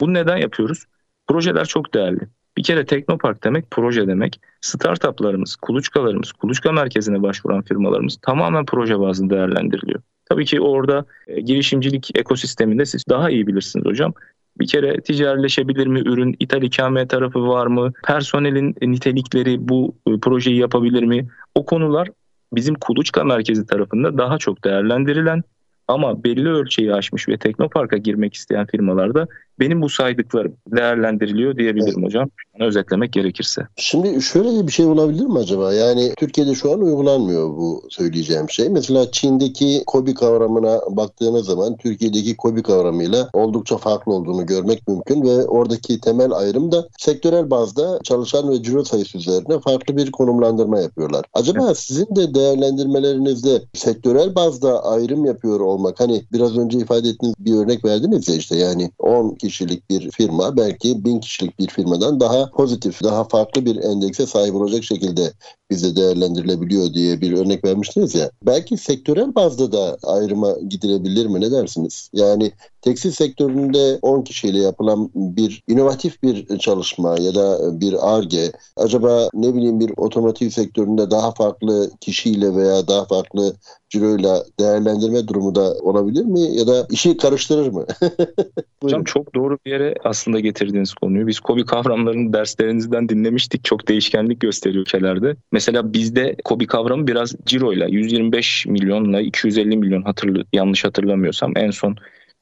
Bunu 0.01 0.15
neden 0.15 0.37
yapıyoruz? 0.37 0.85
Projeler 1.27 1.65
çok 1.65 1.95
değerli. 1.95 2.21
Bir 2.57 2.63
kere 2.63 2.87
Teknopark 2.87 3.45
demek 3.45 3.71
proje 3.71 4.07
demek. 4.07 4.41
Startuplarımız, 4.61 5.57
kuluçkalarımız, 5.57 6.33
kuluçka 6.33 6.73
merkezine 6.73 7.23
başvuran 7.23 7.63
firmalarımız 7.63 8.19
tamamen 8.23 8.67
proje 8.67 9.01
bazında 9.01 9.35
değerlendiriliyor. 9.35 10.03
Tabii 10.25 10.45
ki 10.45 10.61
orada 10.61 11.05
e, 11.27 11.41
girişimcilik 11.41 12.19
ekosisteminde 12.19 12.87
siz 12.87 13.05
daha 13.09 13.31
iyi 13.31 13.47
bilirsiniz 13.47 13.87
hocam. 13.87 14.15
Bir 14.61 14.67
kere 14.67 15.01
ticarileşebilir 15.01 15.87
mi 15.87 16.01
ürün, 16.01 16.37
ithal 16.41 16.63
ikame 16.63 17.09
tarafı 17.09 17.49
var 17.49 17.67
mı, 17.67 17.93
personelin 18.07 18.75
nitelikleri 18.83 19.69
bu 19.69 19.95
e, 20.07 20.21
projeyi 20.21 20.59
yapabilir 20.59 21.03
mi? 21.03 21.29
O 21.55 21.65
konular 21.65 22.09
bizim 22.53 22.75
kuluçka 22.75 23.25
merkezi 23.25 23.67
tarafında 23.67 24.19
daha 24.19 24.39
çok 24.39 24.65
değerlendirilen 24.65 25.43
ama 25.89 26.25
belli 26.25 26.49
ölçeği 26.49 26.95
aşmış 26.95 27.29
ve 27.29 27.39
teknoparka 27.39 27.97
girmek 27.97 28.35
isteyen 28.35 28.67
firmalarda 28.67 29.29
benim 29.61 29.83
bu 29.83 29.89
saydıklarım 29.89 30.57
değerlendiriliyor 30.67 31.57
diyebilirim 31.57 31.95
evet. 31.99 32.07
hocam. 32.07 32.31
Özetlemek 32.61 33.13
gerekirse. 33.13 33.63
Şimdi 33.77 34.23
şöyle 34.23 34.67
bir 34.67 34.73
şey 34.73 34.87
olabilir 34.87 35.27
mi 35.27 35.39
acaba? 35.39 35.75
Yani 35.75 36.13
Türkiye'de 36.17 36.55
şu 36.55 36.73
an 36.73 36.81
uygulanmıyor 36.81 37.49
bu 37.49 37.83
söyleyeceğim 37.91 38.51
şey. 38.51 38.69
Mesela 38.69 39.11
Çin'deki 39.11 39.83
KOBİ 39.87 40.15
kavramına 40.15 40.81
baktığınız 40.91 41.47
zaman 41.47 41.77
Türkiye'deki 41.77 42.37
KOBİ 42.37 42.63
kavramıyla 42.63 43.31
oldukça 43.33 43.77
farklı 43.77 44.13
olduğunu 44.13 44.47
görmek 44.47 44.89
mümkün 44.89 45.23
ve 45.23 45.47
oradaki 45.47 46.01
temel 46.01 46.33
ayrım 46.33 46.73
da 46.73 46.89
sektörel 46.99 47.51
bazda 47.51 48.01
çalışan 48.05 48.51
ve 48.51 48.63
ciro 48.63 48.85
sayısı 48.85 49.19
üzerine 49.19 49.61
farklı 49.61 49.97
bir 49.97 50.11
konumlandırma 50.11 50.81
yapıyorlar. 50.81 51.25
Acaba 51.35 51.67
evet. 51.67 51.79
sizin 51.79 52.17
de 52.17 52.35
değerlendirmelerinizde 52.35 53.63
sektörel 53.75 54.35
bazda 54.35 54.85
ayrım 54.85 55.25
yapıyor 55.25 55.61
olmak 55.61 56.01
hani 56.01 56.23
biraz 56.33 56.59
önce 56.59 56.79
ifade 56.79 57.09
ettiğiniz 57.09 57.35
bir 57.39 57.55
örnek 57.55 57.85
verdiniz 57.85 58.29
ya 58.29 58.35
işte 58.35 58.57
yani 58.57 58.91
10 58.99 59.37
kişilik 59.49 59.91
bir 59.91 60.11
firma 60.11 60.57
belki 60.57 61.05
bin 61.05 61.21
kişilik 61.21 61.59
bir 61.59 61.69
firmadan 61.69 62.21
daha 62.21 62.51
pozitif, 62.51 63.03
daha 63.03 63.25
farklı 63.25 63.65
bir 63.67 63.77
endekse 63.77 64.27
sahip 64.27 64.55
olacak 64.55 64.85
şekilde 64.85 65.33
bize 65.71 65.97
değerlendirilebiliyor 65.97 66.95
diye 66.95 67.21
bir 67.21 67.33
örnek 67.33 67.65
vermiştiniz 67.65 68.15
ya. 68.15 68.31
Belki 68.43 68.77
sektörel 68.77 69.35
bazda 69.35 69.73
da 69.73 69.99
ayrıma 70.03 70.53
gidilebilir 70.69 71.27
mi? 71.27 71.41
Ne 71.41 71.51
dersiniz? 71.51 72.11
Yani 72.13 72.53
tekstil 72.87 73.11
sektöründe 73.11 73.99
10 74.03 74.23
kişiyle 74.23 74.59
yapılan 74.59 75.11
bir 75.15 75.63
inovatif 75.69 76.23
bir 76.23 76.59
çalışma 76.59 77.17
ya 77.21 77.35
da 77.35 77.81
bir 77.81 78.17
ARGE 78.17 78.53
acaba 78.77 79.31
ne 79.35 79.55
bileyim 79.55 79.81
bir 79.81 79.93
otomotiv 79.97 80.49
sektöründe 80.49 81.11
daha 81.11 81.33
farklı 81.33 81.91
kişiyle 82.01 82.57
veya 82.57 82.89
daha 82.89 83.05
farklı 83.05 83.55
ciroyla 83.89 84.45
değerlendirme 84.61 85.29
durumu 85.29 85.55
da 85.55 85.75
olabilir 85.75 86.25
mi 86.25 86.41
ya 86.41 86.67
da 86.67 86.87
işi 86.91 87.17
karıştırır 87.17 87.73
mı? 87.73 87.87
Hocam 88.83 89.05
çok 89.05 89.35
doğru 89.35 89.59
bir 89.67 89.71
yere 89.71 89.95
aslında 90.05 90.41
getirdiğiniz 90.41 90.95
konuyu. 90.95 91.27
Biz 91.27 91.41
KOBİ 91.41 91.65
kavramlarını 91.65 92.33
derslerinizden 92.33 93.09
dinlemiştik. 93.09 93.65
Çok 93.65 93.89
değişkenlik 93.89 94.41
gösteriyor 94.41 94.83
ülkelerde. 94.83 95.37
Mesela 95.53 95.93
bizde 95.93 96.37
KOBİ 96.45 96.67
kavramı 96.67 97.07
biraz 97.07 97.35
ciroyla 97.47 97.87
125 97.87 98.67
milyonla 98.67 99.21
250 99.21 99.77
milyon 99.77 100.03
hatırlı 100.03 100.45
yanlış 100.53 100.85
hatırlamıyorsam 100.85 101.53
en 101.57 101.71
son 101.71 101.97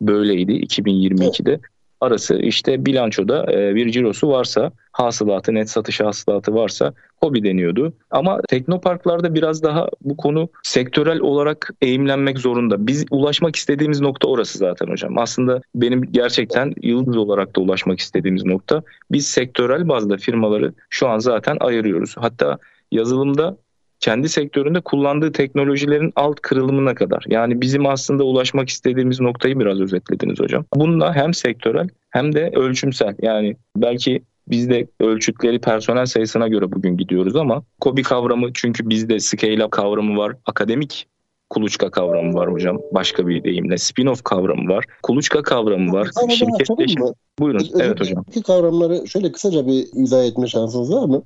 böyleydi 0.06 0.52
2022'de. 0.52 1.50
Evet 1.50 1.60
arası 2.04 2.38
işte 2.38 2.86
bilançoda 2.86 3.52
e, 3.52 3.74
bir 3.74 3.90
cirosu 3.90 4.28
varsa 4.28 4.72
hasılatı 4.92 5.54
net 5.54 5.70
satış 5.70 6.00
hasılatı 6.00 6.54
varsa 6.54 6.94
hobi 7.16 7.44
deniyordu. 7.44 7.92
Ama 8.10 8.40
teknoparklarda 8.48 9.34
biraz 9.34 9.62
daha 9.62 9.88
bu 10.00 10.16
konu 10.16 10.48
sektörel 10.62 11.20
olarak 11.20 11.70
eğimlenmek 11.82 12.38
zorunda. 12.38 12.86
Biz 12.86 13.04
ulaşmak 13.10 13.56
istediğimiz 13.56 14.00
nokta 14.00 14.28
orası 14.28 14.58
zaten 14.58 14.86
hocam. 14.86 15.18
Aslında 15.18 15.60
benim 15.74 16.12
gerçekten 16.12 16.74
yıldız 16.82 17.16
olarak 17.16 17.56
da 17.56 17.60
ulaşmak 17.60 18.00
istediğimiz 18.00 18.44
nokta. 18.44 18.82
Biz 19.12 19.26
sektörel 19.26 19.88
bazda 19.88 20.16
firmaları 20.16 20.74
şu 20.90 21.08
an 21.08 21.18
zaten 21.18 21.56
ayırıyoruz. 21.60 22.14
Hatta 22.18 22.58
yazılımda 22.92 23.56
kendi 24.04 24.28
sektöründe 24.28 24.80
kullandığı 24.80 25.32
teknolojilerin 25.32 26.12
alt 26.16 26.40
kırılımına 26.40 26.94
kadar. 26.94 27.24
Yani 27.28 27.60
bizim 27.60 27.86
aslında 27.86 28.24
ulaşmak 28.24 28.68
istediğimiz 28.68 29.20
noktayı 29.20 29.58
biraz 29.60 29.80
özetlediniz 29.80 30.40
hocam. 30.40 30.64
Bununla 30.74 31.14
hem 31.14 31.34
sektörel 31.34 31.88
hem 32.10 32.34
de 32.34 32.50
ölçümsel. 32.54 33.14
Yani 33.22 33.56
belki 33.76 34.22
bizde 34.48 34.86
ölçütleri 35.00 35.60
personel 35.60 36.06
sayısına 36.06 36.48
göre 36.48 36.72
bugün 36.72 36.96
gidiyoruz 36.96 37.36
ama 37.36 37.62
KOBİ 37.80 38.02
kavramı 38.02 38.50
çünkü 38.54 38.88
bizde 38.88 39.20
scale 39.20 39.64
up 39.64 39.70
kavramı 39.70 40.18
var. 40.18 40.36
Akademik 40.46 41.06
kuluçka 41.50 41.90
kavramı 41.90 42.34
var 42.34 42.52
hocam. 42.52 42.78
Başka 42.92 43.26
bir 43.28 43.44
deyimle 43.44 43.74
spin-off 43.74 44.22
kavramı 44.22 44.68
var. 44.68 44.84
Kuluçka 45.02 45.42
kavramı 45.42 45.92
var. 45.92 46.08
Şirketleşme. 46.30 47.06
Buyurun. 47.38 47.58
Öz- 47.58 47.72
evet 47.80 48.00
hocam. 48.00 48.24
İki 48.28 48.42
kavramları 48.42 49.08
şöyle 49.08 49.32
kısaca 49.32 49.66
bir 49.66 49.86
izah 49.92 50.24
etme 50.24 50.46
şansınız 50.46 50.92
var 50.92 51.04
mı? 51.04 51.22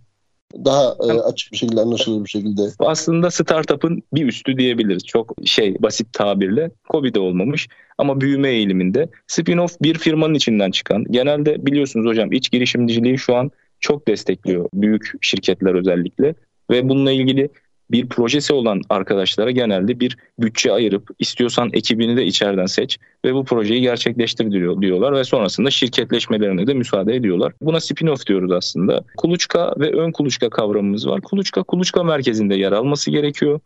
Daha 0.64 0.96
e, 1.08 1.12
açık 1.12 1.52
bir 1.52 1.56
şekilde 1.56 1.80
anlaşılır 1.80 2.24
bir 2.24 2.30
şekilde. 2.30 2.62
Aslında 2.78 3.30
startup'ın 3.30 4.02
bir 4.14 4.26
üstü 4.26 4.58
diyebiliriz. 4.58 5.04
Çok 5.06 5.34
şey 5.44 5.76
basit 5.82 6.12
tabirle. 6.12 6.70
Covid'de 6.90 7.20
olmamış 7.20 7.68
ama 7.98 8.20
büyüme 8.20 8.50
eğiliminde. 8.50 9.08
Spin-off 9.28 9.76
bir 9.82 9.98
firmanın 9.98 10.34
içinden 10.34 10.70
çıkan. 10.70 11.04
Genelde 11.04 11.66
biliyorsunuz 11.66 12.06
hocam 12.06 12.32
iç 12.32 12.50
girişimciliği 12.50 13.18
şu 13.18 13.34
an 13.34 13.50
çok 13.80 14.08
destekliyor 14.08 14.68
büyük 14.74 15.12
şirketler 15.20 15.74
özellikle 15.74 16.34
ve 16.70 16.88
bununla 16.88 17.12
ilgili 17.12 17.48
bir 17.90 18.08
projesi 18.08 18.52
olan 18.52 18.80
arkadaşlara 18.88 19.50
genelde 19.50 20.00
bir 20.00 20.16
bütçe 20.38 20.72
ayırıp 20.72 21.10
istiyorsan 21.18 21.70
ekibini 21.72 22.16
de 22.16 22.26
içeriden 22.26 22.66
seç 22.66 22.98
ve 23.24 23.34
bu 23.34 23.44
projeyi 23.44 23.80
gerçekleştir 23.80 24.50
diyor, 24.50 24.80
diyorlar 24.80 25.12
ve 25.12 25.24
sonrasında 25.24 25.70
şirketleşmelerine 25.70 26.66
de 26.66 26.74
müsaade 26.74 27.14
ediyorlar. 27.14 27.52
Buna 27.62 27.76
spin-off 27.76 28.26
diyoruz 28.26 28.52
aslında. 28.52 29.04
Kuluçka 29.16 29.74
ve 29.78 29.92
ön 29.92 30.12
kuluçka 30.12 30.50
kavramımız 30.50 31.08
var. 31.08 31.20
Kuluçka 31.20 31.62
kuluçka 31.62 32.02
merkezinde 32.02 32.54
yer 32.54 32.72
alması 32.72 33.10
gerekiyor. 33.10 33.60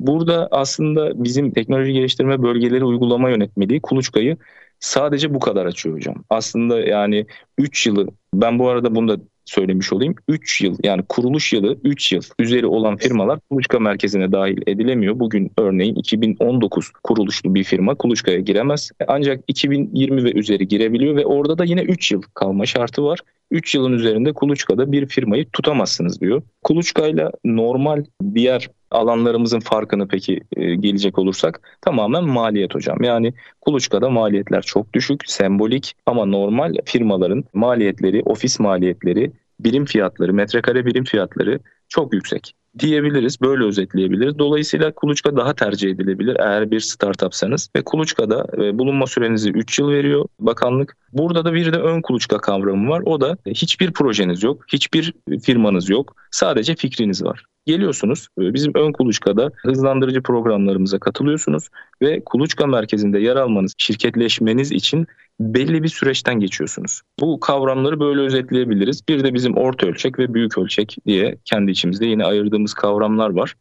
Burada 0.00 0.48
aslında 0.50 1.24
bizim 1.24 1.50
teknoloji 1.50 1.92
geliştirme 1.92 2.42
bölgeleri 2.42 2.84
uygulama 2.84 3.30
yönetmeliği 3.30 3.80
kuluçkayı 3.80 4.36
sadece 4.80 5.34
bu 5.34 5.40
kadar 5.40 5.66
açıyor 5.66 5.96
hocam. 5.96 6.14
Aslında 6.30 6.80
yani 6.80 7.26
3 7.58 7.86
yılı 7.86 8.06
ben 8.34 8.58
bu 8.58 8.68
arada 8.68 8.94
bunu 8.94 9.08
da 9.08 9.22
söylemiş 9.44 9.92
olayım. 9.92 10.14
3 10.28 10.60
yıl 10.60 10.76
yani 10.82 11.02
kuruluş 11.08 11.52
yılı 11.52 11.78
3 11.84 12.12
yıl 12.12 12.22
üzeri 12.38 12.66
olan 12.66 12.96
firmalar 12.96 13.38
kuluçka 13.50 13.78
merkezine 13.78 14.32
dahil 14.32 14.62
edilemiyor. 14.66 15.20
Bugün 15.20 15.52
örneğin 15.58 15.94
2019 15.94 16.90
kuruluşlu 17.02 17.54
bir 17.54 17.64
firma 17.64 17.94
kuluçkaya 17.94 18.40
giremez. 18.40 18.90
Ancak 19.08 19.44
2020 19.48 20.24
ve 20.24 20.32
üzeri 20.32 20.68
girebiliyor 20.68 21.16
ve 21.16 21.26
orada 21.26 21.58
da 21.58 21.64
yine 21.64 21.82
3 21.82 22.12
yıl 22.12 22.22
kalma 22.34 22.66
şartı 22.66 23.04
var. 23.04 23.18
3 23.50 23.74
yılın 23.74 23.92
üzerinde 23.92 24.32
kuluçkada 24.32 24.92
bir 24.92 25.06
firmayı 25.06 25.50
tutamazsınız 25.50 26.20
diyor. 26.20 26.42
Kuluçkayla 26.62 27.32
normal 27.44 28.04
diğer 28.34 28.70
alanlarımızın 28.90 29.60
farkını 29.60 30.08
peki 30.08 30.40
e, 30.56 30.74
gelecek 30.74 31.18
olursak 31.18 31.78
tamamen 31.80 32.24
maliyet 32.24 32.74
hocam. 32.74 33.02
Yani 33.02 33.34
kuluçkada 33.60 34.10
maliyetler 34.10 34.62
çok 34.62 34.94
düşük, 34.94 35.22
sembolik 35.26 35.94
ama 36.06 36.24
normal 36.24 36.74
firmaların 36.84 37.44
maliyetleri, 37.54 38.22
ofis 38.22 38.60
maliyetleri, 38.60 39.32
birim 39.60 39.84
fiyatları, 39.84 40.34
metrekare 40.34 40.86
birim 40.86 41.04
fiyatları 41.04 41.58
çok 41.88 42.14
yüksek 42.14 42.54
diyebiliriz. 42.78 43.40
Böyle 43.40 43.64
özetleyebiliriz. 43.64 44.38
Dolayısıyla 44.38 44.94
kuluçka 44.94 45.36
daha 45.36 45.54
tercih 45.54 45.90
edilebilir 45.90 46.36
eğer 46.40 46.70
bir 46.70 46.80
startupsanız. 46.80 47.70
Ve 47.76 47.84
kuluçkada 47.84 48.46
e, 48.56 48.78
bulunma 48.78 49.06
sürenizi 49.06 49.50
3 49.50 49.78
yıl 49.78 49.90
veriyor 49.90 50.24
bakanlık. 50.40 50.96
Burada 51.12 51.44
da 51.44 51.54
bir 51.54 51.72
de 51.72 51.76
ön 51.76 52.02
kuluçka 52.02 52.38
kavramı 52.38 52.90
var. 52.90 53.02
O 53.06 53.20
da 53.20 53.36
hiçbir 53.46 53.92
projeniz 53.92 54.42
yok, 54.42 54.64
hiçbir 54.72 55.14
firmanız 55.42 55.90
yok. 55.90 56.16
Sadece 56.30 56.74
fikriniz 56.74 57.24
var. 57.24 57.44
Geliyorsunuz 57.66 58.28
e, 58.40 58.54
bizim 58.54 58.72
ön 58.74 58.92
kuluçkada 58.92 59.50
hızlandırıcı 59.56 60.22
programlarımıza 60.22 60.98
katılıyorsunuz 60.98 61.68
ve 62.02 62.24
kuluçka 62.24 62.66
merkezinde 62.66 63.18
yer 63.18 63.36
almanız, 63.36 63.74
şirketleşmeniz 63.78 64.72
için 64.72 65.06
belli 65.40 65.82
bir 65.82 65.88
süreçten 65.88 66.40
geçiyorsunuz. 66.40 67.00
Bu 67.20 67.40
kavramları 67.40 68.00
böyle 68.00 68.20
özetleyebiliriz. 68.20 69.08
Bir 69.08 69.24
de 69.24 69.34
bizim 69.34 69.56
orta 69.56 69.86
ölçek 69.86 70.18
ve 70.18 70.34
büyük 70.34 70.58
ölçek 70.58 70.96
diye 71.06 71.38
kendi 71.44 71.70
içimizde 71.70 72.06
yine 72.06 72.24
ayırdığımız 72.24 72.74
kavramlar 72.74 73.30
var. 73.30 73.54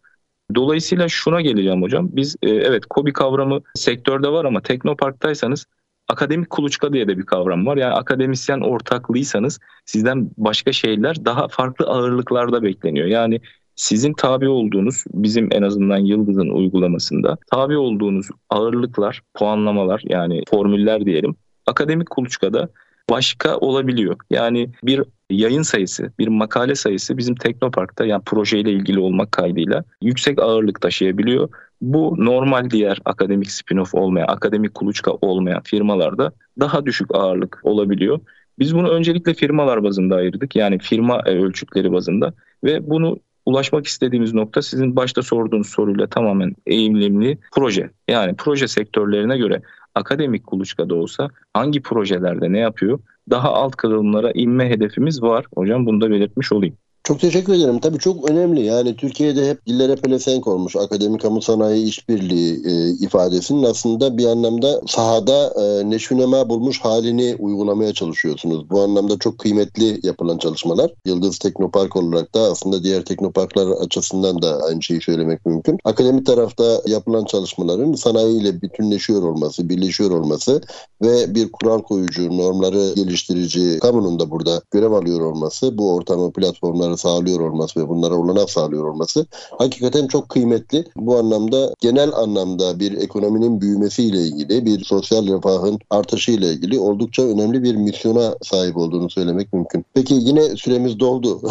Dolayısıyla 0.56 1.08
şuna 1.10 1.42
geleceğim 1.42 1.82
hocam. 1.82 2.10
Biz 2.12 2.36
e, 2.42 2.50
evet 2.50 2.86
KOBİ 2.86 3.14
kavramı 3.14 3.62
sektörde 3.76 4.28
var 4.28 4.46
ama 4.46 4.62
Teknopark'taysanız 4.62 5.66
akademik 6.08 6.50
kuluçka 6.50 6.94
diye 6.94 7.08
de 7.08 7.18
bir 7.18 7.26
kavram 7.26 7.66
var. 7.66 7.78
Yani 7.78 7.94
akademisyen 7.94 8.62
ortaklıysanız 8.62 9.60
sizden 9.86 10.32
başka 10.38 10.72
şeyler 10.72 11.26
daha 11.26 11.48
farklı 11.48 11.86
ağırlıklarda 11.86 12.64
bekleniyor. 12.64 13.08
Yani 13.08 13.42
sizin 13.80 14.14
tabi 14.14 14.50
olduğunuz 14.50 15.04
bizim 15.14 15.50
en 15.52 15.62
azından 15.62 15.98
Yıldız'ın 15.98 16.50
uygulamasında 16.50 17.38
tabi 17.52 17.78
olduğunuz 17.78 18.28
ağırlıklar, 18.50 19.22
puanlamalar 19.34 20.02
yani 20.06 20.44
formüller 20.50 21.06
diyelim 21.06 21.36
akademik 21.66 22.10
kuluçkada 22.10 22.70
başka 23.10 23.58
olabiliyor. 23.58 24.16
Yani 24.30 24.70
bir 24.84 25.04
yayın 25.30 25.62
sayısı, 25.62 26.12
bir 26.20 26.28
makale 26.28 26.76
sayısı 26.76 27.18
bizim 27.18 27.36
Teknopark'ta 27.36 28.06
yani 28.06 28.24
projeyle 28.26 28.72
ilgili 28.72 29.00
olmak 29.00 29.32
kaydıyla 29.32 29.84
yüksek 30.02 30.40
ağırlık 30.40 30.82
taşıyabiliyor. 30.82 31.50
Bu 31.82 32.16
normal 32.18 32.70
diğer 32.70 33.02
akademik 33.06 33.50
spin-off 33.50 33.98
olmayan, 33.98 34.28
akademik 34.28 34.74
kuluçka 34.74 35.12
olmayan 35.12 35.62
firmalarda 35.62 36.32
daha 36.60 36.86
düşük 36.86 37.16
ağırlık 37.16 37.60
olabiliyor. 37.64 38.20
Biz 38.60 38.76
bunu 38.76 38.90
öncelikle 38.90 39.34
firmalar 39.34 39.84
bazında 39.84 40.16
ayırdık. 40.16 40.56
Yani 40.56 40.80
firma 40.80 41.22
ölçütleri 41.24 41.92
bazında 41.92 42.34
ve 42.64 42.90
bunu 42.90 43.20
ulaşmak 43.50 43.88
istediğimiz 43.88 44.34
nokta 44.34 44.62
sizin 44.62 44.96
başta 44.96 45.22
sorduğunuz 45.22 45.70
soruyla 45.70 46.08
tamamen 46.08 46.56
eğilimli 46.66 47.38
proje. 47.56 47.90
Yani 48.08 48.36
proje 48.36 48.68
sektörlerine 48.68 49.38
göre 49.38 49.62
akademik 49.96 50.48
kuluçkada 50.48 50.96
olsa 50.96 51.30
hangi 51.54 51.82
projelerde 51.82 52.52
ne 52.52 52.60
yapıyor? 52.60 53.00
Daha 53.30 53.54
alt 53.54 53.76
kırılımlara 53.76 54.32
inme 54.32 54.70
hedefimiz 54.70 55.22
var. 55.22 55.46
Hocam 55.56 55.86
bunu 55.86 56.02
da 56.02 56.12
belirtmiş 56.12 56.52
olayım. 56.52 56.78
Çok 57.10 57.20
teşekkür 57.20 57.54
ederim. 57.54 57.80
Tabii 57.80 58.00
çok 58.00 58.30
önemli. 58.30 58.66
Yani 58.66 58.96
Türkiye'de 58.96 59.50
hep 59.50 59.66
dillere 59.66 59.96
pelesenk 59.96 60.48
olmuş. 60.48 60.76
Akademik 60.76 61.22
kamu 61.22 61.42
sanayi 61.42 61.86
işbirliği 61.86 62.62
e, 62.66 62.90
ifadesinin 63.06 63.64
aslında 63.64 64.18
bir 64.18 64.26
anlamda 64.26 64.82
sahada 64.88 65.54
e, 65.62 65.90
neşünema 65.90 66.50
bulmuş 66.50 66.80
halini 66.82 67.36
uygulamaya 67.40 67.94
çalışıyorsunuz. 67.94 68.70
Bu 68.70 68.82
anlamda 68.82 69.20
çok 69.20 69.40
kıymetli 69.40 70.00
yapılan 70.04 70.38
çalışmalar. 70.38 70.92
Yıldız 71.06 71.38
Teknopark 71.38 71.96
olarak 71.96 72.36
da 72.36 72.40
aslında 72.40 72.84
diğer 72.84 73.06
teknoparklar 73.06 73.68
açısından 73.68 74.42
da 74.42 74.60
aynı 74.68 74.84
şeyi 74.84 75.02
söylemek 75.02 75.46
mümkün. 75.46 75.78
Akademik 75.86 76.26
tarafta 76.26 76.82
yapılan 76.88 77.26
çalışmaların 77.26 77.94
sanayiyle 77.94 78.62
bütünleşiyor 78.62 79.24
olması, 79.24 79.70
birleşiyor 79.70 80.12
olması 80.12 80.62
ve 81.02 81.36
bir 81.36 81.52
kural 81.52 81.82
koyucu, 81.82 82.38
normları 82.38 82.94
geliştirici 82.96 83.80
kamunun 83.80 84.20
da 84.20 84.32
burada 84.32 84.62
görev 84.72 84.92
alıyor 84.92 85.22
olması 85.22 85.78
bu 85.78 85.94
ortamı 85.94 86.32
platformları 86.32 86.99
sağlıyor 87.00 87.40
olması 87.40 87.80
ve 87.80 87.90
bunlara 87.90 88.16
olanak 88.16 88.50
sağlıyor 88.50 88.86
olması 88.86 89.26
hakikaten 89.58 90.08
çok 90.08 90.30
kıymetli. 90.30 90.86
Bu 90.96 91.18
anlamda 91.18 91.74
genel 91.80 92.14
anlamda 92.14 92.80
bir 92.80 92.98
ekonominin 92.98 93.62
büyümesiyle 93.62 94.22
ilgili, 94.22 94.66
bir 94.66 94.84
sosyal 94.84 95.28
refahın 95.28 95.80
artışıyla 95.90 96.52
ilgili 96.52 96.80
oldukça 96.80 97.24
önemli 97.24 97.64
bir 97.64 97.76
misyona 97.76 98.36
sahip 98.42 98.78
olduğunu 98.78 99.10
söylemek 99.10 99.54
mümkün. 99.54 99.86
Peki 99.94 100.14
yine 100.14 100.56
süremiz 100.56 101.00
doldu. 101.00 101.42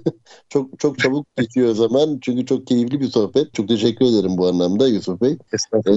çok 0.48 0.78
çok 0.78 0.98
çabuk 0.98 1.26
bitiyor 1.38 1.74
zaman 1.74 2.18
çünkü 2.22 2.46
çok 2.46 2.66
keyifli 2.66 3.00
bir 3.00 3.08
sohbet. 3.08 3.54
Çok 3.54 3.68
teşekkür 3.68 4.06
ederim 4.06 4.38
bu 4.38 4.46
anlamda 4.46 4.88
Yusuf 4.88 5.20
Bey. 5.20 5.36
Ee, 5.74 5.90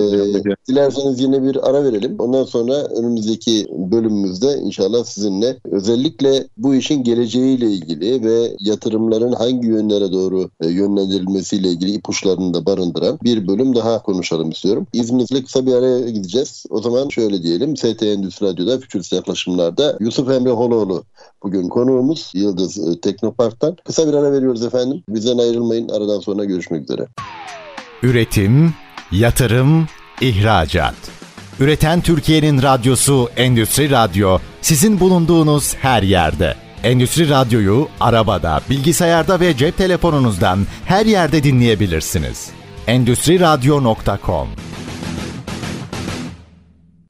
dilerseniz 0.67 1.19
yine 1.19 1.43
bir 1.43 1.69
ara 1.69 1.83
verelim. 1.83 2.15
Ondan 2.19 2.43
sonra 2.43 2.73
önümüzdeki 2.73 3.67
bölümümüzde 3.69 4.57
inşallah 4.57 5.03
sizinle 5.03 5.57
özellikle 5.71 6.47
bu 6.57 6.75
işin 6.75 7.03
geleceğiyle 7.03 7.71
ilgili 7.71 8.23
ve 8.23 8.55
yatırım 8.59 8.90
yatırımların 8.91 9.33
hangi 9.33 9.67
yönlere 9.67 10.11
doğru 10.11 10.49
e, 10.61 10.67
yönlendirilmesiyle 10.67 11.67
ilgili 11.67 11.91
ipuçlarını 11.91 12.53
da 12.53 12.65
barındıran 12.65 13.19
bir 13.23 13.47
bölüm 13.47 13.75
daha 13.75 14.01
konuşalım 14.03 14.49
istiyorum. 14.49 14.87
İzninizle 14.93 15.43
kısa 15.43 15.65
bir 15.65 15.73
araya 15.73 16.09
gideceğiz. 16.09 16.65
O 16.69 16.81
zaman 16.81 17.09
şöyle 17.09 17.43
diyelim. 17.43 17.77
ST 17.77 18.03
Endüstri 18.03 18.45
Radyo'da 18.45 18.79
Fütürist 18.79 19.13
Yaklaşımlar'da 19.13 19.97
Yusuf 19.99 20.29
Emre 20.29 20.49
Holoğlu 20.49 21.03
bugün 21.43 21.69
konuğumuz 21.69 22.31
Yıldız 22.35 22.87
e, 22.87 23.01
Teknopark'tan. 23.01 23.77
Kısa 23.85 24.07
bir 24.07 24.13
ara 24.13 24.31
veriyoruz 24.31 24.63
efendim. 24.63 25.03
Bizden 25.09 25.37
ayrılmayın. 25.37 25.89
Aradan 25.89 26.19
sonra 26.19 26.45
görüşmek 26.45 26.83
üzere. 26.83 27.07
Üretim, 28.03 28.73
yatırım, 29.11 29.87
ihracat. 30.21 30.95
Üreten 31.59 32.01
Türkiye'nin 32.01 32.61
radyosu 32.61 33.29
Endüstri 33.37 33.89
Radyo 33.89 34.37
sizin 34.61 34.99
bulunduğunuz 34.99 35.75
her 35.75 36.03
yerde. 36.03 36.70
Endüstri 36.83 37.29
Radyo'yu 37.29 37.87
arabada, 37.99 38.59
bilgisayarda 38.69 39.39
ve 39.39 39.57
cep 39.57 39.77
telefonunuzdan 39.77 40.59
her 40.85 41.05
yerde 41.05 41.43
dinleyebilirsiniz. 41.43 42.49
Endüstri 42.87 43.39
Radyo.com 43.39 44.47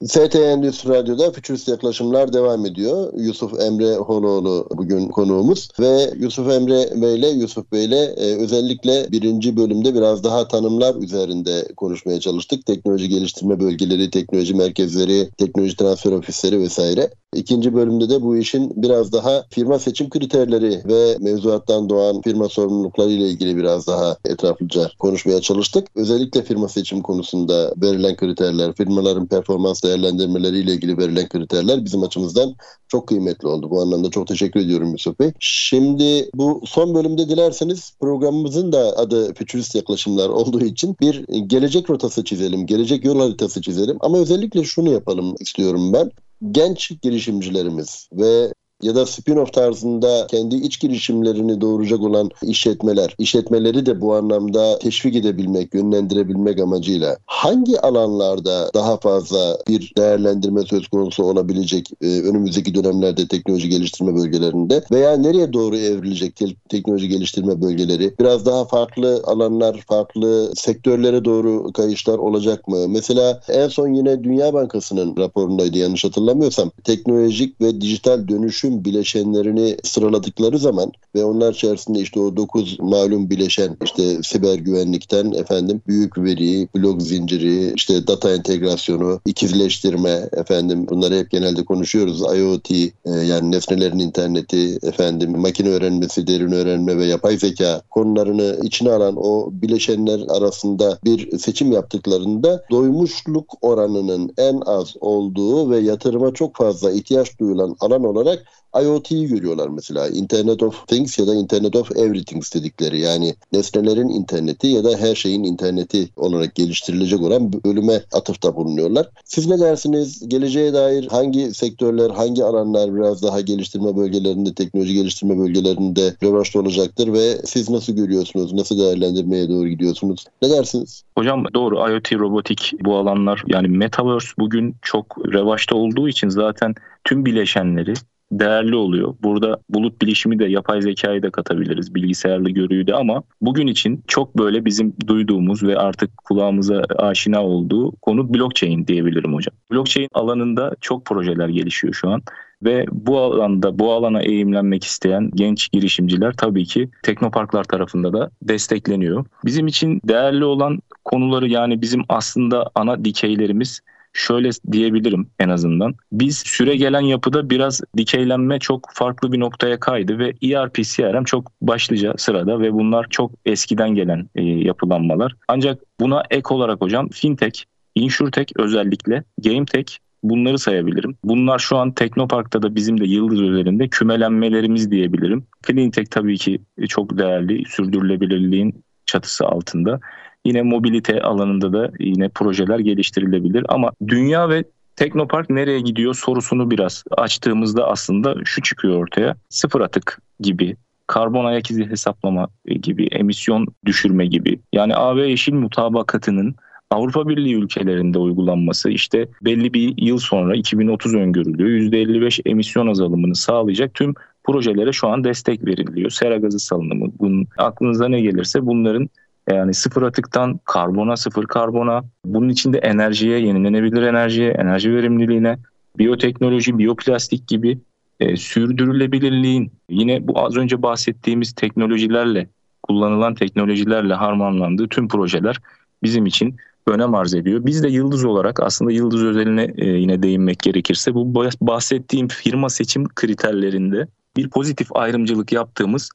ST 0.06 0.36
Endüstri 0.36 0.88
Radyo'da 0.88 1.32
Fütürist 1.32 1.68
Yaklaşımlar 1.68 2.32
devam 2.32 2.66
ediyor. 2.66 3.12
Yusuf 3.16 3.60
Emre 3.60 3.94
Holoğlu 3.94 4.68
bugün 4.76 5.08
konuğumuz 5.08 5.68
ve 5.80 6.10
Yusuf 6.18 6.50
Emre 6.50 7.02
Bey 7.02 7.18
ile 7.18 7.28
Yusuf 7.28 7.72
Bey 7.72 7.84
ile 7.84 8.00
e, 8.02 8.36
özellikle 8.36 9.12
birinci 9.12 9.56
bölümde 9.56 9.94
biraz 9.94 10.24
daha 10.24 10.48
tanımlar 10.48 10.94
üzerinde 10.94 11.68
konuşmaya 11.76 12.20
çalıştık. 12.20 12.66
Teknoloji 12.66 13.08
geliştirme 13.08 13.60
bölgeleri, 13.60 14.10
teknoloji 14.10 14.54
merkezleri, 14.54 15.30
teknoloji 15.38 15.76
transfer 15.76 16.12
ofisleri 16.12 16.60
vesaire. 16.60 17.10
İkinci 17.34 17.74
bölümde 17.74 18.10
de 18.10 18.22
bu 18.22 18.36
işin 18.36 18.82
biraz 18.82 19.12
daha 19.12 19.44
firma 19.50 19.78
seçim 19.78 20.10
kriterleri 20.10 20.82
ve 20.84 21.16
mevzuattan 21.20 21.88
doğan 21.88 22.20
firma 22.20 22.48
sorumlulukları 22.48 23.10
ile 23.10 23.28
ilgili 23.28 23.56
biraz 23.56 23.86
daha 23.86 24.16
etraflıca 24.24 24.90
konuşmaya 24.98 25.40
çalıştık. 25.40 25.88
Özellikle 25.96 26.42
firma 26.42 26.68
seçim 26.68 27.02
konusunda 27.02 27.74
verilen 27.76 28.16
kriterler, 28.16 28.72
firmaların 28.72 29.26
performans 29.26 29.82
değerlendirmeleri 29.82 30.58
ile 30.58 30.72
ilgili 30.72 30.98
verilen 30.98 31.28
kriterler 31.28 31.84
bizim 31.84 32.02
açımızdan 32.02 32.54
çok 32.88 33.08
kıymetli 33.08 33.48
oldu. 33.48 33.70
Bu 33.70 33.82
anlamda 33.82 34.10
çok 34.10 34.26
teşekkür 34.26 34.60
ediyorum 34.60 34.92
Yusuf 34.92 35.20
Bey. 35.20 35.32
Şimdi 35.40 36.30
bu 36.34 36.62
son 36.64 36.94
bölümde 36.94 37.28
dilerseniz 37.28 37.92
programımızın 38.00 38.72
da 38.72 38.96
adı 38.96 39.34
Futurist 39.34 39.74
Yaklaşımlar 39.74 40.28
olduğu 40.28 40.64
için 40.64 40.96
bir 41.00 41.24
gelecek 41.46 41.90
rotası 41.90 42.24
çizelim, 42.24 42.66
gelecek 42.66 43.04
yol 43.04 43.20
haritası 43.20 43.62
çizelim. 43.62 43.96
Ama 44.00 44.18
özellikle 44.18 44.64
şunu 44.64 44.92
yapalım 44.92 45.34
istiyorum 45.40 45.92
ben 45.92 46.10
genç 46.50 46.92
girişimcilerimiz 47.02 48.08
ve 48.12 48.52
ya 48.82 48.94
da 48.94 49.02
spin-off 49.06 49.52
tarzında 49.52 50.26
kendi 50.30 50.56
iç 50.56 50.80
girişimlerini 50.80 51.60
doğuracak 51.60 52.00
olan 52.00 52.30
işletmeler, 52.42 53.14
işletmeleri 53.18 53.86
de 53.86 54.00
bu 54.00 54.14
anlamda 54.14 54.78
teşvik 54.78 55.16
edebilmek, 55.16 55.74
yönlendirebilmek 55.74 56.60
amacıyla 56.60 57.16
hangi 57.26 57.80
alanlarda 57.80 58.70
daha 58.74 58.96
fazla 58.96 59.58
bir 59.68 59.92
değerlendirme 59.98 60.62
söz 60.62 60.88
konusu 60.88 61.24
olabilecek 61.24 61.90
e, 62.02 62.20
önümüzdeki 62.20 62.74
dönemlerde 62.74 63.28
teknoloji 63.28 63.68
geliştirme 63.68 64.14
bölgelerinde 64.14 64.82
veya 64.92 65.16
nereye 65.16 65.52
doğru 65.52 65.76
evrilecek 65.76 66.36
te- 66.36 66.56
teknoloji 66.68 67.08
geliştirme 67.08 67.62
bölgeleri? 67.62 68.14
Biraz 68.20 68.46
daha 68.46 68.64
farklı 68.64 69.22
alanlar, 69.24 69.84
farklı 69.88 70.52
sektörlere 70.54 71.24
doğru 71.24 71.72
kayışlar 71.72 72.18
olacak 72.18 72.68
mı? 72.68 72.88
Mesela 72.88 73.40
en 73.48 73.68
son 73.68 73.88
yine 73.88 74.24
Dünya 74.24 74.54
Bankası'nın 74.54 75.16
raporundaydı 75.16 75.78
yanlış 75.78 76.04
hatırlamıyorsam 76.04 76.70
teknolojik 76.84 77.60
ve 77.60 77.80
dijital 77.80 78.28
dönüşüm 78.28 78.71
tüm 78.72 78.84
bileşenlerini 78.84 79.76
sıraladıkları 79.84 80.58
zaman 80.58 80.92
ve 81.14 81.24
onlar 81.24 81.52
içerisinde 81.52 82.00
işte 82.00 82.20
o 82.20 82.36
9 82.36 82.80
malum 82.80 83.30
bileşen 83.30 83.76
işte 83.84 84.22
siber 84.22 84.58
güvenlikten 84.58 85.32
efendim 85.32 85.82
büyük 85.86 86.18
veri, 86.18 86.68
blok 86.76 87.02
zinciri, 87.02 87.72
işte 87.76 88.06
data 88.06 88.34
entegrasyonu, 88.34 89.20
ikizleştirme 89.26 90.28
efendim 90.32 90.86
bunları 90.90 91.14
hep 91.14 91.30
genelde 91.30 91.64
konuşuyoruz. 91.64 92.20
IoT 92.20 92.70
e, 92.70 92.90
yani 93.04 93.50
nesnelerin 93.50 93.98
interneti 93.98 94.78
efendim 94.82 95.38
makine 95.38 95.68
öğrenmesi, 95.68 96.26
derin 96.26 96.52
öğrenme 96.52 96.98
ve 96.98 97.06
yapay 97.06 97.36
zeka 97.36 97.82
konularını 97.90 98.58
içine 98.62 98.92
alan 98.92 99.14
o 99.16 99.48
bileşenler 99.52 100.20
arasında 100.28 100.98
bir 101.04 101.38
seçim 101.38 101.72
yaptıklarında 101.72 102.64
doymuşluk 102.70 103.54
oranının 103.60 104.34
en 104.38 104.60
az 104.66 104.94
olduğu 105.00 105.70
ve 105.70 105.78
yatırıma 105.78 106.34
çok 106.34 106.56
fazla 106.56 106.92
ihtiyaç 106.92 107.38
duyulan 107.38 107.76
alan 107.80 108.04
olarak 108.04 108.44
IoT'yi 108.82 109.26
görüyorlar 109.26 109.68
mesela. 109.68 110.08
Internet 110.08 110.62
of 110.62 110.86
Things 110.86 111.18
ya 111.18 111.26
da 111.26 111.34
Internet 111.34 111.76
of 111.76 111.96
Everything 111.96 112.42
dedikleri 112.54 113.00
yani 113.00 113.34
nesnelerin 113.52 114.08
interneti 114.08 114.66
ya 114.66 114.84
da 114.84 114.98
her 114.98 115.14
şeyin 115.14 115.44
interneti 115.44 116.08
olarak 116.16 116.54
geliştirilecek 116.54 117.22
olan 117.22 117.52
bölüme 117.52 118.02
atıfta 118.12 118.56
bulunuyorlar. 118.56 119.08
Siz 119.24 119.46
ne 119.46 119.60
dersiniz? 119.60 120.28
Geleceğe 120.28 120.72
dair 120.72 121.08
hangi 121.10 121.54
sektörler, 121.54 122.10
hangi 122.10 122.44
alanlar 122.44 122.96
biraz 122.96 123.22
daha 123.22 123.40
geliştirme 123.40 123.96
bölgelerinde, 123.96 124.54
teknoloji 124.54 124.94
geliştirme 124.94 125.38
bölgelerinde 125.38 126.14
revaçta 126.22 126.60
olacaktır 126.60 127.12
ve 127.12 127.36
siz 127.44 127.70
nasıl 127.70 127.92
görüyorsunuz? 127.92 128.52
Nasıl 128.52 128.78
değerlendirmeye 128.78 129.48
doğru 129.48 129.68
gidiyorsunuz? 129.68 130.24
Ne 130.42 130.50
dersiniz? 130.50 131.02
Hocam 131.18 131.44
doğru 131.54 131.90
IoT, 131.90 132.12
robotik 132.12 132.72
bu 132.80 132.96
alanlar 132.96 133.44
yani 133.46 133.68
Metaverse 133.68 134.28
bugün 134.38 134.76
çok 134.82 135.32
revaçta 135.32 135.76
olduğu 135.76 136.08
için 136.08 136.28
zaten 136.28 136.74
tüm 137.04 137.24
bileşenleri 137.24 137.94
değerli 138.32 138.76
oluyor. 138.76 139.14
Burada 139.22 139.58
bulut 139.68 140.02
bilişimi 140.02 140.38
de 140.38 140.44
yapay 140.44 140.82
zekayı 140.82 141.22
da 141.22 141.30
katabiliriz. 141.30 141.94
Bilgisayarlı 141.94 142.50
görüyü 142.50 142.86
de 142.86 142.94
ama 142.94 143.22
bugün 143.40 143.66
için 143.66 144.04
çok 144.08 144.38
böyle 144.38 144.64
bizim 144.64 144.94
duyduğumuz 145.06 145.62
ve 145.62 145.78
artık 145.78 146.16
kulağımıza 146.16 146.82
aşina 146.98 147.44
olduğu 147.44 147.92
konu 147.96 148.34
blockchain 148.34 148.86
diyebilirim 148.86 149.34
hocam. 149.34 149.54
Blockchain 149.72 150.08
alanında 150.12 150.76
çok 150.80 151.04
projeler 151.04 151.48
gelişiyor 151.48 151.94
şu 151.94 152.08
an 152.08 152.22
ve 152.64 152.86
bu 152.92 153.18
alanda 153.20 153.78
bu 153.78 153.92
alana 153.92 154.22
eğimlenmek 154.22 154.84
isteyen 154.84 155.30
genç 155.34 155.72
girişimciler 155.72 156.32
tabii 156.32 156.64
ki 156.64 156.90
teknoparklar 157.02 157.64
tarafında 157.64 158.12
da 158.12 158.30
destekleniyor. 158.42 159.24
Bizim 159.44 159.66
için 159.66 160.00
değerli 160.04 160.44
olan 160.44 160.80
konuları 161.04 161.48
yani 161.48 161.82
bizim 161.82 162.02
aslında 162.08 162.70
ana 162.74 163.04
dikeylerimiz 163.04 163.80
şöyle 164.12 164.50
diyebilirim 164.72 165.30
en 165.38 165.48
azından. 165.48 165.94
Biz 166.12 166.38
süre 166.38 166.76
gelen 166.76 167.00
yapıda 167.00 167.50
biraz 167.50 167.80
dikeylenme 167.96 168.58
çok 168.58 168.90
farklı 168.94 169.32
bir 169.32 169.40
noktaya 169.40 169.80
kaydı 169.80 170.18
ve 170.18 170.34
ERP 170.42 170.74
CRM 170.74 171.24
çok 171.24 171.52
başlıca 171.62 172.14
sırada 172.16 172.60
ve 172.60 172.72
bunlar 172.72 173.06
çok 173.10 173.32
eskiden 173.46 173.94
gelen 173.94 174.28
e, 174.34 174.42
yapılanmalar. 174.42 175.36
Ancak 175.48 175.80
buna 176.00 176.22
ek 176.30 176.54
olarak 176.54 176.80
hocam 176.80 177.08
fintech, 177.08 177.64
insurtech 177.94 178.52
özellikle, 178.56 179.24
gametech 179.38 179.98
bunları 180.22 180.58
sayabilirim. 180.58 181.16
Bunlar 181.24 181.58
şu 181.58 181.76
an 181.76 181.92
Teknopark'ta 181.92 182.62
da 182.62 182.74
bizim 182.74 183.00
de 183.00 183.04
Yıldız 183.04 183.40
üzerinde 183.40 183.88
kümelenmelerimiz 183.88 184.90
diyebilirim. 184.90 185.46
Cleantech 185.66 186.10
tabii 186.10 186.38
ki 186.38 186.60
çok 186.88 187.18
değerli, 187.18 187.64
sürdürülebilirliğin 187.68 188.84
çatısı 189.06 189.46
altında. 189.46 190.00
Yine 190.46 190.62
mobilite 190.62 191.22
alanında 191.22 191.72
da 191.72 191.90
yine 191.98 192.28
projeler 192.28 192.78
geliştirilebilir 192.78 193.66
ama 193.68 193.90
dünya 194.08 194.48
ve 194.48 194.64
Teknopark 194.96 195.50
nereye 195.50 195.80
gidiyor 195.80 196.14
sorusunu 196.14 196.70
biraz 196.70 197.04
açtığımızda 197.10 197.88
aslında 197.88 198.34
şu 198.44 198.62
çıkıyor 198.62 198.98
ortaya. 198.98 199.36
Sıfır 199.48 199.80
atık 199.80 200.22
gibi 200.40 200.76
karbon 201.06 201.44
ayak 201.44 201.70
izi 201.70 201.86
hesaplama 201.90 202.48
gibi, 202.82 203.06
emisyon 203.06 203.66
düşürme 203.86 204.26
gibi. 204.26 204.60
Yani 204.72 204.96
AB 204.96 205.28
yeşil 205.28 205.52
mutabakatının 205.54 206.54
Avrupa 206.90 207.28
Birliği 207.28 207.54
ülkelerinde 207.54 208.18
uygulanması 208.18 208.90
işte 208.90 209.28
belli 209.42 209.74
bir 209.74 209.94
yıl 209.98 210.18
sonra 210.18 210.56
2030 210.56 211.14
öngörülüyor. 211.14 211.70
%55 211.70 212.42
emisyon 212.48 212.86
azalımını 212.86 213.34
sağlayacak 213.34 213.94
tüm 213.94 214.14
projelere 214.44 214.92
şu 214.92 215.08
an 215.08 215.24
destek 215.24 215.66
veriliyor. 215.66 216.10
Sera 216.10 216.36
gazı 216.36 216.58
salınımı, 216.58 217.06
bunun 217.18 217.46
aklınıza 217.58 218.08
ne 218.08 218.20
gelirse 218.20 218.66
bunların 218.66 219.08
yani 219.50 219.74
sıfır 219.74 220.02
atıktan 220.02 220.60
karbona, 220.64 221.16
sıfır 221.16 221.46
karbona, 221.46 222.04
bunun 222.24 222.48
içinde 222.48 222.78
enerjiye, 222.78 223.38
yenilenebilir 223.38 224.02
enerjiye, 224.02 224.50
enerji 224.50 224.94
verimliliğine, 224.94 225.58
biyoteknoloji, 225.98 226.78
biyoplastik 226.78 227.48
gibi 227.48 227.78
e, 228.20 228.36
sürdürülebilirliğin 228.36 229.72
yine 229.88 230.28
bu 230.28 230.44
az 230.44 230.56
önce 230.56 230.82
bahsettiğimiz 230.82 231.52
teknolojilerle, 231.52 232.48
kullanılan 232.82 233.34
teknolojilerle 233.34 234.14
harmanlandığı 234.14 234.88
tüm 234.88 235.08
projeler 235.08 235.60
bizim 236.02 236.26
için 236.26 236.56
önem 236.86 237.14
arz 237.14 237.34
ediyor. 237.34 237.66
Biz 237.66 237.82
de 237.82 237.88
Yıldız 237.88 238.24
olarak 238.24 238.60
aslında 238.62 238.92
Yıldız 238.92 239.24
özeline 239.24 239.74
e, 239.76 239.86
yine 239.86 240.22
değinmek 240.22 240.58
gerekirse 240.58 241.14
bu 241.14 241.34
bahsettiğim 241.60 242.28
firma 242.28 242.68
seçim 242.68 243.08
kriterlerinde 243.08 244.08
bir 244.36 244.50
pozitif 244.50 244.96
ayrımcılık 244.96 245.52
yaptığımız 245.52 246.10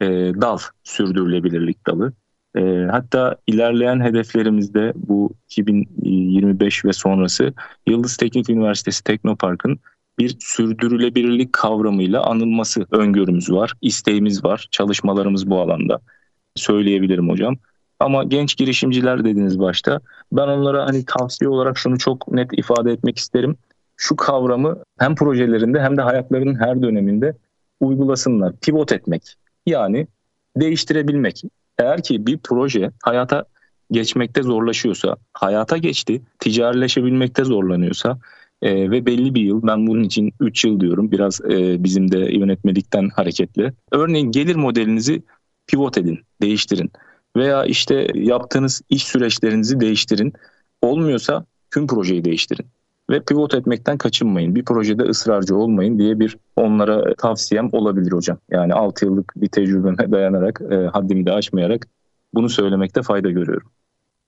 e, 0.00 0.06
dal 0.40 0.58
sürdürülebilirlik 0.84 1.86
dalı. 1.86 2.12
E, 2.58 2.86
hatta 2.90 3.36
ilerleyen 3.46 4.00
hedeflerimizde 4.00 4.92
bu 4.96 5.30
2025 5.50 6.84
ve 6.84 6.92
sonrası 6.92 7.54
Yıldız 7.86 8.16
Teknik 8.16 8.50
Üniversitesi 8.50 9.04
Teknopark'ın 9.04 9.80
bir 10.18 10.36
sürdürülebilirlik 10.40 11.52
kavramıyla 11.52 12.22
anılması 12.22 12.86
öngörümüz 12.90 13.52
var, 13.52 13.72
isteğimiz 13.82 14.44
var, 14.44 14.68
çalışmalarımız 14.70 15.50
bu 15.50 15.60
alanda 15.60 16.00
söyleyebilirim 16.56 17.28
hocam. 17.28 17.56
Ama 18.00 18.24
genç 18.24 18.56
girişimciler 18.56 19.24
dediniz 19.24 19.58
başta. 19.58 20.00
Ben 20.32 20.48
onlara 20.48 20.86
hani 20.86 21.04
tavsiye 21.04 21.50
olarak 21.50 21.78
şunu 21.78 21.98
çok 21.98 22.32
net 22.32 22.58
ifade 22.58 22.92
etmek 22.92 23.18
isterim. 23.18 23.56
Şu 23.96 24.16
kavramı 24.16 24.82
hem 24.98 25.14
projelerinde 25.14 25.80
hem 25.80 25.96
de 25.96 26.02
hayatlarının 26.02 26.60
her 26.60 26.82
döneminde 26.82 27.36
uygulasınlar. 27.80 28.52
Pivot 28.60 28.92
etmek 28.92 29.34
yani 29.66 30.06
değiştirebilmek. 30.56 31.42
Eğer 31.78 32.02
ki 32.02 32.26
bir 32.26 32.38
proje 32.38 32.90
hayata 33.02 33.44
geçmekte 33.90 34.42
zorlaşıyorsa, 34.42 35.16
hayata 35.32 35.76
geçti, 35.76 36.22
ticarileşebilmekte 36.38 37.44
zorlanıyorsa 37.44 38.18
e, 38.62 38.90
ve 38.90 39.06
belli 39.06 39.34
bir 39.34 39.40
yıl 39.42 39.66
ben 39.66 39.86
bunun 39.86 40.02
için 40.02 40.32
3 40.40 40.64
yıl 40.64 40.80
diyorum 40.80 41.12
biraz 41.12 41.40
e, 41.40 41.84
bizim 41.84 42.12
de 42.12 42.18
yönetmelikten 42.18 43.08
hareketli. 43.08 43.72
Örneğin 43.92 44.30
gelir 44.30 44.56
modelinizi 44.56 45.22
pivot 45.66 45.98
edin, 45.98 46.20
değiştirin 46.42 46.90
veya 47.36 47.64
işte 47.64 48.06
yaptığınız 48.14 48.82
iş 48.88 49.04
süreçlerinizi 49.04 49.80
değiştirin. 49.80 50.32
Olmuyorsa 50.82 51.44
tüm 51.70 51.86
projeyi 51.86 52.24
değiştirin 52.24 52.66
ve 53.10 53.20
pivot 53.20 53.54
etmekten 53.54 53.98
kaçınmayın. 53.98 54.54
Bir 54.54 54.64
projede 54.64 55.02
ısrarcı 55.02 55.56
olmayın 55.56 55.98
diye 55.98 56.20
bir 56.20 56.36
onlara 56.56 57.14
tavsiyem 57.14 57.68
olabilir 57.72 58.12
hocam. 58.12 58.38
Yani 58.50 58.74
6 58.74 59.04
yıllık 59.04 59.32
bir 59.36 59.48
tecrübeme 59.48 60.12
dayanarak, 60.12 60.60
e, 60.70 60.74
haddimi 60.74 61.26
de 61.26 61.32
aşmayarak 61.32 61.86
bunu 62.34 62.48
söylemekte 62.48 63.02
fayda 63.02 63.30
görüyorum. 63.30 63.70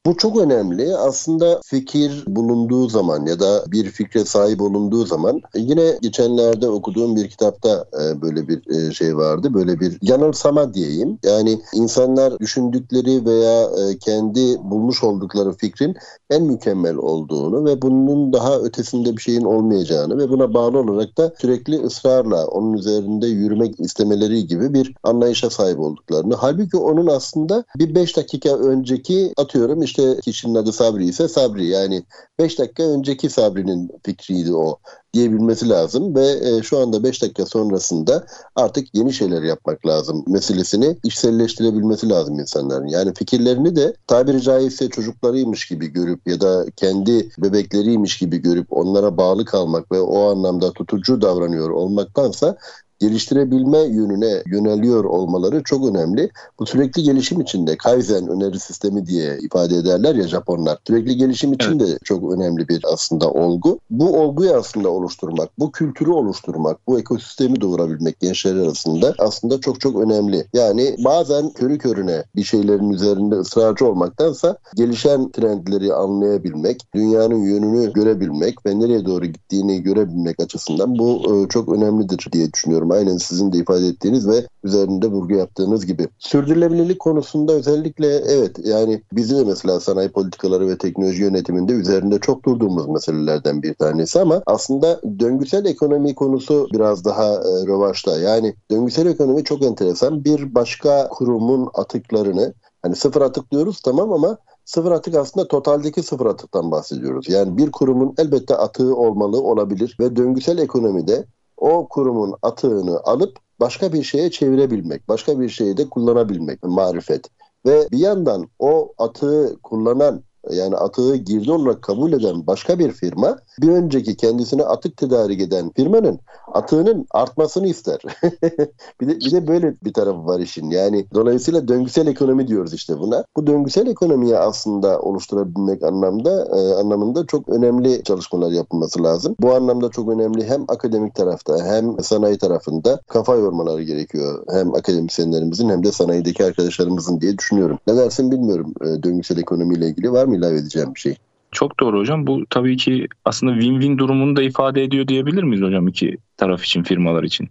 Bu 0.06 0.16
çok 0.16 0.40
önemli. 0.40 0.96
Aslında 0.96 1.60
fikir 1.64 2.24
bulunduğu 2.26 2.88
zaman 2.88 3.26
ya 3.26 3.40
da 3.40 3.64
bir 3.66 3.90
fikre 3.90 4.24
sahip 4.24 4.60
olunduğu 4.60 5.06
zaman 5.06 5.40
yine 5.54 5.98
geçenlerde 6.02 6.68
okuduğum 6.68 7.16
bir 7.16 7.28
kitapta 7.28 7.84
e, 7.94 8.22
böyle 8.22 8.48
bir 8.48 8.88
e, 8.88 8.92
şey 8.92 9.16
vardı. 9.16 9.54
Böyle 9.54 9.80
bir 9.80 9.98
yanılsama 10.02 10.74
diyeyim. 10.74 11.18
Yani 11.24 11.60
insanlar 11.74 12.38
düşündükleri 12.38 13.24
veya 13.26 13.62
e, 13.62 13.98
kendi 13.98 14.58
bulmuş 14.58 15.04
oldukları 15.04 15.52
fikrin 15.52 15.96
en 16.30 16.42
mükemmel 16.42 16.96
olduğunu 16.96 17.64
ve 17.64 17.82
bunun 17.82 18.32
daha 18.32 18.58
ötesinde 18.58 19.16
bir 19.16 19.22
şeyin 19.22 19.44
olmayacağını 19.44 20.18
ve 20.18 20.28
buna 20.28 20.54
bağlı 20.54 20.78
olarak 20.78 21.18
da 21.18 21.32
sürekli 21.40 21.82
ısrarla 21.82 22.46
onun 22.46 22.72
üzerinde 22.72 23.26
yürümek 23.26 23.80
istemeleri 23.80 24.46
gibi 24.46 24.74
bir 24.74 24.94
anlayışa 25.02 25.50
sahip 25.50 25.80
olduklarını. 25.80 26.34
Halbuki 26.34 26.76
onun 26.76 27.06
aslında 27.06 27.64
bir 27.78 27.94
beş 27.94 28.16
dakika 28.16 28.56
önceki 28.56 29.32
atıyorum 29.36 29.82
işte 29.90 30.20
kişinin 30.22 30.55
adı 30.55 30.72
Sabri 30.72 31.05
ise 31.05 31.29
Sabri 31.29 31.66
yani 31.66 32.03
5 32.38 32.59
dakika 32.59 32.83
önceki 32.83 33.31
Sabri'nin 33.31 33.90
fikriydi 34.03 34.55
o 34.55 34.79
diyebilmesi 35.14 35.68
lazım 35.68 36.14
ve 36.14 36.26
e, 36.42 36.62
şu 36.62 36.79
anda 36.79 37.05
5 37.05 37.22
dakika 37.22 37.46
sonrasında 37.46 38.26
artık 38.57 38.94
yeni 38.94 39.12
şeyler 39.12 39.42
yapmak 39.42 39.87
lazım 39.87 40.24
meselesini 40.26 40.96
içselleştirebilmesi 41.05 42.09
lazım 42.09 42.38
insanların. 42.38 42.87
Yani 42.87 43.14
fikirlerini 43.14 43.76
de 43.76 43.94
tabiri 44.07 44.42
caizse 44.42 44.88
çocuklarıymış 44.88 45.68
gibi 45.68 45.87
görüp 45.87 46.29
ya 46.29 46.40
da 46.40 46.66
kendi 46.76 47.29
bebekleriymiş 47.38 48.18
gibi 48.18 48.38
görüp 48.38 48.66
onlara 48.70 49.16
bağlı 49.16 49.44
kalmak 49.44 49.92
ve 49.92 50.00
o 50.00 50.31
anlamda 50.31 50.72
tutucu 50.72 51.22
davranıyor 51.22 51.70
olmaktansa 51.70 52.57
geliştirebilme 53.00 53.78
yönüne 53.78 54.42
yöneliyor 54.46 55.04
olmaları 55.04 55.62
çok 55.62 55.88
önemli. 55.88 56.30
Bu 56.58 56.66
sürekli 56.66 57.02
gelişim 57.02 57.40
içinde 57.40 57.76
Kaizen 57.76 58.28
öneri 58.28 58.60
sistemi 58.60 59.06
diye 59.06 59.38
ifade 59.42 59.76
ederler 59.76 60.14
ya 60.14 60.28
Japonlar. 60.28 60.78
Sürekli 60.86 61.16
gelişim 61.16 61.52
için 61.52 61.80
de 61.80 61.98
çok 62.04 62.32
önemli 62.32 62.68
bir 62.68 62.80
aslında 62.92 63.30
olgu. 63.30 63.78
Bu 63.90 64.18
olguyu 64.20 64.54
aslında 64.54 64.88
oluşturmak, 64.88 65.48
bu 65.58 65.72
kültürü 65.72 66.10
oluşturmak, 66.10 66.86
bu 66.86 66.98
ekosistemi 67.00 67.60
doğurabilmek 67.60 68.20
gençler 68.20 68.56
arasında 68.56 69.14
aslında 69.18 69.60
çok 69.60 69.80
çok 69.80 69.96
önemli. 69.96 70.46
Yani 70.52 70.96
bazen 71.04 71.50
körü 71.50 71.78
körüne 71.78 72.24
bir 72.36 72.42
şeylerin 72.42 72.90
üzerinde 72.90 73.34
ısrarcı 73.34 73.86
olmaktansa 73.86 74.56
gelişen 74.76 75.30
trendleri 75.30 75.94
anlayabilmek, 75.94 76.86
dünyanın 76.94 77.42
yönünü 77.42 77.92
görebilmek 77.92 78.66
ve 78.66 78.80
nereye 78.80 79.04
doğru 79.04 79.26
gittiğini 79.26 79.82
görebilmek 79.82 80.40
açısından 80.40 80.98
bu 80.98 81.22
e, 81.34 81.48
çok 81.48 81.68
önemlidir 81.68 82.28
diye 82.32 82.52
düşünüyorum. 82.52 82.89
Aynen 82.90 83.16
sizin 83.16 83.53
de 83.53 83.59
ifade 83.59 83.87
ettiğiniz 83.87 84.29
ve 84.29 84.46
üzerinde 84.64 85.07
vurgu 85.07 85.35
yaptığınız 85.35 85.87
gibi. 85.87 86.09
Sürdürülebilirlik 86.18 86.98
konusunda 86.98 87.53
özellikle 87.53 88.07
evet 88.07 88.57
yani 88.64 89.03
bizi 89.12 89.37
de 89.37 89.44
mesela 89.44 89.81
sanayi 89.81 90.09
politikaları 90.09 90.68
ve 90.68 90.79
teknoloji 90.79 91.22
yönetiminde 91.22 91.72
üzerinde 91.72 92.18
çok 92.18 92.44
durduğumuz 92.44 92.88
meselelerden 92.88 93.62
bir 93.62 93.74
tanesi 93.74 94.20
ama 94.20 94.42
aslında 94.46 95.00
döngüsel 95.18 95.64
ekonomi 95.64 96.14
konusu 96.14 96.68
biraz 96.72 97.05
daha 97.05 97.34
e, 97.34 97.66
rövaşta. 97.66 98.18
Yani 98.18 98.55
döngüsel 98.70 99.07
ekonomi 99.07 99.45
çok 99.45 99.62
enteresan. 99.62 100.24
Bir 100.24 100.55
başka 100.55 101.09
kurumun 101.09 101.70
atıklarını 101.74 102.55
hani 102.82 102.97
sıfır 102.97 103.22
atık 103.22 103.51
diyoruz 103.51 103.80
tamam 103.80 104.12
ama 104.12 104.38
Sıfır 104.70 104.93
atık 104.93 105.14
aslında 105.14 105.49
totaldeki 105.49 106.03
sıfır 106.03 106.26
atıktan 106.26 106.70
bahsediyoruz. 106.70 107.28
Yani 107.28 107.57
bir 107.57 107.72
kurumun 107.72 108.14
elbette 108.18 108.57
atığı 108.57 108.97
olmalı, 108.97 109.43
olabilir 109.43 109.97
ve 110.01 110.16
döngüsel 110.16 110.59
ekonomide 110.59 111.26
o 111.61 111.88
kurumun 111.88 112.34
atığını 112.42 113.00
alıp 113.00 113.38
başka 113.61 113.92
bir 113.92 114.02
şeye 114.02 114.30
çevirebilmek, 114.30 115.08
başka 115.08 115.40
bir 115.40 115.48
şeyi 115.48 115.76
de 115.76 115.88
kullanabilmek, 115.88 116.62
marifet. 116.62 117.26
Ve 117.66 117.88
bir 117.92 117.98
yandan 117.98 118.48
o 118.58 118.92
atığı 118.98 119.56
kullanan 119.62 120.22
yani 120.51 120.76
atığı 120.76 121.16
girdi 121.16 121.53
olarak 121.53 121.82
kabul 121.82 122.12
eden 122.12 122.47
başka 122.47 122.78
bir 122.78 122.93
firma 122.93 123.38
bir 123.61 123.68
önceki 123.68 124.16
kendisine 124.16 124.62
atık 124.62 124.97
tedarik 124.97 125.41
eden 125.41 125.70
firmanın 125.76 126.20
atığının 126.53 127.07
artmasını 127.11 127.66
ister. 127.66 128.01
bir, 129.01 129.09
de, 129.09 129.20
bir 129.20 129.32
de 129.32 129.47
böyle 129.47 129.74
bir 129.84 129.93
tarafı 129.93 130.26
var 130.26 130.41
işin. 130.41 130.70
Yani 130.70 131.07
dolayısıyla 131.14 131.68
döngüsel 131.68 132.07
ekonomi 132.07 132.49
diyoruz 132.49 132.74
işte 132.74 132.99
buna. 132.99 133.24
Bu 133.36 133.47
döngüsel 133.47 133.86
ekonomiyi 133.86 134.36
aslında 134.36 135.01
oluşturabilmek 135.01 135.82
anlamda 135.82 136.45
e, 136.45 136.74
anlamında 136.74 137.26
çok 137.26 137.49
önemli 137.49 138.03
çalışmalar 138.05 138.51
yapılması 138.51 139.03
lazım. 139.03 139.36
Bu 139.41 139.55
anlamda 139.55 139.88
çok 139.91 140.09
önemli 140.09 140.45
hem 140.49 140.64
akademik 140.68 141.14
tarafta 141.14 141.64
hem 141.64 142.03
sanayi 142.03 142.38
tarafında 142.38 143.01
kafa 143.09 143.34
yormaları 143.34 143.82
gerekiyor. 143.82 144.45
Hem 144.51 144.74
akademisyenlerimizin 144.74 145.68
hem 145.68 145.84
de 145.84 145.93
sanayideki 145.93 146.45
arkadaşlarımızın 146.45 147.20
diye 147.20 147.38
düşünüyorum. 147.38 147.78
Ne 147.86 147.97
dersin 147.97 148.30
bilmiyorum 148.30 148.74
e, 148.80 149.03
döngüsel 149.03 149.38
ekonomiyle 149.38 149.88
ilgili. 149.88 150.12
Var 150.12 150.24
ilave 150.35 150.59
edeceğim 150.59 150.95
bir 150.95 151.01
şey? 151.01 151.16
Çok 151.53 151.81
doğru 151.81 151.99
hocam. 151.99 152.26
Bu 152.26 152.47
tabii 152.51 152.76
ki 152.76 153.09
aslında 153.24 153.53
win-win 153.53 153.99
durumunu 153.99 154.37
da 154.37 154.43
ifade 154.43 154.85
ediyor 154.85 155.09
diyebilir 155.09 155.43
miyiz 155.43 155.62
hocam 155.62 155.89
iki 155.89 156.16
taraf 156.37 156.64
için, 156.64 156.83
firmalar 156.83 157.22
için? 157.22 157.49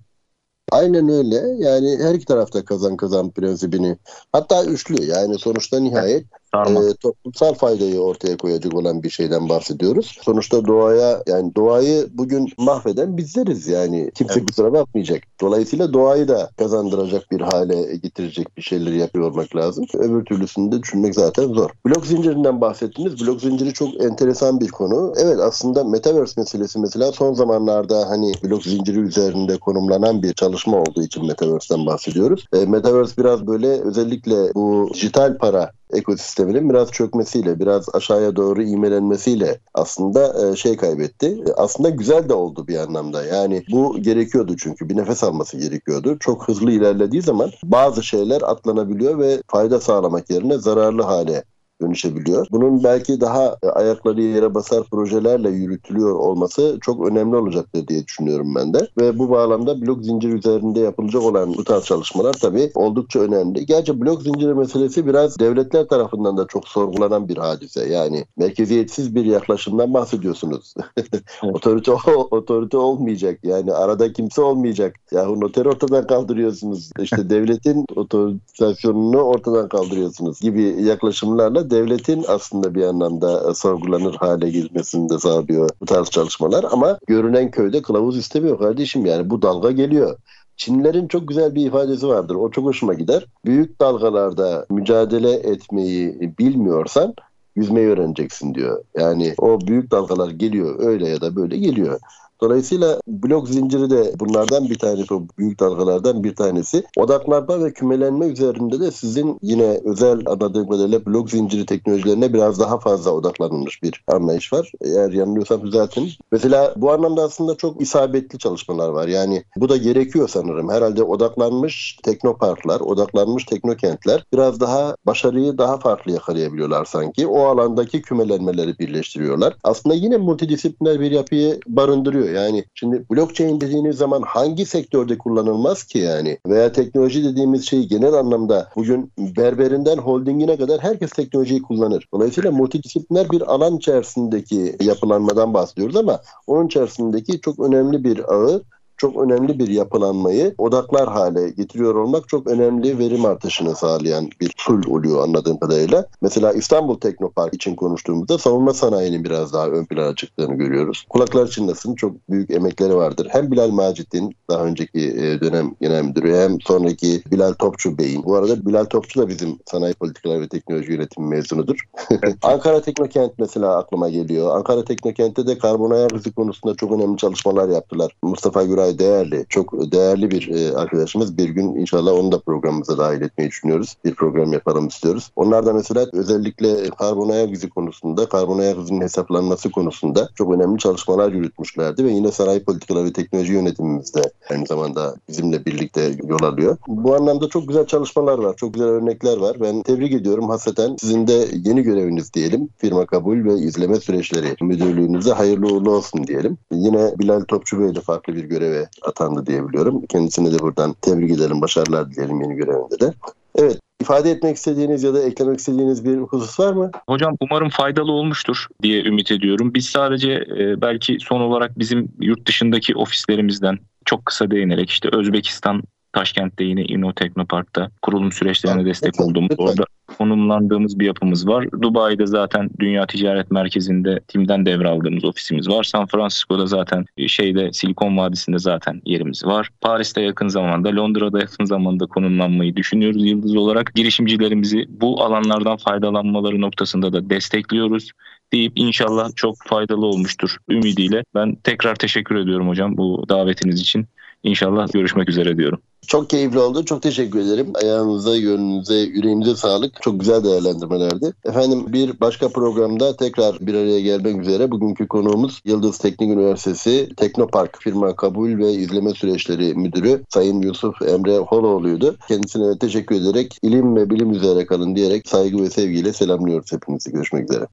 Aynen 0.72 1.10
öyle. 1.10 1.36
Yani 1.58 1.98
her 2.04 2.14
iki 2.14 2.26
tarafta 2.26 2.66
kazan 2.66 2.98
kazan 2.98 3.32
prensibini. 3.32 3.98
Hatta 4.32 4.66
üçlü. 4.66 5.04
Yani 5.04 5.40
sonuçta 5.40 5.80
nihayet 5.80 6.26
e, 6.56 6.94
toplumsal 7.02 7.54
faydayı 7.54 8.00
ortaya 8.00 8.38
koyacak 8.38 8.76
olan 8.76 9.04
bir 9.04 9.10
şeyden 9.10 9.50
bahsediyoruz. 9.50 10.18
Sonuçta 10.22 10.66
doğaya 10.66 11.24
yani 11.28 11.56
doğayı 11.56 12.08
bugün 12.14 12.50
mahveden 12.58 13.18
bizleriz 13.18 13.68
yani. 13.68 14.12
Kimse 14.16 14.34
evet. 14.40 14.48
kusura 14.48 14.74
bakmayacak. 14.74 15.24
Dolayısıyla 15.42 15.94
doğayı 15.94 16.28
da 16.28 16.50
kazandıracak 16.58 17.32
bir 17.32 17.42
hale 17.42 17.96
getirecek 17.96 18.58
bir 18.58 18.62
şeyleri 18.62 18.98
yapıyor 18.98 19.32
olmak 19.32 19.56
lazım. 19.56 19.86
Öbür 19.94 20.26
türlüsünü 20.26 20.72
de 20.72 20.84
düşünmek 20.84 21.16
zaten 21.16 21.54
zor. 21.54 21.70
Blok 21.86 22.06
zincirinden 22.06 22.62
bahsettiniz. 22.62 23.28
Blok 23.28 23.42
zinciri 23.42 23.74
çok 23.74 24.04
enteresan 24.04 24.60
bir 24.60 24.68
konu. 24.68 25.14
Evet 25.18 25.40
aslında 25.40 25.84
Metaverse 25.84 26.42
meselesi 26.42 26.80
mesela 26.80 27.12
son 27.12 27.34
zamanlarda 27.34 28.10
hani 28.10 28.34
blok 28.44 28.64
zinciri 28.64 29.00
üzerinde 29.00 29.58
konumlanan 29.58 30.24
bir 30.24 30.34
çalışma 30.34 30.78
olduğu 30.78 31.04
için 31.04 31.28
Metaverse'den 31.28 31.86
bahsediyoruz. 31.86 32.46
E, 32.54 32.66
Metaverse 32.66 33.18
biraz 33.18 33.48
böyle 33.48 33.68
özellikle 33.68 34.54
bu 34.56 34.90
dijital 34.94 35.38
para 35.38 35.72
ekosisteminin 35.94 36.70
biraz 36.70 36.92
çökmesiyle, 36.92 37.60
biraz 37.60 37.90
aşağıya 37.94 38.36
doğru 38.36 38.64
imelenmesiyle 38.64 39.60
aslında 39.74 40.52
e, 40.52 40.56
şey 40.56 40.78
kaybetti. 40.78 41.44
E, 41.48 41.54
aslında 41.54 41.90
güzel 41.90 42.30
de 42.30 42.34
oldu 42.34 42.68
bir 42.68 42.78
anlamda. 42.78 43.26
Yani 43.26 43.64
bu 43.72 44.02
gerekiyordu 44.02 44.56
çünkü 44.58 44.90
bir 44.90 44.98
nefes 44.98 45.24
alması 45.24 45.58
gerekiyordu. 45.58 46.18
Çok 46.20 46.48
hızlı 46.48 46.72
ilerlediği 46.72 47.22
zaman 47.22 47.52
bazı 47.64 48.04
şeyler 48.04 48.42
atlanabiliyor 48.42 49.20
ve 49.20 49.42
fayda 49.48 49.80
sağlamak 49.80 50.30
yerine 50.30 50.58
zararlı 50.58 51.02
hale 51.02 51.44
dönüşebiliyor. 51.82 52.48
Bunun 52.52 52.84
belki 52.84 53.22
daha 53.22 53.58
e, 53.64 53.68
ayakları 53.68 54.22
yere 54.22 54.54
basar 54.54 54.84
projelerle 54.84 55.50
yürütülüyor 55.50 56.16
olması 56.16 56.78
çok 56.82 57.08
önemli 57.08 57.36
olacaktır 57.36 57.88
diye 57.88 58.06
düşünüyorum 58.06 58.56
ben 58.56 58.74
de. 58.74 58.88
Ve 59.00 59.20
bu 59.20 59.30
bağlamda 59.30 59.82
blok 59.82 60.04
zinciri 60.04 60.34
üzerinde 60.34 60.80
yapılacak 60.80 61.24
olan 61.24 61.54
bu 61.58 61.64
tarz 61.64 61.84
çalışmalar 61.84 62.34
tabii 62.34 62.72
oldukça 62.76 63.20
önemli. 63.20 63.66
Gerçi 63.66 64.02
blok 64.02 64.22
zinciri 64.22 64.54
meselesi 64.54 65.08
biraz 65.08 65.40
devletler 65.40 65.88
tarafından 65.88 66.38
da 66.38 66.48
çok 66.48 66.68
sorgulanan 66.68 67.30
bir 67.30 67.38
hadise. 67.38 67.86
Yani 67.90 68.26
merkeziyetsiz 68.38 69.16
bir 69.16 69.26
yaklaşımdan 69.26 69.94
bahsediyorsunuz. 69.94 70.74
otorite 71.44 71.92
otorite 72.32 72.78
olmayacak. 72.78 73.40
Yani 73.44 73.74
arada 73.74 74.14
kimse 74.14 74.42
olmayacak. 74.42 74.96
Yahu 75.12 75.42
noteri 75.42 75.70
ortadan 75.70 76.08
kaldırıyorsunuz. 76.08 76.90
İşte 77.00 77.30
devletin 77.30 77.86
otorizasyonunu 77.96 79.22
ortadan 79.22 79.70
kaldırıyorsunuz 79.70 80.40
gibi 80.40 80.76
yaklaşımlarla 80.84 81.69
devletin 81.72 82.26
aslında 82.28 82.76
bir 82.76 82.84
anlamda 82.84 83.52
e, 83.52 83.54
sorgulanır 83.54 84.16
hale 84.16 84.50
gelmesini 84.50 85.10
de 85.10 85.20
sağlıyor 85.20 85.70
bu 85.82 85.86
tarz 85.86 86.10
çalışmalar. 86.10 86.66
Ama 86.72 87.00
görünen 87.08 87.52
köyde 87.52 87.82
kılavuz 87.82 88.18
istemiyor 88.18 88.60
kardeşim 88.60 89.06
yani 89.06 89.30
bu 89.30 89.42
dalga 89.42 89.72
geliyor. 89.72 90.18
Çinlilerin 90.58 91.08
çok 91.08 91.28
güzel 91.28 91.56
bir 91.56 91.66
ifadesi 91.66 92.08
vardır. 92.08 92.36
O 92.36 92.52
çok 92.52 92.66
hoşuma 92.66 92.94
gider. 92.94 93.26
Büyük 93.46 93.82
dalgalarda 93.82 94.66
mücadele 94.70 95.32
etmeyi 95.34 96.20
bilmiyorsan 96.40 97.14
yüzmeyi 97.56 97.88
öğreneceksin 97.88 98.56
diyor. 98.56 98.84
Yani 98.98 99.34
o 99.38 99.62
büyük 99.62 99.92
dalgalar 99.92 100.30
geliyor 100.30 100.76
öyle 100.80 101.10
ya 101.10 101.22
da 101.22 101.36
böyle 101.36 101.58
geliyor. 101.58 102.00
Dolayısıyla 102.42 103.00
blok 103.08 103.50
zinciri 103.50 103.90
de 103.90 104.14
bunlardan 104.20 104.70
bir 104.70 104.80
tanesi, 104.80 105.14
o 105.14 105.24
büyük 105.38 105.60
dalgalardan 105.60 106.24
bir 106.24 106.36
tanesi. 106.36 106.84
Odaklanma 106.98 107.64
ve 107.66 107.74
kümelenme 107.74 108.28
üzerinde 108.28 108.80
de 108.80 108.92
sizin 108.92 109.38
yine 109.42 109.80
özel 109.86 110.22
anladığım 110.26 110.70
kadarıyla 110.70 111.06
blok 111.06 111.30
zinciri 111.30 111.66
teknolojilerine 111.66 112.34
biraz 112.34 112.60
daha 112.60 112.80
fazla 112.80 113.12
odaklanılmış 113.12 113.84
bir 113.84 114.04
anlayış 114.08 114.54
var. 114.54 114.72
Eğer 114.82 115.12
yanılıyorsam 115.12 115.72
zaten. 115.72 116.08
Mesela 116.32 116.74
bu 116.78 116.92
anlamda 116.92 117.24
aslında 117.24 117.56
çok 117.56 117.82
isabetli 117.82 118.40
çalışmalar 118.40 118.90
var. 118.90 119.08
Yani 119.08 119.44
bu 119.56 119.70
da 119.70 119.78
gerekiyor 119.78 120.28
sanırım. 120.28 120.70
Herhalde 120.70 121.04
odaklanmış 121.04 122.00
teknoparklar, 122.04 122.80
odaklanmış 122.80 123.46
teknokentler 123.46 124.26
biraz 124.34 124.60
daha 124.60 124.96
başarıyı 125.06 125.58
daha 125.58 125.78
farklı 125.78 126.12
yakalayabiliyorlar 126.12 126.86
sanki. 126.86 127.28
O 127.28 127.46
alandaki 127.46 128.02
kümelenmeleri 128.02 128.80
birleştiriyorlar. 128.80 129.56
Aslında 129.64 129.96
yine 129.96 130.18
multidisipliner 130.18 131.00
bir 131.00 131.12
yapıyı 131.12 131.60
barındırıyor 131.68 132.29
yani 132.30 132.66
şimdi 132.74 133.06
blockchain 133.12 133.62
dediğiniz 133.62 133.98
zaman 133.98 134.22
hangi 134.22 134.66
sektörde 134.66 135.18
kullanılmaz 135.18 135.84
ki 135.84 136.00
yani? 136.00 136.38
Veya 136.48 136.72
teknoloji 136.72 137.24
dediğimiz 137.24 137.66
şey 137.66 137.88
genel 137.88 138.14
anlamda 138.14 138.70
bugün 138.76 139.12
berberinden 139.18 139.98
holdingine 139.98 140.58
kadar 140.58 140.82
herkes 140.84 141.10
teknolojiyi 141.10 141.62
kullanır. 141.62 142.08
Dolayısıyla 142.14 142.52
multidisipliner 142.52 143.30
bir 143.30 143.42
alan 143.42 143.78
içerisindeki 143.78 144.76
yapılanmadan 144.82 145.54
bahsediyoruz 145.54 145.96
ama 145.96 146.22
onun 146.48 146.68
içerisindeki 146.68 147.42
çok 147.42 147.60
önemli 147.60 148.04
bir 148.04 148.34
ağı 148.34 148.64
çok 149.00 149.18
önemli 149.18 149.60
bir 149.60 149.68
yapılanmayı 149.68 150.56
odaklar 150.58 151.10
hale 151.10 151.50
getiriyor 151.50 151.96
olmak 151.96 152.30
çok 152.30 152.48
önemli 152.48 153.00
verim 153.00 153.26
artışını 153.26 153.76
sağlayan 153.76 154.30
bir 154.42 154.54
tool 154.66 154.84
oluyor 154.88 155.24
anladığım 155.24 155.60
kadarıyla. 155.60 156.06
Mesela 156.22 156.54
İstanbul 156.54 157.00
Teknopark 157.00 157.54
için 157.54 157.76
konuştuğumuzda 157.76 158.38
savunma 158.38 158.74
sanayinin 158.74 159.24
biraz 159.24 159.54
daha 159.54 159.68
ön 159.68 159.86
plana 159.86 160.16
çıktığını 160.16 160.56
görüyoruz. 160.56 161.06
Kulaklar 161.10 161.48
çınlasın 161.48 161.96
çok 161.96 162.30
büyük 162.30 162.52
emekleri 162.52 162.96
vardır. 162.96 163.28
Hem 163.32 163.52
Bilal 163.52 163.70
Macit'in 163.70 164.36
daha 164.50 164.64
önceki 164.64 165.00
e, 165.00 165.42
dönem 165.42 165.76
genel 165.82 166.04
müdürü 166.04 166.36
hem 166.36 166.62
sonraki 166.62 167.22
Bilal 167.32 167.54
Topçu 167.54 167.98
Bey'in. 167.98 168.24
Bu 168.24 168.36
arada 168.36 168.66
Bilal 168.66 168.86
Topçu 168.86 169.22
da 169.22 169.28
bizim 169.28 169.60
sanayi 169.66 169.94
politikaları 169.94 170.42
ve 170.42 170.48
teknoloji 170.48 170.92
yönetimi 170.92 171.28
mezunudur. 171.28 171.78
Ankara 172.42 172.82
Teknokent 172.82 173.32
mesela 173.38 173.78
aklıma 173.78 174.10
geliyor. 174.10 174.56
Ankara 174.58 174.84
Teknokent'te 174.84 175.48
de 175.48 175.58
karbon 175.58 175.92
ayak 175.92 176.16
izi 176.16 176.32
konusunda 176.32 176.76
çok 176.76 176.92
önemli 176.92 177.18
çalışmalar 177.18 177.70
yaptılar. 177.70 178.16
Mustafa 178.24 178.64
Güray 178.64 178.89
Değerli 178.98 179.46
çok 179.50 179.92
değerli 179.92 180.32
bir 180.32 180.48
e, 180.48 180.76
arkadaşımız. 180.76 181.38
Bir 181.38 181.50
gün 181.50 181.76
inşallah 181.76 182.14
onu 182.14 182.32
da 182.32 182.40
programımıza 182.40 182.98
dahil 182.98 183.22
etmeyi 183.22 183.50
düşünüyoruz. 183.50 183.96
Bir 184.06 184.16
program 184.16 184.54
yapalım 184.54 184.88
istiyoruz. 184.88 185.32
Onlar 185.36 185.66
da 185.66 185.74
mesela 185.74 186.08
özellikle 186.14 186.90
karbon 186.90 187.30
ayak 187.30 187.52
izi 187.52 187.70
konusunda, 187.70 188.30
karbon 188.30 188.60
ayak 188.60 188.78
izinin 188.78 189.02
hesaplanması 189.02 189.72
konusunda 189.72 190.30
çok 190.36 190.54
önemli 190.54 190.78
çalışmalar 190.78 191.32
yürütmüşlerdi 191.32 192.06
ve 192.06 192.12
yine 192.12 192.32
sanayi 192.32 192.64
politikaları 192.64 193.06
ve 193.06 193.14
teknoloji 193.14 193.54
yönetimimizde 193.54 194.22
aynı 194.50 194.66
zamanda 194.66 195.16
bizimle 195.30 195.66
birlikte 195.66 196.12
yol 196.24 196.44
alıyor. 196.44 196.78
Bu 196.88 197.16
anlamda 197.16 197.50
çok 197.50 197.68
güzel 197.68 197.86
çalışmalar 197.86 198.38
var, 198.38 198.56
çok 198.56 198.74
güzel 198.74 198.90
örnekler 198.90 199.38
var. 199.38 199.58
Ben 199.62 199.82
tebrik 199.82 200.14
ediyorum. 200.14 200.50
Hasreten 200.50 200.96
sizin 201.02 201.28
de 201.28 201.48
yeni 201.66 201.82
göreviniz 201.82 202.34
diyelim. 202.34 202.70
Firma 202.78 203.06
kabul 203.06 203.46
ve 203.46 203.54
izleme 203.54 203.96
süreçleri 203.96 204.56
müdürlüğünüze 204.62 205.32
hayırlı 205.32 205.68
uğurlu 205.68 205.92
olsun 205.92 206.28
diyelim. 206.28 206.58
Yine 206.72 207.20
Bilal 207.20 207.42
Topçu 207.42 207.80
Bey 207.80 207.96
de 207.96 208.02
farklı 208.02 208.36
bir 208.36 208.44
göreve 208.44 208.79
atandı 209.02 209.46
diyebiliyorum. 209.46 210.06
Kendisine 210.06 210.52
de 210.52 210.60
buradan 210.60 210.96
tebrik 211.02 211.32
edelim, 211.32 211.62
başarılar 211.62 212.12
dileyelim 212.12 212.42
yeni 212.42 212.56
görevinde 212.56 213.00
de. 213.00 213.14
Evet, 213.56 213.80
ifade 214.02 214.32
etmek 214.32 214.56
istediğiniz 214.56 215.04
ya 215.04 215.14
da 215.14 215.22
eklemek 215.22 215.60
istediğiniz 215.60 216.06
bir 216.06 216.18
husus 216.18 216.60
var 216.60 216.74
mı? 216.74 216.92
Hocam 217.10 217.36
umarım 217.40 217.70
faydalı 217.70 218.12
olmuştur 218.12 218.68
diye 218.84 219.04
ümit 219.04 219.32
ediyorum. 219.32 219.74
Biz 219.74 219.86
sadece 219.86 220.32
e, 220.32 220.82
belki 220.82 221.18
son 221.20 221.42
olarak 221.42 221.80
bizim 221.80 222.12
yurt 222.20 222.48
dışındaki 222.48 222.96
ofislerimizden 222.96 223.78
çok 224.06 224.26
kısa 224.26 224.52
değinerek 224.52 224.90
işte 224.90 225.10
Özbekistan 225.14 225.84
Taşkent'te 226.14 226.64
yine 226.64 226.82
İno 226.82 227.14
Teknopark'ta 227.14 227.90
kurulum 228.02 228.32
süreçlerine 228.32 228.86
destek 228.86 229.14
lütfen. 229.20 229.48
orada 229.58 229.84
konumlandığımız 230.18 231.00
bir 231.00 231.06
yapımız 231.06 231.48
var. 231.48 231.66
Dubai'de 231.82 232.26
zaten 232.26 232.70
Dünya 232.80 233.06
Ticaret 233.06 233.52
Merkezi'nde 233.52 234.20
timden 234.28 234.66
devraldığımız 234.66 235.26
ofisimiz 235.26 235.70
var. 235.70 235.84
San 235.84 236.06
Francisco'da 236.06 236.68
zaten 236.68 237.06
e, 237.18 237.28
şeyde 237.28 237.74
Silikon 237.74 238.18
Vadisi'nde 238.18 238.60
zaten 238.60 239.02
yerimiz 239.06 239.46
var. 239.46 239.70
Paris'te 239.82 240.22
yakın 240.22 240.48
zamanda, 240.48 240.96
Londra'da 240.96 241.40
yakın 241.40 241.66
zamanda 241.66 242.06
konumlanmayı 242.06 242.76
düşünüyoruz 242.76 243.26
yıldız 243.26 243.56
olarak. 243.56 243.92
Girişimcilerimizi 243.96 244.86
bu 244.90 245.24
alanlardan 245.24 245.78
faydalanmaları 245.78 246.62
noktasında 246.62 247.14
da 247.14 247.30
destekliyoruz 247.30 248.12
deyip 248.54 248.74
inşallah 248.76 249.30
çok 249.36 249.56
faydalı 249.66 250.06
olmuştur 250.06 250.58
ümidiyle. 250.70 251.24
Ben 251.36 251.56
tekrar 251.56 251.96
teşekkür 251.96 252.36
ediyorum 252.36 252.68
hocam 252.68 252.98
bu 252.98 253.26
davetiniz 253.30 253.82
için. 253.82 254.08
İnşallah 254.44 254.92
görüşmek 254.94 255.30
üzere 255.30 255.58
diyorum. 255.58 255.80
Çok 256.08 256.30
keyifli 256.30 256.60
oldu. 256.60 256.86
Çok 256.86 257.02
teşekkür 257.02 257.40
ederim. 257.40 257.68
Ayağınıza, 257.84 258.38
gönlünüze, 258.38 258.96
yüreğinize 258.96 259.56
sağlık. 259.56 260.02
Çok 260.02 260.20
güzel 260.20 260.44
değerlendirmelerdi. 260.44 261.34
Efendim 261.46 261.86
bir 261.88 262.20
başka 262.20 262.50
programda 262.50 263.16
tekrar 263.16 263.58
bir 263.62 263.74
araya 263.74 264.00
gelmek 264.00 264.42
üzere. 264.42 264.72
Bugünkü 264.72 265.08
konuğumuz 265.08 265.62
Yıldız 265.66 265.98
Teknik 265.98 266.32
Üniversitesi 266.32 267.10
Teknopark 267.18 267.78
firma 267.82 268.16
kabul 268.16 268.58
ve 268.58 268.72
izleme 268.72 269.14
süreçleri 269.14 269.74
müdürü 269.76 270.24
Sayın 270.30 270.62
Yusuf 270.62 271.02
Emre 271.02 271.38
Holoğlu'ydu. 271.38 272.16
Kendisine 272.28 272.78
teşekkür 272.78 273.16
ederek 273.16 273.58
ilim 273.62 273.96
ve 273.96 274.10
bilim 274.10 274.32
üzere 274.32 274.66
kalın 274.66 274.96
diyerek 274.96 275.28
saygı 275.28 275.64
ve 275.64 275.70
sevgiyle 275.70 276.14
selamlıyoruz 276.14 276.72
hepinizi. 276.72 277.12
Görüşmek 277.12 277.52
üzere. 277.52 277.68